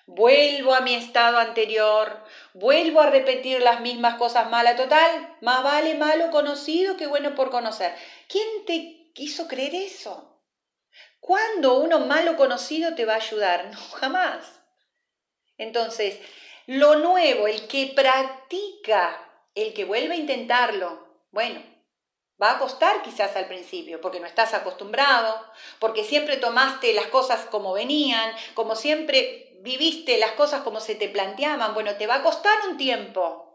Vuelvo 0.07 0.75
a 0.75 0.81
mi 0.81 0.95
estado 0.95 1.39
anterior, 1.39 2.25
vuelvo 2.53 3.01
a 3.01 3.11
repetir 3.11 3.63
las 3.63 3.81
mismas 3.81 4.17
cosas 4.17 4.51
malas. 4.51 4.77
Total, 4.77 5.37
más 5.41 5.63
vale 5.63 5.95
malo 5.95 6.31
conocido 6.31 6.97
que 6.97 7.07
bueno 7.07 7.35
por 7.35 7.51
conocer. 7.51 7.95
¿Quién 8.29 8.47
te 8.67 9.13
quiso 9.15 9.47
creer 9.47 9.75
eso? 9.75 10.43
¿Cuándo 11.21 11.79
uno 11.79 12.01
malo 12.01 12.37
conocido 12.37 12.95
te 12.95 13.05
va 13.05 13.15
a 13.15 13.17
ayudar? 13.17 13.71
No, 13.71 13.79
jamás. 14.01 14.61
Entonces, 15.59 16.19
lo 16.67 16.97
nuevo, 16.97 17.47
el 17.47 17.69
que 17.69 17.93
practica, 17.95 19.17
el 19.55 19.75
que 19.75 19.85
vuelve 19.85 20.15
a 20.15 20.19
intentarlo, 20.19 21.25
bueno, 21.31 21.63
Va 22.41 22.53
a 22.53 22.59
costar 22.59 23.03
quizás 23.03 23.37
al 23.37 23.49
principio, 23.49 24.01
porque 24.01 24.19
no 24.21 24.27
estás 24.27 24.55
acostumbrado, 24.55 25.45
porque 25.79 26.05
siempre 26.05 26.39
tomaste 26.39 26.95
las 26.95 27.09
cosas 27.09 27.45
como 27.47 27.75
venían, 27.75 28.35
como 28.55 28.77
siempre 28.77 29.59
viviste 29.61 30.17
las 30.19 30.33
cosas 30.33 30.63
como 30.63 30.81
se 30.81 30.95
te 30.95 31.09
planteaban. 31.09 31.75
Bueno, 31.75 31.97
te 31.97 32.07
va 32.07 32.17
a 32.17 32.23
costar 32.23 32.55
un 32.69 32.79
tiempo. 32.79 33.47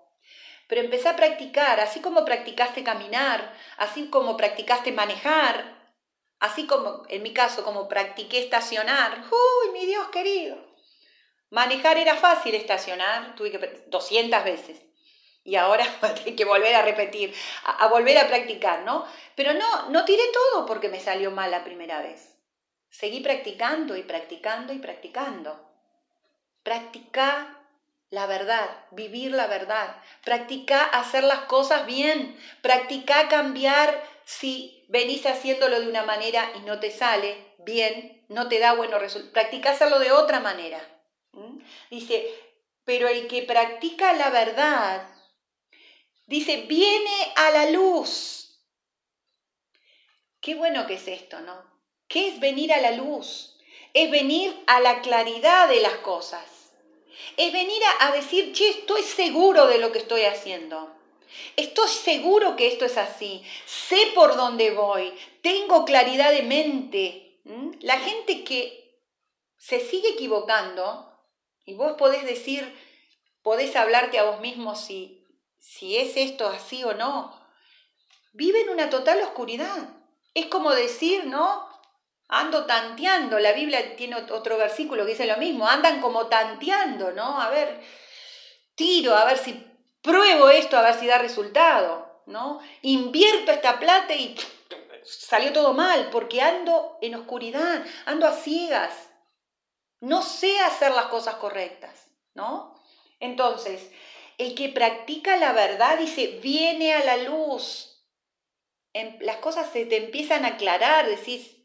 Pero 0.67 0.81
empecé 0.81 1.09
a 1.09 1.15
practicar, 1.15 1.79
así 1.79 1.99
como 1.99 2.25
practicaste 2.25 2.83
caminar, 2.83 3.55
así 3.77 4.09
como 4.09 4.37
practicaste 4.37 4.91
manejar, 4.91 5.93
así 6.39 6.67
como, 6.67 7.03
en 7.09 7.23
mi 7.23 7.33
caso, 7.33 7.63
como 7.63 7.87
practiqué 7.87 8.39
estacionar. 8.39 9.23
¡Uy, 9.31 9.71
mi 9.73 9.85
Dios 9.87 10.07
querido! 10.09 10.57
Manejar 11.49 11.97
era 11.97 12.15
fácil, 12.15 12.53
estacionar, 12.53 13.35
tuve 13.35 13.51
que 13.51 13.83
200 13.87 14.43
veces 14.43 14.84
y 15.45 15.55
ahora 15.55 15.85
hay 16.25 16.35
que 16.35 16.43
volver 16.43 16.75
a 16.75 16.81
repetir, 16.81 17.33
a, 17.63 17.87
volver 17.87 18.17
a 18.17 18.27
practicar, 18.27 18.81
¿no? 18.81 19.05
Pero 19.35 19.53
no, 19.53 19.89
no 19.89 20.03
tiré 20.03 20.23
todo 20.33 20.65
porque 20.65 20.89
me 20.89 20.99
salió 20.99 21.31
mal 21.31 21.51
la 21.51 21.63
primera 21.63 22.01
vez. 22.01 22.35
Seguí 22.89 23.21
practicando 23.21 23.95
y 23.95 24.03
practicando 24.03 24.73
y 24.73 24.79
practicando. 24.79 25.69
Practica 26.63 27.59
la 28.09 28.25
verdad, 28.25 28.69
vivir 28.91 29.31
la 29.31 29.47
verdad. 29.47 29.95
Practica 30.23 30.83
hacer 30.83 31.23
las 31.23 31.41
cosas 31.41 31.85
bien. 31.85 32.37
Practica 32.61 33.27
cambiar 33.27 34.03
si 34.23 34.85
venís 34.89 35.25
haciéndolo 35.25 35.79
de 35.79 35.89
una 35.89 36.03
manera 36.03 36.51
y 36.55 36.59
no 36.61 36.79
te 36.79 36.89
sale 36.89 37.53
bien, 37.59 38.25
no 38.29 38.47
te 38.47 38.59
da 38.59 38.73
buenos 38.73 38.99
resultados. 38.99 39.33
Practica 39.33 39.71
hacerlo 39.71 39.99
de 39.99 40.11
otra 40.11 40.39
manera. 40.39 40.79
Dice, 41.91 42.25
pero 42.85 43.09
el 43.09 43.27
que 43.27 43.43
practica 43.43 44.13
la 44.13 44.29
verdad 44.29 45.14
Dice, 46.27 46.65
viene 46.67 47.33
a 47.35 47.51
la 47.51 47.69
luz. 47.69 48.59
Qué 50.41 50.55
bueno 50.55 50.87
que 50.87 50.95
es 50.95 51.07
esto, 51.07 51.39
¿no? 51.41 51.63
¿Qué 52.07 52.29
es 52.29 52.39
venir 52.39 52.73
a 52.73 52.81
la 52.81 52.91
luz? 52.91 53.57
Es 53.93 54.09
venir 54.11 54.55
a 54.67 54.79
la 54.79 55.01
claridad 55.01 55.69
de 55.69 55.81
las 55.81 55.95
cosas. 55.97 56.45
Es 57.37 57.53
venir 57.53 57.81
a, 57.99 58.11
decir, 58.11 58.53
che, 58.53 58.69
estoy 58.69 59.03
seguro 59.03 59.67
de 59.67 59.77
lo 59.77 59.91
que 59.91 59.99
estoy 59.99 60.23
haciendo. 60.23 60.91
Estoy 61.55 61.89
seguro 61.89 62.55
que 62.55 62.67
esto 62.67 62.85
es 62.85 62.97
así. 62.97 63.43
Sé 63.65 64.11
por 64.13 64.35
dónde 64.35 64.71
voy. 64.71 65.13
Tengo 65.41 65.85
claridad 65.85 66.31
de 66.31 66.43
mente. 66.43 67.39
La 67.81 67.99
gente 67.99 68.43
que 68.43 68.99
se 69.57 69.79
sigue 69.79 70.09
equivocando, 70.09 71.11
y 71.65 71.73
vos 71.73 71.93
podés 71.97 72.25
decir, 72.25 72.75
podés 73.41 73.75
hablarte 73.75 74.19
a 74.19 74.23
vos 74.23 74.39
mismo 74.39 74.75
si 74.75 75.14
si 75.67 75.97
es 75.97 76.15
esto 76.15 76.47
así 76.47 76.83
o 76.83 76.93
no. 76.93 77.37
Vive 78.33 78.61
en 78.61 78.69
una 78.69 78.89
total 78.89 79.21
oscuridad. 79.21 79.89
Es 80.33 80.45
como 80.45 80.71
decir, 80.71 81.25
¿no? 81.25 81.67
Ando 82.27 82.65
tanteando. 82.65 83.39
La 83.39 83.51
Biblia 83.51 83.95
tiene 83.95 84.15
otro 84.15 84.57
versículo 84.57 85.03
que 85.03 85.11
dice 85.11 85.25
lo 85.25 85.37
mismo. 85.37 85.67
Andan 85.67 86.01
como 86.01 86.27
tanteando, 86.27 87.11
¿no? 87.11 87.41
A 87.41 87.49
ver, 87.49 87.81
tiro, 88.75 89.15
a 89.15 89.25
ver 89.25 89.37
si 89.37 89.65
pruebo 90.01 90.49
esto, 90.49 90.77
a 90.77 90.81
ver 90.81 90.93
si 90.93 91.07
da 91.07 91.17
resultado, 91.17 92.21
¿no? 92.27 92.61
Invierto 92.83 93.51
esta 93.51 93.79
plata 93.79 94.13
y 94.13 94.35
salió 95.03 95.51
todo 95.51 95.73
mal 95.73 96.09
porque 96.11 96.41
ando 96.41 96.97
en 97.01 97.15
oscuridad, 97.15 97.83
ando 98.05 98.27
a 98.27 98.33
ciegas. 98.33 99.09
No 99.99 100.21
sé 100.21 100.59
hacer 100.59 100.91
las 100.91 101.07
cosas 101.07 101.35
correctas, 101.35 102.07
¿no? 102.33 102.75
Entonces, 103.19 103.91
el 104.37 104.55
que 104.55 104.69
practica 104.69 105.37
la 105.37 105.53
verdad 105.53 105.97
dice, 105.97 106.39
viene 106.41 106.93
a 106.93 107.03
la 107.03 107.17
luz. 107.17 108.03
las 109.19 109.37
cosas 109.37 109.71
se 109.71 109.85
te 109.85 109.97
empiezan 109.97 110.45
a 110.45 110.49
aclarar, 110.49 111.07
decís, 111.07 111.55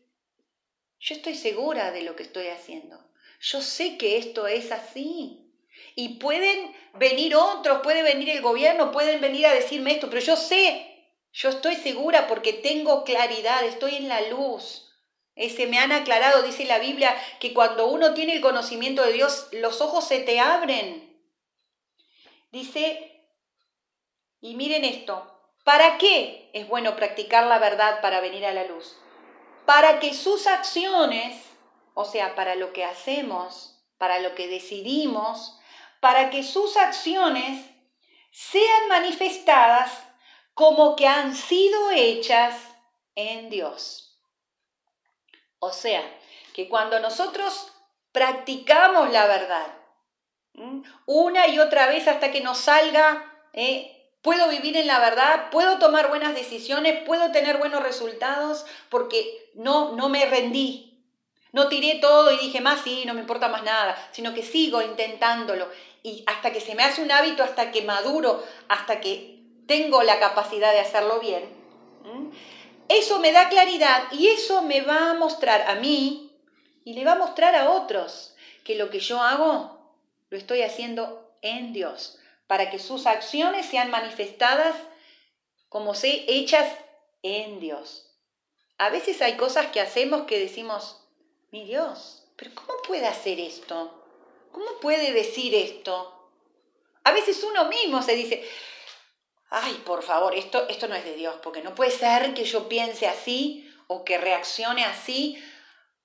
yo 0.99 1.15
estoy 1.15 1.35
segura 1.35 1.91
de 1.93 2.03
lo 2.03 2.15
que 2.17 2.23
estoy 2.23 2.49
haciendo. 2.49 2.99
Yo 3.41 3.63
sé 3.63 3.97
que 3.97 4.19
esto 4.19 4.47
es 4.47 4.71
así. 4.71 5.47
Y 5.95 6.19
pueden 6.19 6.75
venir 6.95 7.35
otros, 7.35 7.81
puede 7.83 8.03
venir 8.03 8.29
el 8.31 8.43
gobierno, 8.43 8.93
pueden 8.93 9.21
venir 9.21 9.47
a 9.47 9.55
decirme 9.55 9.93
esto, 9.93 10.11
pero 10.11 10.21
yo 10.21 10.37
sé, 10.37 10.91
yo 11.33 11.49
estoy 11.49 11.77
segura 11.77 12.27
porque 12.27 12.53
tengo 12.53 13.05
claridad, 13.05 13.65
estoy 13.65 13.97
en 13.97 14.09
la 14.09 14.21
luz. 14.29 14.87
Se 15.37 15.67
me 15.67 15.79
han 15.79 15.93
aclarado, 15.93 16.43
dice 16.43 16.67
la 16.67 16.79
Biblia, 16.79 17.17
que 17.41 17.55
cuando 17.55 17.87
uno 17.87 18.13
tiene 18.13 18.35
el 18.35 18.43
conocimiento 18.43 19.03
de 19.03 19.13
Dios, 19.13 19.49
los 19.53 19.81
ojos 19.81 20.07
se 20.07 20.21
te 20.21 20.39
abren 20.39 21.10
Dice, 22.51 23.29
y 24.41 24.55
miren 24.57 24.85
esto, 24.85 25.41
¿para 25.65 25.99
qué 25.99 26.51
es 26.53 26.67
bueno 26.67 26.97
practicar 26.97 27.47
la 27.47 27.59
verdad 27.59 28.01
para 28.01 28.21
venir 28.21 28.45
a 28.45 28.53
la 28.53 28.65
luz? 28.65 28.97
Para 29.67 30.01
que 30.01 30.15
sus 30.15 30.47
acciones, 30.47 31.45
o 31.95 32.05
sea, 32.05 32.35
para 32.35 32.57
lo 32.57 32.73
que 32.73 32.85
hacemos, 32.85 33.81
para 33.99 34.19
lo 34.19 34.35
que 34.35 34.49
decidimos, 34.49 35.59
para 36.01 36.31
que 36.31 36.43
sus 36.43 36.77
acciones 36.77 37.67
sean 38.33 38.89
manifestadas 38.89 39.93
como 40.55 40.97
que 40.97 41.07
han 41.07 41.35
sido 41.37 41.91
hechas 41.93 42.57
en 43.15 43.51
Dios. 43.51 44.19
O 45.59 45.73
sea, 45.73 46.03
que 46.55 46.69
cuando 46.69 46.99
nosotros 47.01 47.73
practicamos 48.13 49.11
la 49.11 49.27
verdad, 49.27 49.80
una 51.07 51.49
y 51.49 51.59
otra 51.59 51.87
vez 51.87 52.07
hasta 52.09 52.31
que 52.31 52.41
nos 52.41 52.59
salga, 52.59 53.25
¿eh? 53.53 54.01
puedo 54.23 54.49
vivir 54.49 54.77
en 54.77 54.87
la 54.87 54.99
verdad, 54.99 55.51
puedo 55.51 55.79
tomar 55.79 56.09
buenas 56.09 56.35
decisiones, 56.35 57.03
puedo 57.05 57.33
tener 57.33 57.59
buenos 57.59 57.83
resultados 57.83 58.67
porque 58.89 59.51
no, 59.55 59.97
no 59.97 60.09
me 60.09 60.27
rendí, 60.27 60.87
No 61.53 61.69
tiré 61.69 61.97
todo 61.97 62.31
y 62.31 62.39
dije, 62.39 62.61
más 62.61 62.83
sí, 62.83 63.05
no 63.07 63.15
me 63.15 63.21
importa 63.21 63.49
más 63.49 63.63
nada, 63.63 63.97
sino 64.13 64.35
que 64.35 64.43
sigo 64.43 64.83
intentándolo 64.83 65.69
y 66.03 66.23
hasta 66.27 66.53
que 66.53 66.61
se 66.61 66.75
me 66.75 66.85
hace 66.85 67.03
un 67.03 67.11
hábito, 67.11 67.43
hasta 67.43 67.73
que 67.73 67.83
maduro, 67.83 68.45
hasta 68.69 69.01
que 69.01 69.41
tengo 69.67 70.03
la 70.03 70.19
capacidad 70.19 70.73
de 70.73 70.81
hacerlo 70.81 71.21
bien. 71.21 71.49
Eso 72.89 73.19
me 73.21 73.33
da 73.33 73.49
claridad 73.49 74.05
y 74.13 74.29
eso 74.29 74.63
me 74.63 74.81
va 74.81 75.11
a 75.11 75.15
mostrar 75.15 75.63
a 75.69 75.77
mí 75.77 76.33
y 76.85 76.95
le 76.95 77.05
va 77.05 77.13
a 77.13 77.19
mostrar 77.19 77.55
a 77.55 77.71
otros 77.71 78.35
que 78.65 78.77
lo 78.77 78.91
que 78.91 79.01
yo 79.01 79.21
hago 79.21 79.80
lo 80.31 80.39
estoy 80.39 80.63
haciendo 80.63 81.37
en 81.43 81.73
Dios, 81.73 82.19
para 82.47 82.71
que 82.71 82.79
sus 82.79 83.07
acciones 83.07 83.67
sean 83.67 83.91
manifestadas 83.91 84.75
como 85.71 85.95
sé, 85.95 86.25
hechas 86.27 86.69
en 87.23 87.61
Dios. 87.61 88.11
A 88.77 88.91
veces 88.91 89.23
hay 89.23 89.37
cosas 89.37 89.67
que 89.67 89.81
hacemos 89.81 90.23
que 90.23 90.39
decimos, 90.39 91.01
mi 91.53 91.65
Dios, 91.65 92.25
pero 92.37 92.51
¿cómo 92.55 92.83
puede 92.87 93.07
hacer 93.07 93.39
esto? 93.39 94.05
¿Cómo 94.51 94.81
puede 94.81 95.13
decir 95.13 95.55
esto? 95.55 96.29
A 97.05 97.13
veces 97.13 97.43
uno 97.45 97.67
mismo 97.67 98.03
se 98.03 98.17
dice, 98.17 98.45
ay, 99.49 99.75
por 99.87 100.03
favor, 100.03 100.35
esto, 100.35 100.69
esto 100.69 100.89
no 100.89 100.97
es 100.97 101.05
de 101.05 101.15
Dios, 101.15 101.37
porque 101.43 101.63
no 101.63 101.75
puede 101.75 101.93
ser 101.93 102.35
que 102.35 102.45
yo 102.45 102.69
piense 102.69 103.07
así 103.07 103.73
o 103.87 104.05
que 104.05 104.19
reaccione 104.19 104.85
así 104.85 105.41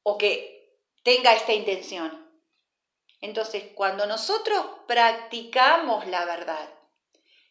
o 0.04 0.18
que 0.18 0.80
tenga 1.04 1.34
esta 1.34 1.54
intención. 1.54 2.25
Entonces, 3.22 3.64
cuando 3.76 4.06
nosotros 4.06 4.66
practicamos 4.88 6.08
la 6.08 6.26
verdad, 6.26 6.70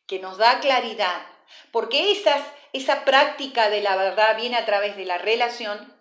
que 0.06 0.18
nos 0.18 0.36
da 0.36 0.60
claridad, 0.60 1.22
porque 1.72 2.12
esas, 2.12 2.40
esa 2.72 3.04
práctica 3.04 3.70
de 3.70 3.80
la 3.80 3.96
verdad 3.96 4.36
viene 4.36 4.56
a 4.56 4.66
través 4.66 4.96
de 4.96 5.06
la 5.06 5.18
relación, 5.18 5.92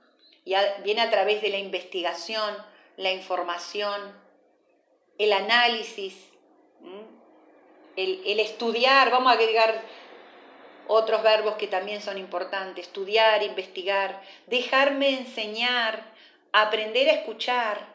y 0.45 0.55
viene 0.83 1.01
a 1.01 1.09
través 1.09 1.41
de 1.41 1.49
la 1.49 1.57
investigación, 1.57 2.55
la 2.97 3.11
información, 3.11 4.13
el 5.17 5.33
análisis, 5.33 6.15
el, 7.95 8.39
estudiar, 8.39 9.11
vamos 9.11 9.31
a 9.31 9.35
agregar 9.35 9.81
otros 10.87 11.23
verbos 11.23 11.55
que 11.55 11.67
también 11.67 12.01
son 12.01 12.17
importantes, 12.17 12.87
estudiar, 12.87 13.41
investigar, 13.43 14.21
dejarme 14.47 15.17
enseñar, 15.17 16.11
aprender 16.51 17.09
a 17.09 17.13
escuchar. 17.13 17.92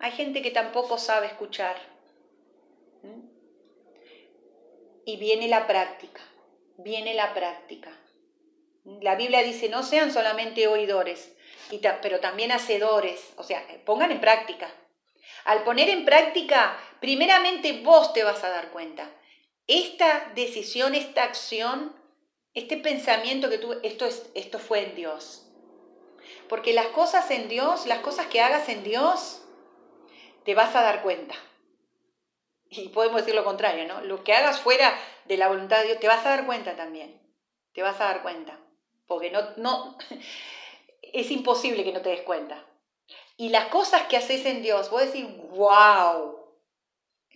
Hay 0.00 0.12
gente 0.12 0.42
que 0.42 0.50
tampoco 0.50 0.98
sabe 0.98 1.26
escuchar. 1.26 1.76
Y 5.04 5.16
viene 5.16 5.48
la 5.48 5.66
práctica, 5.66 6.20
viene 6.76 7.14
la 7.14 7.32
práctica. 7.34 7.90
La 9.00 9.16
Biblia 9.16 9.42
dice, 9.42 9.68
no 9.68 9.82
sean 9.82 10.12
solamente 10.12 10.68
oidores, 10.68 11.32
pero 12.02 12.20
también 12.20 12.52
hacedores, 12.52 13.32
o 13.36 13.42
sea, 13.42 13.64
pongan 13.84 14.12
en 14.12 14.20
práctica. 14.20 14.70
Al 15.44 15.64
poner 15.64 15.88
en 15.88 16.04
práctica, 16.04 16.78
primeramente 17.00 17.80
vos 17.82 18.12
te 18.12 18.22
vas 18.22 18.44
a 18.44 18.50
dar 18.50 18.70
cuenta. 18.70 19.10
Esta 19.66 20.32
decisión, 20.34 20.94
esta 20.94 21.24
acción, 21.24 21.94
este 22.54 22.76
pensamiento 22.76 23.50
que 23.50 23.58
tú, 23.58 23.78
esto, 23.82 24.06
es, 24.06 24.30
esto 24.34 24.58
fue 24.58 24.84
en 24.84 24.94
Dios. 24.94 25.46
Porque 26.48 26.72
las 26.72 26.86
cosas 26.88 27.30
en 27.30 27.48
Dios, 27.48 27.86
las 27.86 28.00
cosas 28.00 28.26
que 28.26 28.40
hagas 28.40 28.68
en 28.68 28.82
Dios, 28.84 29.42
te 30.48 30.54
vas 30.54 30.74
a 30.74 30.82
dar 30.82 31.02
cuenta. 31.02 31.34
Y 32.70 32.88
podemos 32.88 33.20
decir 33.20 33.34
lo 33.34 33.44
contrario, 33.44 33.84
¿no? 33.86 34.00
Lo 34.00 34.24
que 34.24 34.32
hagas 34.32 34.60
fuera 34.60 34.98
de 35.26 35.36
la 35.36 35.46
voluntad 35.46 35.80
de 35.80 35.88
Dios, 35.88 36.00
te 36.00 36.08
vas 36.08 36.24
a 36.24 36.30
dar 36.30 36.46
cuenta 36.46 36.74
también. 36.74 37.20
Te 37.74 37.82
vas 37.82 38.00
a 38.00 38.04
dar 38.04 38.22
cuenta. 38.22 38.58
Porque 39.06 39.30
no, 39.30 39.42
no, 39.58 39.98
es 41.02 41.30
imposible 41.30 41.84
que 41.84 41.92
no 41.92 42.00
te 42.00 42.08
des 42.08 42.22
cuenta. 42.22 42.64
Y 43.36 43.50
las 43.50 43.66
cosas 43.66 44.04
que 44.04 44.16
haces 44.16 44.46
en 44.46 44.62
Dios, 44.62 44.88
vos 44.88 45.02
decís, 45.02 45.26
wow, 45.50 46.38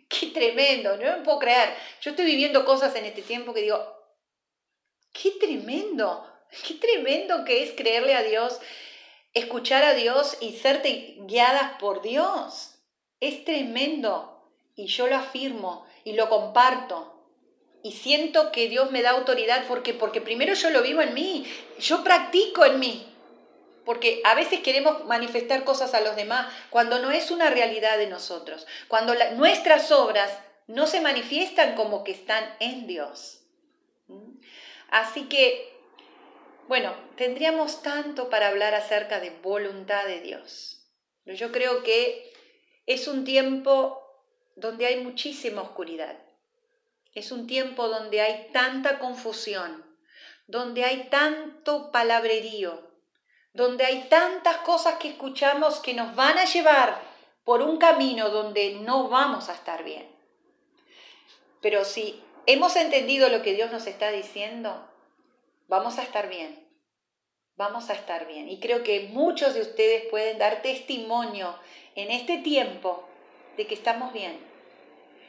qué 0.08 0.28
tremendo, 0.28 0.96
no 0.96 1.18
me 1.18 1.22
puedo 1.22 1.38
creer. 1.38 1.76
Yo 2.00 2.12
estoy 2.12 2.24
viviendo 2.24 2.64
cosas 2.64 2.96
en 2.96 3.04
este 3.04 3.20
tiempo 3.20 3.52
que 3.52 3.60
digo, 3.60 3.94
qué 5.12 5.32
tremendo, 5.32 6.26
qué 6.66 6.72
tremendo 6.76 7.44
que 7.44 7.62
es 7.62 7.72
creerle 7.72 8.14
a 8.14 8.22
Dios, 8.22 8.58
escuchar 9.34 9.84
a 9.84 9.92
Dios 9.92 10.38
y 10.40 10.56
serte 10.56 11.16
guiadas 11.26 11.78
por 11.78 12.00
Dios. 12.00 12.72
Es 13.23 13.45
tremendo 13.45 14.51
y 14.75 14.89
yo 14.89 15.07
lo 15.07 15.14
afirmo 15.14 15.87
y 16.03 16.14
lo 16.14 16.29
comparto. 16.29 17.25
Y 17.85 17.93
siento 17.93 18.51
que 18.51 18.68
Dios 18.68 18.91
me 18.91 19.01
da 19.01 19.11
autoridad 19.11 19.64
porque, 19.68 19.95
porque 19.95 20.20
primero 20.20 20.55
yo 20.55 20.70
lo 20.70 20.83
vivo 20.83 21.03
en 21.03 21.14
mí, 21.14 21.47
yo 21.79 22.03
practico 22.03 22.64
en 22.64 22.81
mí. 22.81 23.07
Porque 23.85 24.23
a 24.25 24.35
veces 24.35 24.59
queremos 24.59 25.05
manifestar 25.05 25.62
cosas 25.62 25.95
a 25.95 26.01
los 26.01 26.16
demás 26.16 26.53
cuando 26.68 26.99
no 26.99 27.12
es 27.12 27.31
una 27.31 27.49
realidad 27.49 27.97
de 27.97 28.09
nosotros, 28.09 28.66
cuando 28.89 29.14
nuestras 29.37 29.93
obras 29.93 30.37
no 30.66 30.89
se 30.89 31.01
manifiestan 31.01 31.77
como 31.77 32.03
que 32.03 32.11
están 32.11 32.45
en 32.59 32.89
Dios. 32.89 33.45
¿Mm? 34.09 34.41
Así 34.91 35.29
que, 35.29 35.73
bueno, 36.66 36.93
tendríamos 37.14 37.83
tanto 37.83 38.29
para 38.31 38.49
hablar 38.49 38.75
acerca 38.75 39.20
de 39.20 39.31
voluntad 39.31 40.07
de 40.07 40.20
Dios. 40.23 40.81
Pero 41.23 41.37
yo 41.37 41.53
creo 41.53 41.85
que 41.85 42.32
es 42.87 43.09
un 43.09 43.24
tiempo 43.24 44.03
donde 44.57 44.87
hay 44.87 45.03
muchísima 45.03 45.62
oscuridad. 45.62 46.16
Es 47.14 47.30
un 47.30 47.47
tiempo 47.47 47.89
donde 47.89 48.20
hay 48.20 48.51
tanta 48.53 48.99
confusión, 48.99 49.85
donde 50.47 50.85
hay 50.85 51.09
tanto 51.11 51.93
palabrerío, 51.93 52.91
donde 53.53 53.85
hay 53.85 54.09
tantas 54.09 54.59
cosas 54.59 54.95
que 54.95 55.09
escuchamos 55.09 55.80
que 55.80 55.95
nos 55.95 56.14
van 56.14 56.39
a 56.39 56.45
llevar 56.45 57.01
por 57.45 57.61
un 57.61 57.76
camino 57.78 58.30
donde 58.30 58.74
no 58.80 59.09
vamos 59.09 59.49
a 59.49 59.55
estar 59.55 59.85
bien. 59.85 60.09
Pero 61.61 61.85
si 61.85 62.22
hemos 62.47 62.76
entendido 62.76 63.28
lo 63.28 63.43
que 63.43 63.55
Dios 63.55 63.70
nos 63.70 63.87
está 63.87 64.11
diciendo, 64.11 64.89
vamos 65.68 65.99
a 65.99 66.03
estar 66.03 66.28
bien. 66.28 66.61
Vamos 67.57 67.90
a 67.90 67.94
estar 67.94 68.26
bien. 68.26 68.48
Y 68.48 68.61
creo 68.61 68.82
que 68.82 69.09
muchos 69.12 69.55
de 69.55 69.61
ustedes 69.61 70.05
pueden 70.11 70.38
dar 70.38 70.62
testimonio 70.62 71.55
en 71.94 72.11
este 72.11 72.38
tiempo 72.38 73.09
de 73.57 73.66
que 73.66 73.74
estamos 73.74 74.12
bien. 74.12 74.38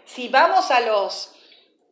Si 0.05 0.29
vamos 0.29 0.71
a, 0.71 0.79
los, 0.81 1.35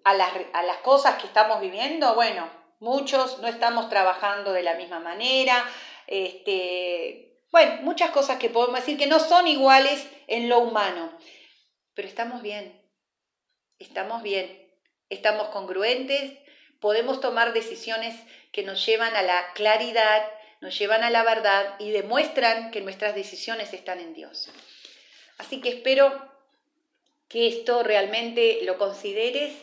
a, 0.04 0.14
las, 0.14 0.32
a 0.54 0.64
las 0.64 0.78
cosas 0.78 1.22
que 1.22 1.28
estamos 1.28 1.62
viviendo, 1.62 2.16
bueno, 2.16 2.50
muchos 2.80 3.40
no 3.40 3.48
estamos 3.48 3.90
trabajando 3.90 4.52
de 4.54 4.64
la 4.64 4.76
misma 4.76 5.00
manera, 5.00 5.64
este, 6.08 7.40
bueno, 7.52 7.82
muchas 7.84 8.12
cosas 8.12 8.38
que 8.38 8.50
podemos 8.50 8.80
decir 8.80 8.98
que 8.98 9.08
no 9.08 9.20
son 9.20 9.48
iguales 9.48 10.08
en 10.28 10.50
lo 10.50 10.60
humano, 10.60 11.12
pero 11.94 12.08
estamos 12.08 12.42
bien, 12.42 12.82
estamos 13.78 14.24
bien, 14.24 14.70
estamos 15.10 15.50
congruentes, 15.50 16.38
podemos 16.80 17.22
tomar 17.22 17.54
decisiones 17.54 18.16
que 18.52 18.64
nos 18.64 18.86
llevan 18.86 19.16
a 19.16 19.22
la 19.22 19.54
claridad, 19.54 20.30
nos 20.60 20.78
llevan 20.78 21.04
a 21.04 21.10
la 21.10 21.24
verdad 21.24 21.76
y 21.80 21.92
demuestran 21.92 22.72
que 22.72 22.82
nuestras 22.82 23.16
decisiones 23.16 23.74
están 23.74 24.00
en 24.00 24.14
Dios. 24.14 24.50
Así 25.38 25.60
que 25.62 25.70
espero 25.70 26.30
que 27.28 27.48
esto 27.48 27.82
realmente 27.82 28.60
lo 28.64 28.78
consideres, 28.78 29.54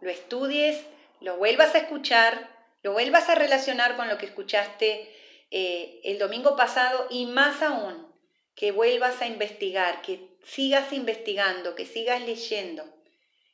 lo 0.00 0.10
estudies, 0.10 0.80
lo 1.20 1.36
vuelvas 1.36 1.74
a 1.74 1.78
escuchar, 1.78 2.48
lo 2.82 2.92
vuelvas 2.92 3.28
a 3.28 3.34
relacionar 3.34 3.96
con 3.96 4.08
lo 4.08 4.18
que 4.18 4.26
escuchaste 4.26 5.12
eh, 5.50 6.00
el 6.04 6.18
domingo 6.18 6.56
pasado 6.56 7.06
y 7.10 7.26
más 7.26 7.60
aún, 7.60 8.10
que 8.54 8.72
vuelvas 8.72 9.20
a 9.20 9.26
investigar, 9.26 10.02
que 10.02 10.28
sigas 10.44 10.92
investigando, 10.92 11.74
que 11.74 11.86
sigas 11.86 12.22
leyendo, 12.22 12.84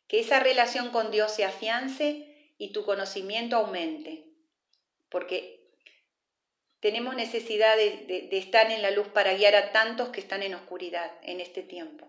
que 0.07 0.21
esa 0.21 0.41
relación 0.41 0.91
con 0.91 1.11
Dios 1.11 1.33
se 1.33 1.45
afiance 1.45 2.53
y 2.59 2.73
tu 2.73 2.85
conocimiento 2.85 3.57
aumente, 3.57 4.28
porque 5.11 5.61
tenemos 6.80 7.14
necesidad 7.16 7.76
de 7.76 8.28
estar 8.32 8.70
en 8.70 8.82
la 8.82 8.90
luz 8.90 9.09
para 9.09 9.34
guiar 9.34 9.56
a 9.56 9.72
tantos 9.72 10.11
que 10.11 10.20
están 10.20 10.42
en 10.42 10.54
oscuridad 10.54 11.11
en 11.22 11.40
este 11.40 11.62
tiempo. 11.62 12.06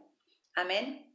Amén. 0.53 1.09